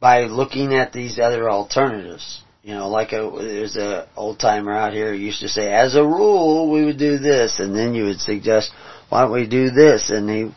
by 0.00 0.24
looking 0.24 0.74
at 0.74 0.92
these 0.92 1.18
other 1.18 1.50
alternatives. 1.50 2.42
You 2.62 2.74
know, 2.74 2.88
like 2.88 3.12
a, 3.12 3.30
there's 3.38 3.76
a 3.76 4.08
old 4.16 4.40
timer 4.40 4.72
out 4.72 4.92
here 4.92 5.12
who 5.12 5.18
used 5.18 5.40
to 5.40 5.48
say, 5.48 5.72
as 5.72 5.94
a 5.94 6.02
rule, 6.02 6.70
we 6.70 6.84
would 6.84 6.98
do 6.98 7.18
this, 7.18 7.60
and 7.60 7.74
then 7.74 7.94
you 7.94 8.04
would 8.04 8.20
suggest, 8.20 8.72
why 9.08 9.22
don't 9.22 9.32
we 9.32 9.46
do 9.46 9.70
this? 9.70 10.10
And 10.10 10.28
he, 10.28 10.50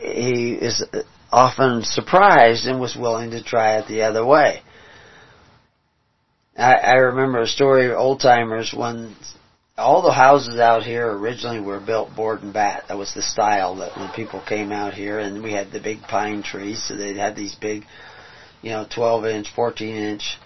he 0.00 0.52
is 0.54 0.82
often 1.32 1.82
surprised 1.82 2.66
and 2.66 2.80
was 2.80 2.96
willing 2.96 3.30
to 3.30 3.42
try 3.42 3.78
it 3.78 3.88
the 3.88 4.02
other 4.02 4.24
way. 4.24 4.62
I, 6.56 6.74
I 6.74 6.94
remember 6.94 7.40
a 7.40 7.46
story 7.46 7.86
of 7.86 7.96
old 7.96 8.20
timers 8.20 8.72
when 8.74 9.16
all 9.78 10.02
the 10.02 10.12
houses 10.12 10.60
out 10.60 10.82
here 10.82 11.10
originally 11.10 11.60
were 11.60 11.80
built 11.80 12.14
board 12.14 12.42
and 12.42 12.52
bat. 12.52 12.84
That 12.88 12.98
was 12.98 13.14
the 13.14 13.22
style 13.22 13.76
that 13.76 13.96
when 13.96 14.12
people 14.12 14.42
came 14.46 14.72
out 14.72 14.92
here 14.92 15.18
and 15.18 15.42
we 15.42 15.52
had 15.52 15.72
the 15.72 15.80
big 15.80 16.02
pine 16.02 16.42
trees, 16.42 16.82
so 16.82 16.96
they'd 16.96 17.16
have 17.16 17.36
these 17.36 17.54
big, 17.54 17.84
you 18.60 18.70
know, 18.70 18.86
12 18.92 19.24
inch, 19.26 19.48
14 19.54 19.94
inch 19.94 20.36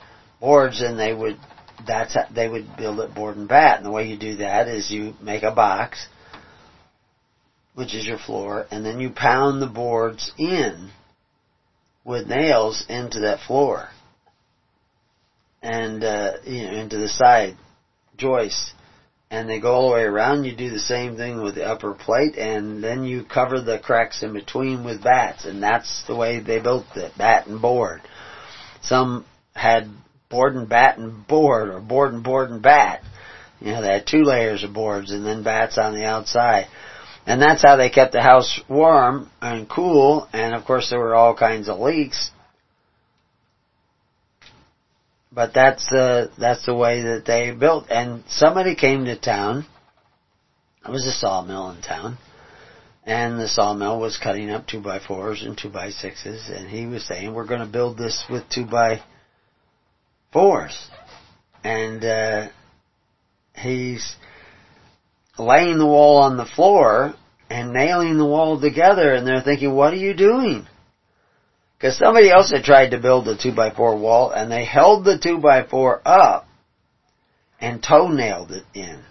boards 0.40 0.82
and 0.82 0.98
they 0.98 1.12
would, 1.12 1.38
that's 1.86 2.14
how 2.14 2.26
they 2.32 2.48
would 2.48 2.76
build 2.76 3.00
it 3.00 3.14
board 3.14 3.36
and 3.36 3.48
bat. 3.48 3.78
And 3.78 3.86
the 3.86 3.90
way 3.90 4.06
you 4.06 4.16
do 4.16 4.36
that 4.36 4.68
is 4.68 4.90
you 4.90 5.14
make 5.20 5.42
a 5.42 5.50
box 5.50 6.06
which 7.74 7.94
is 7.94 8.06
your 8.06 8.18
floor, 8.18 8.66
and 8.70 8.84
then 8.84 9.00
you 9.00 9.10
pound 9.10 9.60
the 9.60 9.66
boards 9.66 10.32
in 10.38 10.90
with 12.04 12.26
nails 12.26 12.84
into 12.88 13.20
that 13.20 13.40
floor 13.46 13.88
and 15.64 16.04
uh, 16.04 16.32
you 16.44 16.62
know 16.62 16.72
into 16.74 16.98
the 16.98 17.08
side 17.08 17.56
joist, 18.16 18.72
and 19.30 19.48
they 19.48 19.58
go 19.58 19.72
all 19.72 19.88
the 19.88 19.94
way 19.94 20.02
around. 20.02 20.44
You 20.44 20.54
do 20.54 20.70
the 20.70 20.78
same 20.78 21.16
thing 21.16 21.42
with 21.42 21.54
the 21.54 21.64
upper 21.64 21.94
plate, 21.94 22.36
and 22.36 22.84
then 22.84 23.04
you 23.04 23.24
cover 23.24 23.60
the 23.60 23.78
cracks 23.78 24.22
in 24.22 24.34
between 24.34 24.84
with 24.84 25.02
bats, 25.02 25.46
and 25.46 25.62
that's 25.62 26.04
the 26.06 26.14
way 26.14 26.38
they 26.38 26.60
built 26.60 26.84
it: 26.94 27.12
bat 27.16 27.46
and 27.46 27.60
board. 27.60 28.02
Some 28.82 29.24
had 29.54 29.88
board 30.28 30.54
and 30.54 30.68
bat 30.68 30.98
and 30.98 31.26
board, 31.26 31.70
or 31.70 31.80
board 31.80 32.12
and 32.12 32.22
board 32.22 32.50
and 32.50 32.62
bat. 32.62 33.00
You 33.60 33.72
know, 33.72 33.80
they 33.80 33.94
had 33.94 34.06
two 34.06 34.22
layers 34.24 34.62
of 34.62 34.74
boards 34.74 35.10
and 35.10 35.24
then 35.24 35.42
bats 35.42 35.78
on 35.78 35.94
the 35.94 36.04
outside. 36.04 36.66
And 37.26 37.40
that's 37.40 37.62
how 37.62 37.76
they 37.76 37.88
kept 37.88 38.12
the 38.12 38.22
house 38.22 38.60
warm 38.68 39.30
and 39.40 39.68
cool, 39.68 40.28
and 40.32 40.54
of 40.54 40.64
course 40.64 40.90
there 40.90 40.98
were 40.98 41.14
all 41.14 41.34
kinds 41.34 41.68
of 41.68 41.78
leaks. 41.78 42.30
but 45.34 45.52
that's 45.52 45.92
uh, 45.92 46.28
that's 46.38 46.64
the 46.64 46.74
way 46.74 47.02
that 47.02 47.24
they 47.26 47.50
built. 47.50 47.86
And 47.90 48.22
somebody 48.28 48.74
came 48.74 49.04
to 49.06 49.18
town. 49.18 49.66
It 50.86 50.90
was 50.90 51.06
a 51.06 51.12
sawmill 51.12 51.70
in 51.70 51.82
town, 51.82 52.18
and 53.04 53.40
the 53.40 53.48
sawmill 53.48 53.98
was 53.98 54.18
cutting 54.22 54.50
up 54.50 54.66
two 54.66 54.80
by 54.80 55.00
fours 55.00 55.42
and 55.42 55.58
two 55.58 55.70
by 55.70 55.90
sixes, 55.90 56.48
and 56.48 56.68
he 56.68 56.86
was 56.86 57.06
saying, 57.06 57.34
"We're 57.34 57.46
going 57.46 57.60
to 57.60 57.66
build 57.66 57.98
this 57.98 58.24
with 58.30 58.48
two 58.48 58.66
by 58.66 59.02
fours," 60.32 60.88
and 61.64 62.04
uh, 62.04 62.48
he's 63.56 64.16
laying 65.38 65.78
the 65.78 65.86
wall 65.86 66.22
on 66.22 66.36
the 66.36 66.46
floor 66.46 67.14
and 67.50 67.72
nailing 67.72 68.18
the 68.18 68.24
wall 68.24 68.60
together, 68.60 69.12
and 69.12 69.26
they're 69.26 69.42
thinking, 69.42 69.74
"What 69.74 69.92
are 69.92 69.96
you 69.96 70.14
doing?" 70.14 70.66
Because 71.84 71.98
somebody 71.98 72.30
else 72.30 72.50
had 72.50 72.64
tried 72.64 72.92
to 72.92 72.98
build 72.98 73.28
a 73.28 73.36
2x4 73.36 73.98
wall 73.98 74.30
and 74.30 74.50
they 74.50 74.64
held 74.64 75.04
the 75.04 75.18
2x4 75.18 76.00
up 76.06 76.46
and 77.60 77.82
toenailed 77.82 78.52
it 78.52 78.64
in. 78.72 79.02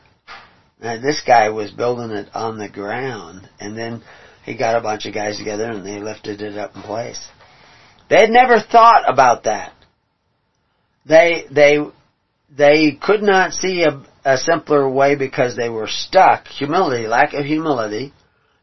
Now 0.81 0.99
this 0.99 1.21
guy 1.21 1.49
was 1.49 1.69
building 1.69 2.09
it 2.09 2.29
on 2.33 2.57
the 2.57 2.69
ground 2.69 3.47
and 3.59 3.77
then 3.77 4.01
he 4.43 4.55
got 4.57 4.75
a 4.75 4.81
bunch 4.81 5.05
of 5.05 5.13
guys 5.13 5.37
together 5.37 5.69
and 5.69 5.85
they 5.85 5.99
lifted 5.99 6.41
it 6.41 6.57
up 6.57 6.75
in 6.75 6.81
place. 6.81 7.23
They 8.09 8.21
had 8.21 8.31
never 8.31 8.59
thought 8.59 9.03
about 9.07 9.43
that. 9.43 9.73
They, 11.05 11.45
they, 11.51 11.77
they 12.55 12.97
could 12.99 13.21
not 13.21 13.53
see 13.53 13.83
a, 13.83 14.03
a 14.25 14.37
simpler 14.37 14.89
way 14.89 15.15
because 15.15 15.55
they 15.55 15.69
were 15.69 15.87
stuck. 15.87 16.47
Humility, 16.47 17.07
lack 17.07 17.33
of 17.33 17.45
humility 17.45 18.13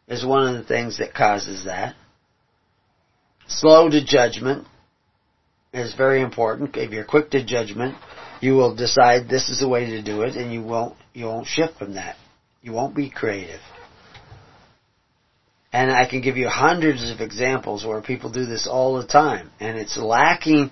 is 0.09 0.25
one 0.25 0.47
of 0.47 0.55
the 0.55 0.65
things 0.65 0.99
that 0.99 1.15
causes 1.15 1.65
that. 1.65 1.95
Slow 3.47 3.89
to 3.89 4.05
judgment 4.05 4.67
is 5.73 5.95
very 5.95 6.23
important. 6.23 6.77
If 6.77 6.91
you're 6.91 7.05
quick 7.05 7.31
to 7.31 7.45
judgment, 7.45 7.97
you 8.41 8.55
will 8.55 8.75
decide 8.75 9.29
this 9.29 9.49
is 9.49 9.61
the 9.61 9.69
way 9.69 9.87
to 9.91 10.03
do 10.03 10.23
it 10.23 10.37
and 10.37 10.53
you 10.53 10.63
won't, 10.63 10.97
you 11.13 11.27
won't 11.27 11.47
shift 11.47 11.79
from 11.79 11.95
that. 11.95 12.17
You 12.63 12.73
won't 12.73 12.97
be 12.97 13.11
creative. 13.11 13.61
And 15.73 15.91
I 15.91 16.09
can 16.09 16.21
give 16.21 16.37
you 16.37 16.49
hundreds 16.49 17.11
of 17.11 17.21
examples 17.21 17.85
where 17.85 18.01
people 18.01 18.31
do 18.31 18.47
this 18.47 18.67
all 18.67 18.99
the 18.99 19.07
time 19.07 19.51
and 19.61 19.79
it's 19.79 19.97
lacking 19.97 20.71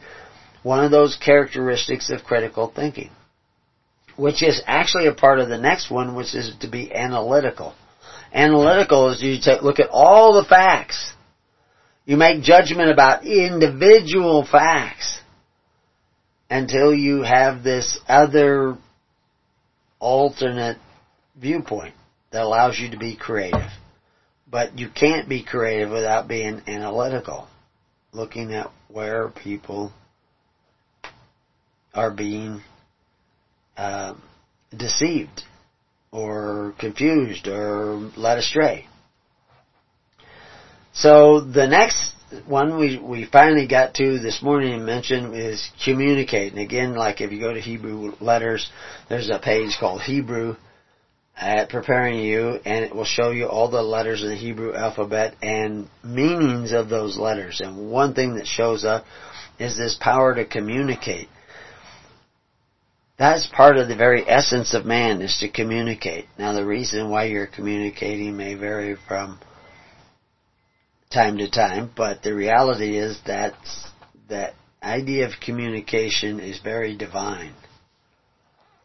one 0.63 0.85
of 0.85 0.91
those 0.91 1.17
characteristics 1.17 2.11
of 2.11 2.25
critical 2.25 2.73
thinking. 2.75 3.11
Which 4.19 4.43
is 4.43 4.63
actually 4.67 5.07
a 5.07 5.15
part 5.15 5.39
of 5.39 5.49
the 5.49 5.59
next 5.59 5.91
one, 5.91 6.15
which 6.15 6.35
is 6.35 6.55
to 6.61 6.69
be 6.69 6.93
analytical. 6.93 7.75
Analytical 8.35 9.13
is 9.13 9.23
you 9.23 9.39
take, 9.43 9.63
look 9.63 9.81
at 9.81 9.89
all 9.91 10.35
the 10.35 10.47
facts 10.47 11.13
you 12.09 12.17
make 12.17 12.43
judgment 12.43 12.91
about 12.91 13.27
individual 13.27 14.43
facts 14.51 15.21
until 16.49 16.95
you 16.95 17.23
have 17.23 17.63
this 17.63 18.01
other 18.09 18.79
alternate 19.99 20.79
viewpoint 21.37 21.95
that 22.33 22.41
allows 22.41 22.79
you 22.79 22.93
to 22.93 22.97
be 22.97 23.15
creative. 23.15 23.69
But 24.51 24.79
you 24.79 24.89
can't 24.89 25.29
be 25.29 25.45
creative 25.45 25.91
without 25.91 26.29
being 26.29 26.63
analytical, 26.67 27.47
looking 28.13 28.55
at 28.55 28.71
where 28.89 29.29
people 29.29 29.93
are 31.93 32.11
being 32.11 32.63
uh, 33.79 34.15
deceived 34.77 35.45
or 36.11 36.75
confused 36.79 37.49
or 37.49 38.11
led 38.17 38.39
astray. 38.39 38.87
So 40.93 41.41
the 41.41 41.67
next 41.67 42.13
one 42.47 42.79
we, 42.79 42.99
we 42.99 43.25
finally 43.25 43.67
got 43.67 43.95
to 43.95 44.19
this 44.19 44.43
morning 44.43 44.75
and 44.75 44.85
mentioned 44.85 45.35
is 45.35 45.71
communicate. 45.85 46.53
And 46.53 46.61
again, 46.61 46.95
like 46.95 47.21
if 47.21 47.33
you 47.33 47.41
go 47.41 47.55
to 47.55 47.61
Hebrew 47.61 48.15
letters, 48.21 48.69
there's 49.09 49.31
a 49.31 49.39
page 49.39 49.77
called 49.79 50.03
Hebrew 50.03 50.57
at 51.37 51.69
preparing 51.69 52.19
you 52.19 52.59
and 52.65 52.85
it 52.85 52.95
will 52.95 53.05
show 53.05 53.31
you 53.31 53.47
all 53.47 53.71
the 53.71 53.81
letters 53.81 54.23
in 54.23 54.29
the 54.31 54.35
Hebrew 54.35 54.75
alphabet 54.75 55.37
and 55.41 55.89
meanings 56.03 56.73
of 56.73 56.89
those 56.89 57.17
letters. 57.17 57.61
And 57.61 57.91
one 57.91 58.15
thing 58.15 58.35
that 58.35 58.47
shows 58.47 58.85
up 58.85 59.05
is 59.59 59.77
this 59.77 59.97
power 60.01 60.35
to 60.35 60.45
communicate. 60.45 61.29
That's 63.19 63.49
part 63.49 63.79
of 63.79 63.89
the 63.89 63.97
very 63.97 64.25
essence 64.29 64.75
of 64.75 64.87
man 64.87 65.23
is 65.23 65.39
to 65.39 65.49
communicate. 65.49 66.27
Now 66.39 66.53
the 66.53 66.65
reason 66.65 67.11
why 67.11 67.25
you're 67.25 67.49
communicating 67.49 68.37
may 68.37 68.55
vary 68.55 68.97
from 69.09 69.41
time 71.11 71.39
to 71.39 71.51
time, 71.51 71.91
but 71.97 72.23
the 72.23 72.33
reality 72.33 72.97
is 72.97 73.19
that 73.27 73.55
that 74.29 74.55
idea 74.81 75.27
of 75.27 75.33
communication 75.45 76.39
is 76.39 76.61
very 76.61 76.97
divine. 76.97 77.55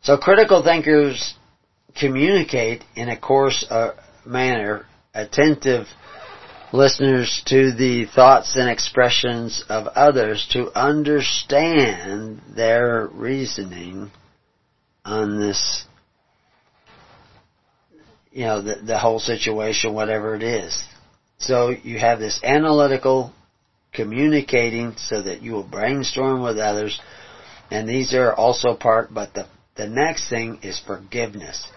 So 0.01 0.17
critical 0.17 0.63
thinkers 0.63 1.35
communicate 1.95 2.83
in 2.95 3.09
a 3.09 3.19
coarse 3.19 3.63
uh, 3.69 3.91
manner, 4.25 4.87
attentive 5.13 5.85
listeners 6.71 7.43
to 7.45 7.71
the 7.71 8.05
thoughts 8.15 8.55
and 8.55 8.67
expressions 8.67 9.63
of 9.69 9.85
others 9.87 10.47
to 10.53 10.71
understand 10.75 12.41
their 12.55 13.07
reasoning 13.13 14.09
on 15.05 15.39
this, 15.39 15.85
you 18.31 18.45
know, 18.45 18.61
the, 18.61 18.75
the 18.75 18.97
whole 18.97 19.19
situation, 19.19 19.93
whatever 19.93 20.35
it 20.35 20.43
is. 20.43 20.83
So 21.37 21.69
you 21.69 21.99
have 21.99 22.19
this 22.19 22.39
analytical 22.43 23.33
communicating 23.93 24.95
so 24.97 25.21
that 25.21 25.41
you 25.41 25.51
will 25.53 25.63
brainstorm 25.63 26.41
with 26.41 26.57
others. 26.57 26.99
And 27.69 27.87
these 27.87 28.13
are 28.13 28.33
also 28.33 28.75
part, 28.75 29.13
but 29.13 29.33
the, 29.33 29.47
the 29.75 29.87
next 29.87 30.29
thing 30.29 30.59
is 30.63 30.79
forgiveness. 30.79 31.67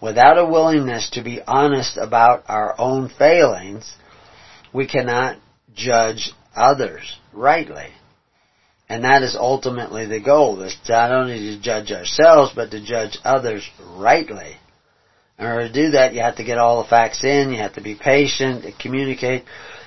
Without 0.00 0.38
a 0.38 0.44
willingness 0.44 1.10
to 1.10 1.22
be 1.22 1.40
honest 1.46 1.96
about 1.96 2.44
our 2.48 2.78
own 2.78 3.08
failings, 3.08 3.94
we 4.72 4.86
cannot 4.86 5.38
judge 5.74 6.32
others 6.54 7.18
rightly. 7.32 7.88
And 8.88 9.04
that 9.04 9.22
is 9.22 9.34
ultimately 9.34 10.06
the 10.06 10.20
goal, 10.20 10.60
is 10.62 10.76
not 10.88 11.10
only 11.10 11.38
to 11.38 11.60
judge 11.60 11.90
ourselves, 11.90 12.52
but 12.54 12.70
to 12.70 12.84
judge 12.84 13.18
others 13.24 13.68
rightly. 13.80 14.56
In 15.38 15.46
order 15.46 15.68
to 15.68 15.72
do 15.72 15.90
that, 15.92 16.14
you 16.14 16.20
have 16.20 16.36
to 16.36 16.44
get 16.44 16.58
all 16.58 16.82
the 16.82 16.88
facts 16.88 17.24
in, 17.24 17.50
you 17.50 17.58
have 17.58 17.74
to 17.74 17.80
be 17.80 17.94
patient, 17.94 18.64
communicate, 18.78 19.44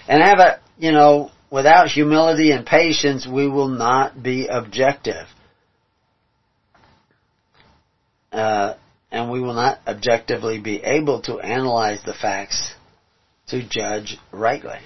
and 0.07 0.21
have 0.21 0.39
a, 0.39 0.59
you 0.77 0.91
know, 0.91 1.31
without 1.51 1.87
humility 1.87 2.51
and 2.51 2.65
patience, 2.65 3.27
we 3.27 3.47
will 3.47 3.69
not 3.69 4.21
be 4.21 4.47
objective. 4.47 5.27
Uh, 8.31 8.75
and 9.11 9.31
we 9.31 9.39
will 9.39 9.53
not 9.53 9.79
objectively 9.87 10.59
be 10.59 10.83
able 10.83 11.21
to 11.21 11.39
analyze 11.39 11.99
the 12.05 12.13
facts 12.13 12.73
to 13.47 13.65
judge 13.67 14.17
rightly. 14.31 14.79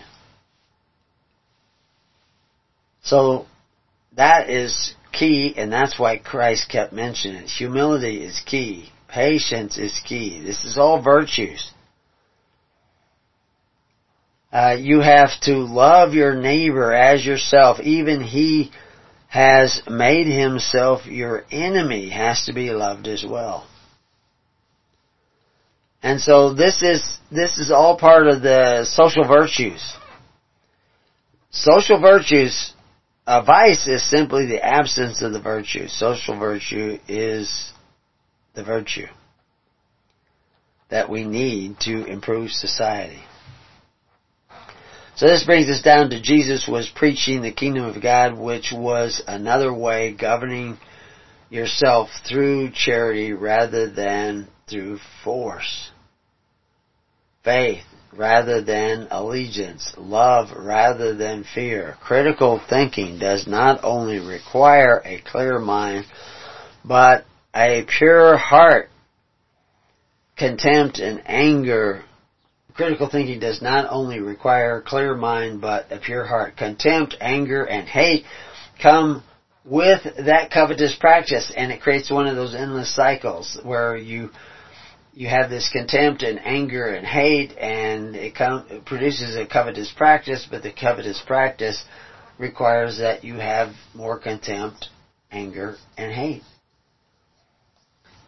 So, 3.04 3.48
that 4.16 4.50
is 4.50 4.96
key, 5.12 5.54
and 5.58 5.72
that's 5.72 6.00
why 6.00 6.18
Christ 6.18 6.70
kept 6.70 6.94
mentioning 6.94 7.44
it. 7.44 7.50
Humility 7.50 8.24
is 8.24 8.42
key. 8.46 8.90
Patience 9.08 9.78
is 9.78 10.00
key. 10.06 10.42
This 10.42 10.64
is 10.64 10.78
all 10.78 11.02
virtues. 11.02 11.72
Uh, 14.52 14.76
you 14.80 15.00
have 15.00 15.30
to 15.44 15.54
love 15.58 16.14
your 16.14 16.36
neighbor 16.36 16.94
as 16.94 17.26
yourself. 17.26 17.80
Even 17.80 18.22
he 18.22 18.72
has 19.30 19.82
made 19.90 20.28
himself 20.28 21.06
your 21.06 21.46
enemy 21.52 22.10
has 22.10 22.46
to 22.46 22.54
be 22.54 22.70
loved 22.70 23.08
as 23.08 23.24
well. 23.28 23.66
And 26.04 26.20
so 26.20 26.54
this 26.54 26.82
is, 26.82 27.18
this 27.32 27.58
is 27.58 27.72
all 27.72 27.98
part 27.98 28.28
of 28.28 28.42
the 28.42 28.84
social 28.86 29.26
virtues. 29.26 29.82
Social 31.52 32.02
virtues, 32.02 32.74
a 33.32 33.42
vice 33.42 33.88
is 33.88 34.04
simply 34.10 34.46
the 34.46 34.62
absence 34.62 35.22
of 35.22 35.32
the 35.32 35.40
virtue. 35.40 35.88
Social 35.88 36.38
virtue 36.38 37.00
is 37.08 37.72
the 38.56 38.64
virtue 38.64 39.08
that 40.90 41.10
we 41.10 41.24
need 41.24 41.80
to 41.80 42.04
improve 42.04 42.52
society. 42.52 43.24
So 45.16 45.28
this 45.28 45.46
brings 45.46 45.70
us 45.70 45.82
down 45.82 46.10
to 46.10 46.22
Jesus 46.22 46.68
was 46.68 46.92
preaching 46.94 47.42
the 47.42 47.54
kingdom 47.54 47.86
of 47.86 48.04
God, 48.04 48.38
which 48.38 48.74
was 48.76 49.24
another 49.26 49.74
way 49.74 50.14
governing 50.14 50.78
yourself 51.50 52.10
through 52.28 52.72
charity 52.74 53.32
rather 53.32 53.90
than 53.90 54.50
through 54.70 55.00
force. 55.24 55.92
Faith 57.46 57.86
rather 58.16 58.62
than 58.62 59.08
allegiance. 59.12 59.94
Love 59.98 60.50
rather 60.56 61.16
than 61.16 61.44
fear. 61.56 61.98
Critical 62.02 62.62
thinking 62.70 63.20
does 63.20 63.48
not 63.48 63.84
only 63.84 64.20
require 64.20 65.02
a 65.06 65.22
clear 65.22 65.60
mind, 65.60 66.06
but 66.84 67.26
a 67.56 67.86
pure 67.86 68.38
heart, 68.38 68.90
contempt 70.38 71.00
and 71.00 71.22
anger. 71.26 72.04
Critical 72.74 73.10
thinking 73.10 73.40
does 73.40 73.62
not 73.62 73.88
only 73.90 74.20
require 74.20 74.78
a 74.78 74.82
clear 74.82 75.16
mind, 75.16 75.62
but 75.62 75.92
a 75.92 76.00
pure 76.00 76.26
heart. 76.26 76.58
Contempt, 76.58 77.16
anger, 77.20 77.66
and 77.66 77.88
hate 77.88 78.26
come 78.82 79.24
with 79.64 80.02
that 80.26 80.50
covetous 80.52 80.96
practice 81.00 81.52
and 81.56 81.72
it 81.72 81.82
creates 81.82 82.10
one 82.10 82.26
of 82.26 82.36
those 82.36 82.56
endless 82.56 82.94
cycles 82.96 83.60
where 83.64 83.96
you 83.96 84.30
you 85.14 85.28
have 85.28 85.50
this 85.50 85.70
contempt 85.70 86.24
and 86.24 86.40
anger 86.46 86.94
and 86.94 87.06
hate 87.06 87.58
and 87.58 88.16
it, 88.16 88.36
com- 88.36 88.66
it 88.70 88.86
produces 88.86 89.36
a 89.36 89.46
covetous 89.46 89.92
practice 89.96 90.48
but 90.50 90.64
the 90.64 90.72
covetous 90.72 91.22
practice 91.26 91.84
requires 92.38 92.98
that 92.98 93.24
you 93.24 93.36
have 93.36 93.74
more 93.94 94.18
contempt 94.18 94.88
anger 95.32 95.76
and 95.98 96.12
hate 96.12 96.44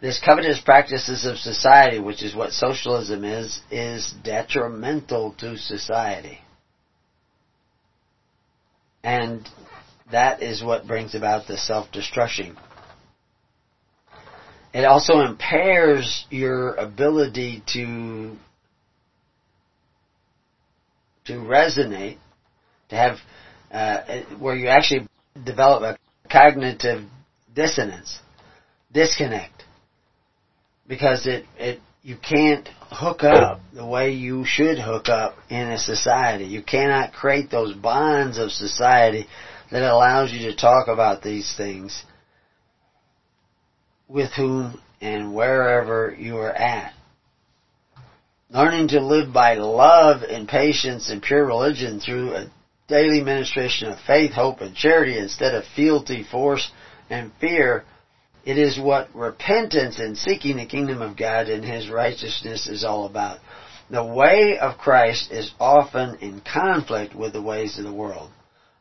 this 0.01 0.21
covetous 0.23 0.59
practices 0.59 1.25
of 1.25 1.37
society 1.37 1.99
which 1.99 2.21
is 2.21 2.35
what 2.35 2.51
socialism 2.51 3.23
is 3.23 3.61
is 3.71 4.13
detrimental 4.23 5.33
to 5.39 5.57
society 5.57 6.39
and 9.03 9.47
that 10.11 10.41
is 10.41 10.63
what 10.63 10.87
brings 10.87 11.15
about 11.15 11.47
the 11.47 11.57
self-destruction. 11.57 12.57
It 14.73 14.85
also 14.85 15.19
impairs 15.19 16.25
your 16.31 16.73
ability 16.75 17.63
to 17.73 18.35
to 21.25 21.33
resonate, 21.33 22.17
to 22.89 22.95
have 22.95 23.17
uh, 23.71 24.21
where 24.39 24.55
you 24.55 24.67
actually 24.67 25.07
develop 25.45 25.83
a 25.83 26.29
cognitive 26.29 27.03
dissonance, 27.53 28.19
disconnect, 28.91 29.63
because 30.87 31.27
it 31.27 31.45
it 31.57 31.79
you 32.01 32.17
can't 32.17 32.67
hook 32.89 33.23
up 33.23 33.61
the 33.73 33.85
way 33.85 34.11
you 34.11 34.43
should 34.43 34.79
hook 34.79 35.07
up 35.07 35.35
in 35.49 35.69
a 35.69 35.77
society. 35.77 36.45
You 36.45 36.63
cannot 36.63 37.13
create 37.13 37.51
those 37.51 37.75
bonds 37.75 38.39
of 38.39 38.51
society 38.51 39.27
that 39.71 39.83
allows 39.83 40.33
you 40.33 40.51
to 40.51 40.57
talk 40.57 40.87
about 40.87 41.21
these 41.21 41.53
things 41.55 42.03
with 44.07 44.31
whom 44.33 44.81
and 45.01 45.33
wherever 45.33 46.15
you 46.17 46.37
are 46.37 46.51
at. 46.51 46.93
Learning 48.49 48.87
to 48.89 48.99
live 48.99 49.33
by 49.33 49.55
love 49.55 50.21
and 50.21 50.47
patience 50.47 51.09
and 51.09 51.21
pure 51.21 51.45
religion 51.45 51.99
through 51.99 52.33
a 52.35 52.51
daily 52.87 53.21
ministration 53.21 53.89
of 53.89 53.99
faith, 54.05 54.33
hope, 54.33 54.61
and 54.61 54.75
charity 54.75 55.17
instead 55.17 55.55
of 55.55 55.63
fealty, 55.75 56.23
force, 56.23 56.71
and 57.09 57.31
fear. 57.39 57.83
It 58.45 58.57
is 58.57 58.79
what 58.79 59.15
repentance 59.15 59.99
and 59.99 60.17
seeking 60.17 60.57
the 60.57 60.65
kingdom 60.65 61.01
of 61.01 61.17
God 61.17 61.47
and 61.47 61.63
His 61.63 61.89
righteousness 61.89 62.67
is 62.67 62.83
all 62.83 63.05
about. 63.05 63.39
The 63.89 64.03
way 64.03 64.57
of 64.59 64.77
Christ 64.77 65.31
is 65.31 65.51
often 65.59 66.17
in 66.21 66.41
conflict 66.41 67.15
with 67.15 67.33
the 67.33 67.41
ways 67.41 67.77
of 67.77 67.85
the 67.85 67.93
world 67.93 68.29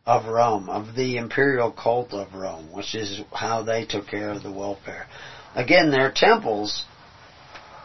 of 0.05 0.27
Rome, 0.27 0.69
of 0.69 0.95
the 0.95 1.17
imperial 1.17 1.71
cult 1.71 2.13
of 2.13 2.35
Rome, 2.35 2.73
which 2.73 2.95
is 2.95 3.21
how 3.33 3.63
they 3.63 3.85
took 3.85 4.09
care 4.09 4.31
of 4.31 4.43
the 4.43 4.53
welfare. 4.53 5.07
Again, 5.55 5.91
their 5.91 6.11
temples, 6.15 6.85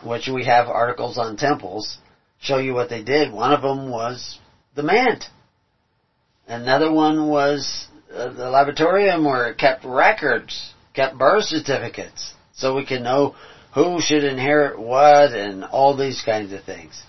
which 0.04 0.28
we 0.28 0.46
have 0.46 0.68
articles 0.68 1.18
on 1.18 1.38
temples, 1.38 1.98
show 2.40 2.58
you 2.58 2.74
what 2.74 2.90
they 2.90 3.04
did. 3.04 3.32
One 3.32 3.54
of 3.54 3.62
them 3.62 3.90
was 3.90 4.40
the 4.76 4.84
Mant. 4.84 5.26
Another 6.48 6.92
one 6.92 7.28
was 7.28 7.88
uh, 8.14 8.30
the 8.30 8.50
tabularium 8.50 9.26
where 9.26 9.50
it 9.50 9.58
kept 9.58 9.84
records, 9.84 10.74
kept 10.94 11.18
birth 11.18 11.44
certificates, 11.44 12.34
so 12.54 12.74
we 12.74 12.86
can 12.86 13.04
know 13.04 13.36
who 13.74 14.00
should 14.00 14.24
inherit 14.24 14.80
what 14.80 15.34
and 15.34 15.64
all 15.66 15.96
these 15.96 16.22
kinds 16.26 16.52
of 16.54 16.64
things. 16.64 17.04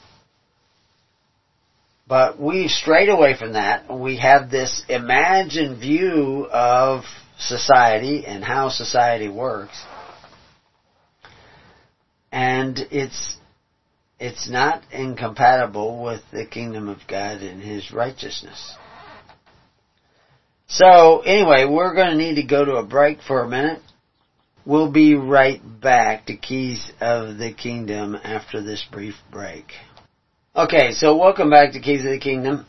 But 2.09 2.41
we 2.41 2.69
strayed 2.69 3.11
away 3.11 3.37
from 3.37 3.53
that. 3.53 3.93
We 3.93 4.17
have 4.17 4.51
this 4.51 4.83
imagined 4.89 5.79
view 5.79 6.49
of 6.51 7.05
society 7.39 8.25
and 8.25 8.43
how 8.43 8.71
society 8.71 9.29
works. 9.29 9.79
And 12.33 12.79
it's, 12.91 13.37
it's 14.19 14.49
not 14.49 14.83
incompatible 14.91 16.03
with 16.03 16.23
the 16.33 16.47
kingdom 16.47 16.89
of 16.89 16.99
God 17.07 17.43
and 17.43 17.63
His 17.63 17.93
righteousness. 17.93 18.75
So, 20.67 21.21
anyway, 21.21 21.67
we're 21.67 21.95
going 21.95 22.11
to 22.11 22.17
need 22.17 22.37
to 22.37 22.43
go 22.43 22.65
to 22.65 22.77
a 22.77 22.85
break 22.85 23.21
for 23.21 23.43
a 23.43 23.49
minute. 23.49 23.83
We'll 24.65 24.91
be 24.91 25.15
right 25.15 25.61
back 25.81 26.27
to 26.27 26.37
Keys 26.37 26.91
of 27.01 27.39
the 27.39 27.53
Kingdom 27.53 28.15
after 28.15 28.63
this 28.63 28.85
brief 28.91 29.15
break. 29.31 29.65
Okay, 30.57 30.93
so 30.93 31.15
welcome 31.17 31.51
back 31.51 31.73
to 31.73 31.81
Keys 31.81 32.05
of 32.05 32.11
the 32.11 32.19
Kingdom. 32.19 32.67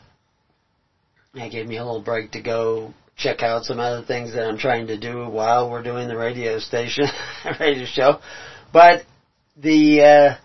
That 1.33 1.49
gave 1.49 1.65
me 1.65 1.77
a 1.77 1.83
little 1.83 2.01
break 2.01 2.31
to 2.31 2.41
go 2.41 2.93
check 3.15 3.41
out 3.41 3.63
some 3.63 3.79
other 3.79 4.03
things 4.03 4.33
that 4.33 4.45
I'm 4.45 4.57
trying 4.57 4.87
to 4.87 4.99
do 4.99 5.29
while 5.29 5.69
we're 5.69 5.81
doing 5.81 6.09
the 6.09 6.17
radio 6.17 6.59
station, 6.59 7.05
radio 7.59 7.85
show. 7.85 8.19
But 8.73 9.05
the, 9.55 10.01
uh, 10.01 10.37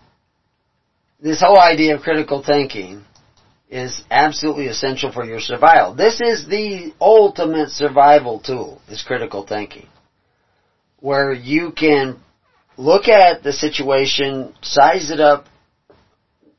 this 1.19 1.41
whole 1.41 1.59
idea 1.59 1.95
of 1.95 2.01
critical 2.01 2.41
thinking 2.41 3.03
is 3.69 4.01
absolutely 4.09 4.67
essential 4.67 5.11
for 5.11 5.25
your 5.25 5.41
survival. 5.41 5.93
This 5.93 6.21
is 6.21 6.47
the 6.47 6.93
ultimate 7.01 7.69
survival 7.69 8.39
tool, 8.39 8.81
is 8.87 9.03
critical 9.03 9.45
thinking. 9.45 9.87
Where 10.99 11.33
you 11.33 11.73
can 11.73 12.21
look 12.77 13.09
at 13.09 13.43
the 13.43 13.51
situation, 13.51 14.55
size 14.61 15.11
it 15.11 15.19
up 15.19 15.47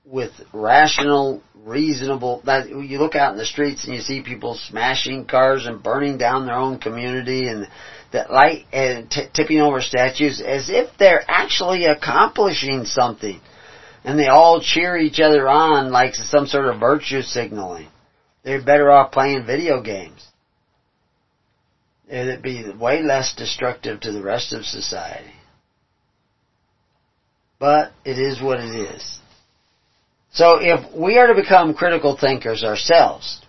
with 0.06 0.30
rational, 0.52 1.42
reasonable, 1.54 2.40
that 2.46 2.68
you 2.68 2.98
look 2.98 3.16
out 3.16 3.32
in 3.32 3.38
the 3.38 3.44
streets 3.44 3.84
and 3.84 3.94
you 3.94 4.00
see 4.00 4.22
people 4.22 4.54
smashing 4.54 5.26
cars 5.26 5.66
and 5.66 5.82
burning 5.82 6.16
down 6.16 6.46
their 6.46 6.54
own 6.54 6.78
community 6.78 7.48
and 7.48 7.66
that 8.12 8.30
light 8.30 8.66
and 8.72 9.10
t- 9.10 9.26
tipping 9.34 9.60
over 9.60 9.80
statues 9.80 10.40
as 10.40 10.70
if 10.70 10.88
they're 10.98 11.24
actually 11.26 11.84
accomplishing 11.86 12.84
something. 12.84 13.40
And 14.04 14.16
they 14.16 14.28
all 14.28 14.60
cheer 14.60 14.96
each 14.96 15.18
other 15.18 15.48
on 15.48 15.90
like 15.90 16.14
some 16.14 16.46
sort 16.46 16.66
of 16.66 16.78
virtue 16.78 17.22
signaling. 17.22 17.88
They're 18.44 18.62
better 18.62 18.92
off 18.92 19.10
playing 19.10 19.44
video 19.44 19.82
games. 19.82 20.24
It'd 22.08 22.42
be 22.42 22.70
way 22.78 23.02
less 23.02 23.34
destructive 23.34 24.00
to 24.00 24.12
the 24.12 24.22
rest 24.22 24.52
of 24.52 24.64
society. 24.64 25.32
But 27.58 27.90
it 28.04 28.18
is 28.18 28.40
what 28.40 28.60
it 28.60 28.94
is. 28.94 29.18
So 30.36 30.58
if 30.60 30.94
we 30.94 31.16
are 31.16 31.28
to 31.28 31.34
become 31.34 31.72
critical 31.72 32.14
thinkers 32.14 32.62
ourselves, 32.62 33.40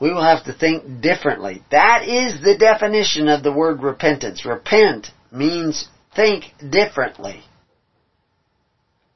we 0.00 0.12
will 0.12 0.22
have 0.22 0.44
to 0.44 0.52
think 0.52 1.00
differently. 1.00 1.60
That 1.72 2.04
is 2.06 2.40
the 2.40 2.56
definition 2.56 3.26
of 3.26 3.42
the 3.42 3.52
word 3.52 3.82
repentance. 3.82 4.46
Repent 4.46 5.08
means 5.32 5.88
think 6.14 6.44
differently. 6.70 7.42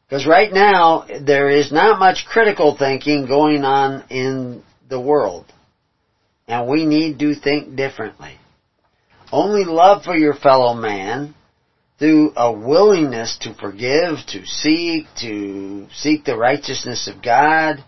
Because 0.09 0.26
right 0.26 0.53
now, 0.53 1.07
there 1.24 1.48
is 1.51 1.70
not 1.70 2.01
much 2.01 2.26
critical 2.26 2.76
thinking 2.76 3.26
going 3.26 3.62
on 3.62 4.03
in 4.11 4.64
the 4.88 5.01
world. 5.01 5.46
And 6.48 6.68
we 6.68 6.84
need 6.84 7.20
to 7.20 7.36
think 7.36 7.76
differently. 7.76 8.32
Only 9.30 9.64
love 9.64 10.03
for 10.03 10.16
your 10.16 10.34
fellow 10.34 10.74
man 10.74 11.36
through 12.01 12.32
a 12.34 12.51
willingness 12.51 13.36
to 13.42 13.55
forgive, 13.55 14.16
to 14.26 14.44
seek, 14.46 15.07
to 15.20 15.86
seek 15.92 16.24
the 16.24 16.36
righteousness 16.36 17.07
of 17.07 17.22
God, 17.22 17.84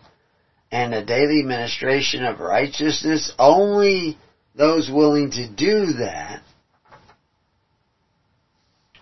and 0.70 0.94
a 0.94 1.04
daily 1.04 1.42
ministration 1.42 2.22
of 2.22 2.38
righteousness, 2.38 3.32
only 3.38 4.18
those 4.54 4.90
willing 4.90 5.30
to 5.30 5.48
do 5.48 5.94
that 5.94 6.42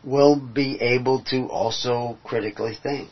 will 0.05 0.37
be 0.37 0.81
able 0.81 1.25
to 1.25 1.47
also 1.49 2.17
critically 2.25 2.77
think. 2.81 3.11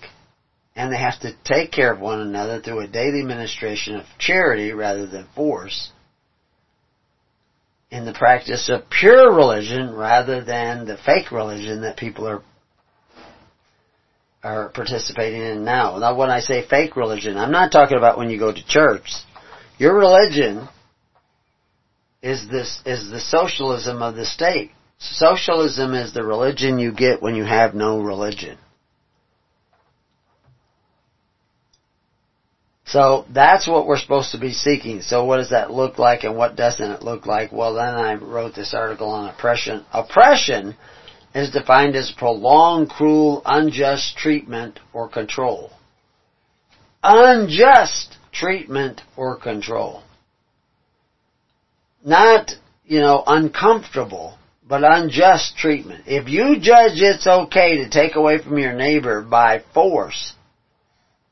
And 0.77 0.93
they 0.93 0.99
have 0.99 1.19
to 1.21 1.33
take 1.45 1.73
care 1.73 1.93
of 1.93 2.01
one 2.01 2.21
another 2.21 2.61
through 2.61 2.81
a 2.81 2.87
daily 2.87 3.23
ministration 3.23 3.97
of 3.97 4.07
charity 4.19 4.73
rather 4.73 5.07
than 5.07 5.27
force 5.35 5.91
in 7.91 8.05
the 8.05 8.13
practice 8.13 8.69
of 8.69 8.91
pure 8.91 9.35
religion 9.35 9.95
rather 9.95 10.45
than 10.45 10.87
the 10.87 10.97
fake 10.97 11.33
religion 11.33 11.83
that 11.83 11.97
people 11.97 12.27
are 12.27 12.43
are 14.43 14.69
participating 14.69 15.43
in 15.43 15.65
now. 15.65 15.99
Now 15.99 16.17
when 16.17 16.31
I 16.31 16.41
say 16.41 16.67
fake 16.67 16.97
religion, 16.97 17.37
I'm 17.37 17.51
not 17.51 17.73
talking 17.73 17.99
about 17.99 18.19
when 18.19 18.31
you 18.31 18.39
go 18.39 18.53
to 18.53 18.67
church. 18.67 19.11
Your 19.79 19.97
religion 19.97 20.69
is 22.23 22.49
this 22.49 22.81
is 22.85 23.11
the 23.11 23.21
socialism 23.21 24.03
of 24.03 24.15
the 24.15 24.25
state. 24.25 24.71
Socialism 24.99 25.95
is 25.95 26.13
the 26.13 26.25
religion 26.25 26.79
you 26.79 26.93
get 26.93 27.23
when 27.23 27.35
you 27.35 27.45
have 27.45 27.75
no 27.75 28.01
religion. 28.01 28.59
So 32.89 33.27
that's 33.29 33.69
what 33.69 33.87
we're 33.87 33.99
supposed 33.99 34.33
to 34.33 34.39
be 34.39 34.53
seeking. 34.53 35.03
So 35.03 35.25
what 35.25 35.37
does 35.37 35.51
that 35.51 35.71
look 35.71 35.99
like 35.99 36.25
and 36.25 36.37
what 36.37 36.57
doesn't 36.57 36.91
it 36.91 37.03
look 37.03 37.27
like? 37.27 37.53
Well 37.53 37.75
then 37.75 37.95
I 37.95 38.15
wrote 38.15 38.55
this 38.55 38.73
article 38.73 39.11
on 39.11 39.29
oppression. 39.29 39.85
Oppression 39.93 40.75
is 41.35 41.51
defined 41.51 41.97
as 41.97 42.11
prolonged, 42.11 42.89
cruel, 42.89 43.43
unjust 43.45 44.17
treatment 44.17 44.81
or 44.95 45.09
control. 45.09 45.71
Unjust 47.03 48.17
treatment 48.33 49.03
or 49.17 49.37
control. 49.37 50.03
Not 52.03 52.53
you 52.89 53.01
know, 53.01 53.23
uncomfortable, 53.27 54.39
but 54.67 54.83
unjust 54.83 55.59
treatment. 55.59 56.05
If 56.07 56.29
you 56.29 56.59
judge 56.59 56.93
it's 56.95 57.27
okay 57.27 57.85
to 57.85 57.91
take 57.91 58.17
away 58.17 58.43
from 58.43 58.57
your 58.57 58.73
neighbor 58.73 59.21
by 59.21 59.63
force 59.75 60.33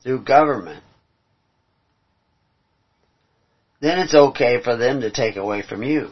through 0.03 0.23
government, 0.23 0.83
then 3.79 3.99
it's 3.99 4.15
okay 4.15 4.61
for 4.61 4.75
them 4.75 5.01
to 5.01 5.11
take 5.11 5.35
away 5.35 5.61
from 5.61 5.83
you. 5.83 6.09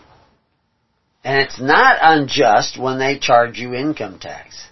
And 1.24 1.40
it's 1.42 1.60
not 1.60 1.98
unjust 2.02 2.80
when 2.80 3.00
they 3.00 3.18
charge 3.18 3.58
you 3.58 3.74
income 3.74 4.20
tax 4.20 4.68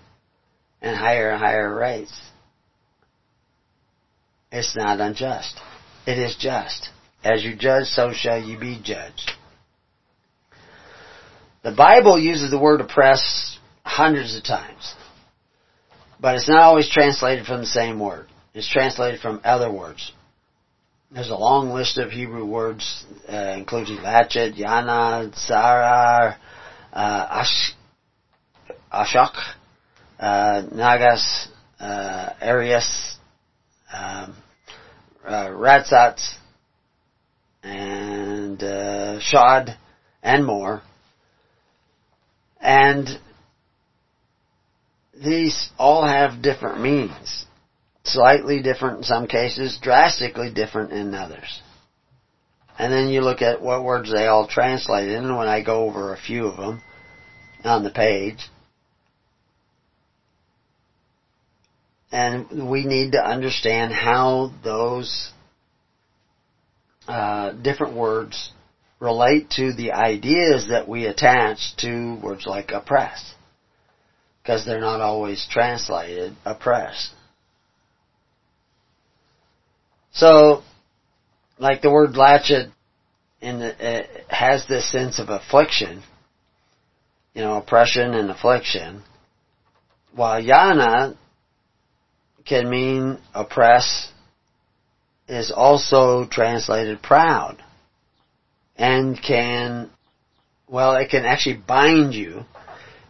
and 0.81 0.95
higher 0.95 1.31
and 1.31 1.39
higher 1.39 1.73
rates. 1.73 2.21
It's 4.51 4.75
not 4.75 4.99
unjust. 4.99 5.59
It 6.05 6.19
is 6.19 6.35
just. 6.35 6.89
As 7.23 7.43
you 7.43 7.55
judge, 7.55 7.87
so 7.87 8.11
shall 8.13 8.39
you 8.39 8.59
be 8.59 8.79
judged. 8.83 9.31
The 11.63 11.71
Bible 11.71 12.19
uses 12.19 12.51
the 12.51 12.59
word 12.59 12.81
oppress 12.81 13.57
hundreds 13.83 14.35
of 14.35 14.43
times. 14.43 14.93
But 16.19 16.35
it's 16.35 16.49
not 16.49 16.61
always 16.61 16.89
translated 16.89 17.45
from 17.45 17.61
the 17.61 17.65
same 17.65 17.99
word. 17.99 18.27
It's 18.53 18.69
translated 18.69 19.21
from 19.21 19.41
other 19.43 19.71
words. 19.71 20.11
There's 21.14 21.30
a 21.30 21.36
long 21.36 21.70
list 21.70 21.99
of 21.99 22.09
Hebrew 22.09 22.43
words, 22.43 23.05
uh, 23.32 23.53
including 23.55 23.97
lachet, 23.97 24.57
yana, 24.57 25.32
sarar, 25.47 26.38
uh, 26.91 27.28
ash, 27.30 27.74
ashok, 28.91 29.36
uh, 30.20 30.64
nagas, 30.74 31.49
uh, 31.80 32.34
arias, 32.41 33.18
um, 33.93 34.36
uh, 35.24 35.51
and 37.61 38.64
uh, 38.64 39.20
and 40.24 40.45
more. 40.47 40.82
And 42.59 43.07
these 45.14 45.70
all 45.78 46.07
have 46.07 46.41
different 46.41 46.82
meanings. 46.82 47.45
Slightly 48.05 48.61
different 48.61 48.97
in 48.97 49.03
some 49.03 49.27
cases, 49.27 49.79
drastically 49.81 50.51
different 50.51 50.91
in 50.91 51.13
others. 51.13 51.61
And 52.77 52.91
then 52.91 53.09
you 53.09 53.21
look 53.21 53.41
at 53.41 53.61
what 53.61 53.83
words 53.83 54.11
they 54.11 54.27
all 54.27 54.47
translate 54.47 55.09
in, 55.09 55.25
and 55.25 55.37
when 55.37 55.47
I 55.47 55.63
go 55.63 55.85
over 55.87 56.13
a 56.13 56.17
few 56.17 56.47
of 56.47 56.57
them 56.57 56.81
on 57.63 57.83
the 57.83 57.91
page, 57.91 58.49
and 62.11 62.69
we 62.69 62.85
need 62.85 63.13
to 63.13 63.25
understand 63.25 63.93
how 63.93 64.51
those 64.63 65.31
uh, 67.07 67.51
different 67.51 67.95
words 67.95 68.51
relate 68.99 69.49
to 69.51 69.73
the 69.73 69.91
ideas 69.91 70.67
that 70.69 70.87
we 70.87 71.05
attach 71.05 71.75
to 71.77 72.19
words 72.23 72.45
like 72.45 72.71
oppress. 72.71 73.33
Because 74.41 74.65
they're 74.65 74.79
not 74.79 75.01
always 75.01 75.47
translated 75.49 76.35
oppress. 76.45 77.13
So, 80.14 80.61
like 81.57 81.82
the 81.82 81.91
word 81.91 82.16
latchet 82.16 82.70
in 83.41 83.59
the, 83.59 84.05
has 84.30 84.66
this 84.68 84.89
sense 84.91 85.20
of 85.20 85.30
affliction, 85.30 86.03
you 87.34 87.41
know, 87.41 87.57
oppression 87.57 88.14
and 88.14 88.30
affliction, 88.30 89.03
while 90.16 90.41
yana 90.41 91.18
can 92.45 92.70
mean 92.70 93.20
oppress 93.34 94.11
is 95.28 95.51
also 95.51 96.28
translated 96.30 97.01
proud 97.01 97.64
and 98.76 99.20
can, 99.22 99.89
well, 100.68 100.95
it 100.95 101.09
can 101.09 101.26
actually 101.26 101.57
bind 101.68 102.14
you. 102.14 102.41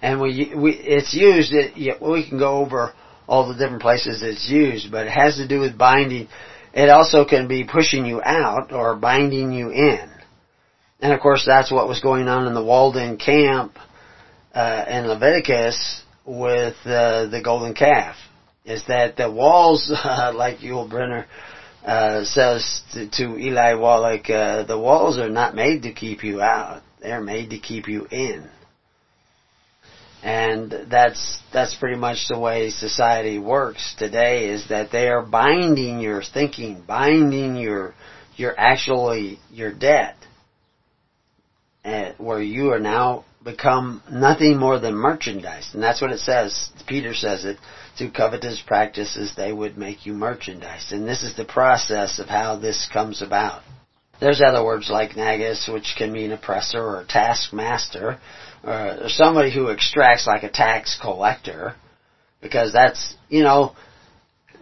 And 0.02 0.22
we, 0.22 0.54
we 0.56 0.72
it's 0.74 1.14
used, 1.14 1.54
it, 1.54 2.02
we 2.02 2.28
can 2.28 2.38
go 2.38 2.60
over 2.60 2.94
all 3.28 3.48
the 3.48 3.56
different 3.56 3.82
places 3.82 4.22
it's 4.22 4.50
used, 4.50 4.92
but 4.92 5.08
it 5.08 5.12
has 5.12 5.38
to 5.38 5.48
do 5.48 5.60
with 5.60 5.78
binding. 5.78 6.28
It 6.74 6.90
also 6.90 7.26
can 7.26 7.48
be 7.48 7.64
pushing 7.64 8.06
you 8.06 8.22
out 8.24 8.72
or 8.72 8.96
binding 8.96 9.52
you 9.52 9.70
in. 9.70 10.10
And 11.00 11.14
of 11.14 11.20
course 11.20 11.44
that's 11.46 11.72
what 11.72 11.88
was 11.88 12.00
going 12.00 12.28
on 12.28 12.48
in 12.48 12.54
the 12.54 12.64
walled-in 12.64 13.18
camp 13.18 13.78
uh, 14.54 14.86
in 14.88 15.08
Leviticus 15.08 16.04
with 16.26 16.76
uh, 16.86 17.28
the 17.28 17.42
golden 17.44 17.74
calf. 17.74 18.16
Is 18.66 18.86
that 18.88 19.18
the 19.18 19.30
walls, 19.30 19.92
uh, 20.04 20.32
like 20.34 20.60
Yul 20.60 20.90
Brynner 20.90 21.26
uh, 21.86 22.24
says 22.24 22.82
to, 22.94 23.10
to, 23.10 23.38
Eli 23.38 23.74
Wallach, 23.74 24.30
uh, 24.30 24.64
the 24.64 24.80
walls 24.80 25.20
are 25.20 25.30
not 25.30 25.54
made 25.54 25.84
to 25.84 25.92
keep 25.94 26.24
you 26.24 26.42
out; 26.42 26.82
they're 27.02 27.22
made 27.22 27.50
to 27.50 27.60
keep 27.60 27.90
you 27.90 28.08
in. 28.10 28.50
And 30.24 30.88
that's 30.90 31.40
that's 31.52 31.76
pretty 31.76 31.98
much 31.98 32.28
the 32.30 32.40
way 32.40 32.70
society 32.70 33.40
works 33.40 33.94
today. 34.00 34.50
Is 34.50 34.70
that 34.70 34.92
they 34.92 35.10
are 35.10 35.22
binding 35.22 36.00
your 36.00 36.24
thinking, 36.24 36.82
binding 36.88 37.58
your 37.58 37.94
your 38.38 38.58
actually 38.58 39.40
your 39.52 39.74
debt, 39.74 40.16
and 41.84 42.16
where 42.18 42.42
you 42.42 42.72
are 42.72 42.80
now 42.80 43.26
become 43.44 44.02
nothing 44.10 44.58
more 44.58 44.80
than 44.80 44.96
merchandise, 44.96 45.72
and 45.74 45.84
that's 45.84 46.02
what 46.02 46.12
it 46.12 46.20
says. 46.20 46.70
Peter 46.88 47.14
says 47.14 47.44
it 47.44 47.58
through 47.98 48.12
covetous 48.12 48.64
practices 48.66 49.34
they 49.36 49.52
would 49.52 49.78
make 49.78 50.06
you 50.06 50.14
merchandise. 50.14 50.92
And 50.92 51.08
this 51.08 51.24
is 51.24 51.36
the 51.36 51.46
process 51.46 52.20
of 52.20 52.28
how 52.28 52.58
this 52.58 52.90
comes 52.92 53.22
about. 53.22 53.62
There's 54.24 54.42
other 54.42 54.64
words 54.64 54.90
like 54.90 55.18
nagus, 55.18 55.68
which 55.72 55.96
can 55.98 56.14
mean 56.14 56.32
oppressor 56.32 56.80
or 56.80 57.06
taskmaster, 57.10 58.20
or 58.64 59.10
somebody 59.10 59.54
who 59.54 59.68
extracts 59.68 60.26
like 60.26 60.44
a 60.44 60.50
tax 60.50 60.98
collector, 61.02 61.76
because 62.42 62.72
that's, 62.72 63.16
you 63.28 63.44
know, 63.44 63.76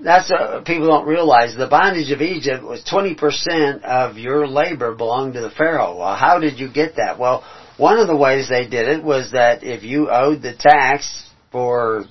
that's 0.03 0.31
uh, 0.31 0.63
people 0.65 0.87
don't 0.87 1.05
realize 1.05 1.55
the 1.55 1.67
bondage 1.67 2.11
of 2.11 2.21
Egypt 2.21 2.63
was 2.63 2.83
20% 2.91 3.83
of 3.83 4.17
your 4.17 4.47
labor 4.47 4.95
belonged 4.95 5.35
to 5.35 5.41
the 5.41 5.51
Pharaoh. 5.51 5.95
Well, 5.99 6.15
how 6.15 6.39
did 6.39 6.57
you 6.57 6.67
get 6.67 6.95
that? 6.95 7.19
Well, 7.19 7.43
one 7.77 7.99
of 7.99 8.07
the 8.07 8.17
ways 8.17 8.49
they 8.49 8.67
did 8.67 8.89
it 8.89 9.03
was 9.03 9.33
that 9.33 9.63
if 9.63 9.83
you 9.83 10.09
owed 10.09 10.41
the 10.41 10.55
tax 10.57 11.29
for 11.51 12.05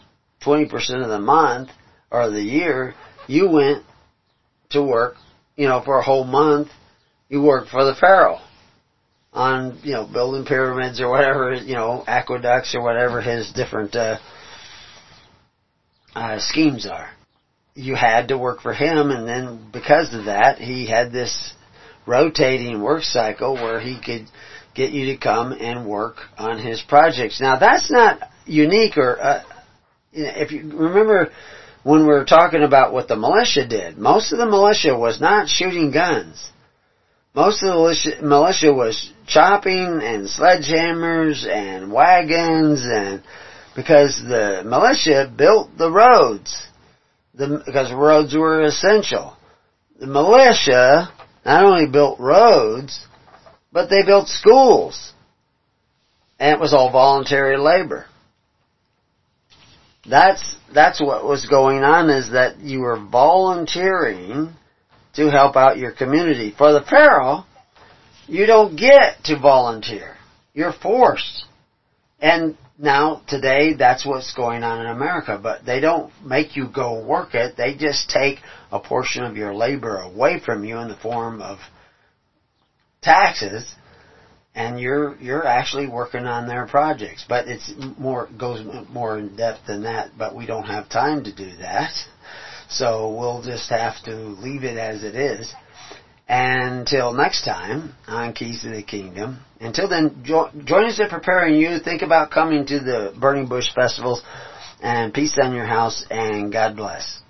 20% 0.47 0.71
of 1.03 1.09
the 1.09 1.19
month 1.19 1.71
or 2.13 2.31
the 2.31 2.41
year, 2.41 2.95
you 3.27 3.51
went 3.51 3.85
to 4.71 4.85
work, 4.85 5.17
you 5.57 5.67
know, 5.67 5.83
for 5.85 5.99
a 5.99 6.03
whole 6.05 6.23
month, 6.23 6.69
you 7.31 7.41
worked 7.41 7.71
for 7.71 7.85
the 7.85 7.95
Pharaoh 7.95 8.41
on, 9.33 9.79
you 9.85 9.93
know, 9.93 10.05
building 10.05 10.45
pyramids 10.45 11.01
or 11.01 11.09
whatever, 11.09 11.55
you 11.55 11.75
know, 11.75 12.03
aqueducts 12.07 12.75
or 12.75 12.83
whatever 12.83 13.23
his 13.23 13.53
different, 13.53 13.95
uh, 13.95 14.19
uh, 16.15 16.39
schemes 16.41 16.87
are. 16.87 17.09
You 17.75 17.95
had 17.95 18.29
to 18.29 18.37
work 18.37 18.61
for 18.61 18.75
him 18.75 19.11
and 19.11 19.29
then 19.29 19.71
because 19.73 20.13
of 20.13 20.25
that, 20.25 20.59
he 20.59 20.87
had 20.87 21.13
this 21.13 21.55
rotating 22.05 22.83
work 22.83 23.05
cycle 23.05 23.55
where 23.55 23.81
he 23.81 24.01
could 24.05 24.27
get 24.75 24.91
you 24.91 25.15
to 25.15 25.17
come 25.17 25.53
and 25.53 25.87
work 25.87 26.17
on 26.37 26.59
his 26.59 26.83
projects. 26.83 27.41
Now 27.41 27.61
that's 27.61 27.91
not 27.93 28.21
unique 28.45 28.99
or, 28.99 29.21
uh, 29.21 29.45
if 30.13 30.51
you 30.51 30.63
remember 30.75 31.31
when 31.85 32.01
we 32.01 32.09
were 32.09 32.25
talking 32.25 32.65
about 32.65 32.93
what 32.93 33.07
the 33.07 33.17
militia 33.17 33.67
did, 33.69 33.97
most 33.97 34.33
of 34.33 34.39
the 34.39 34.47
militia 34.47 34.99
was 34.99 35.21
not 35.21 35.49
shooting 35.49 35.93
guns. 35.93 36.51
Most 37.35 37.63
of 37.63 37.69
the 37.69 38.17
militia, 38.23 38.73
was 38.73 39.13
chopping 39.27 40.01
and 40.03 40.27
sledgehammers 40.29 41.47
and 41.47 41.93
wagons 41.93 42.83
and 42.85 43.23
because 43.77 44.21
the 44.21 44.63
militia 44.65 45.33
built 45.37 45.71
the 45.79 45.91
roads 45.91 46.71
the, 47.35 47.63
because 47.65 47.93
roads 47.93 48.35
were 48.35 48.63
essential. 48.63 49.37
The 49.99 50.07
militia 50.07 51.13
not 51.45 51.65
only 51.65 51.87
built 51.87 52.21
roads, 52.21 53.07
but 53.73 53.89
they 53.89 54.05
built 54.05 54.29
schools. 54.29 55.13
And 56.39 56.55
it 56.55 56.61
was 56.61 56.75
all 56.75 56.91
voluntary 56.91 57.59
labor. 57.59 58.07
That's, 60.09 60.57
that's 60.75 61.01
what 61.01 61.25
was 61.25 61.47
going 61.47 61.83
on 61.83 62.11
is 62.11 62.33
that 62.33 62.59
you 62.61 62.81
were 62.81 62.99
volunteering 62.99 64.55
to 65.15 65.31
help 65.31 65.57
out 65.57 65.79
your 65.79 65.93
community. 65.93 66.55
For 66.57 66.73
the 66.73 66.83
Pharaoh, 66.83 67.45
you 68.27 68.47
don't 68.47 68.77
get 68.77 69.25
to 69.25 69.39
volunteer. 69.39 70.17
You're 70.55 70.73
forced. 70.73 71.45
And 72.21 72.57
now, 72.79 73.23
today, 73.29 73.75
that's 73.75 74.07
what's 74.07 74.35
going 74.35 74.63
on 74.63 74.81
in 74.81 74.87
America, 74.87 75.39
but 75.43 75.65
they 75.67 75.81
don't 75.81 76.13
make 76.25 76.57
you 76.57 76.69
go 76.69 77.05
work 77.05 77.35
it. 77.35 77.57
They 77.57 77.75
just 77.75 78.09
take 78.09 78.39
a 78.73 78.79
portion 78.79 79.25
of 79.25 79.37
your 79.37 79.55
labor 79.55 79.99
away 79.99 80.41
from 80.41 80.65
you 80.65 80.79
in 80.79 80.89
the 80.89 80.97
form 80.97 81.43
of 81.43 81.59
taxes 83.03 83.75
and 84.55 84.81
you're 84.81 85.17
you're 85.21 85.47
actually 85.47 85.87
working 85.87 86.27
on 86.27 86.47
their 86.47 86.67
projects. 86.67 87.25
But 87.29 87.49
it's 87.49 87.73
more 87.99 88.29
goes 88.39 88.65
more 88.91 89.19
in 89.19 89.37
depth 89.37 89.67
than 89.67 89.85
that. 89.85 90.11
But 90.19 90.35
we 90.35 90.47
don't 90.47 90.65
have 90.65 90.89
time 90.89 91.25
to 91.25 91.35
do 91.35 91.57
that, 91.57 91.93
so 92.71 93.13
we'll 93.13 93.43
just 93.43 93.69
have 93.69 94.03
to 94.05 94.15
leave 94.15 94.65
it 94.65 94.79
as 94.79 95.03
it 95.03 95.17
is. 95.17 95.53
Until 96.29 97.13
next 97.13 97.45
time 97.45 97.95
on 98.07 98.33
Keys 98.33 98.63
to 98.63 98.71
the 98.71 98.85
Kingdom. 98.85 99.41
Until 99.61 99.89
then, 99.89 100.23
jo- 100.23 100.51
join 100.65 100.85
us 100.85 101.01
in 101.01 101.09
preparing 101.09 101.57
you. 101.57 101.81
Think 101.81 102.03
about 102.03 102.31
coming 102.31 102.65
to 102.67 102.79
the 102.79 103.13
Burning 103.19 103.49
Bush 103.49 103.67
festivals. 103.75 104.23
And 104.81 105.13
peace 105.13 105.37
on 105.43 105.53
your 105.53 105.67
house 105.67 106.07
and 106.09 106.53
God 106.53 106.77
bless. 106.77 107.21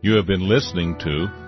You 0.00 0.14
have 0.14 0.26
been 0.26 0.48
listening 0.48 0.96
to 1.00 1.47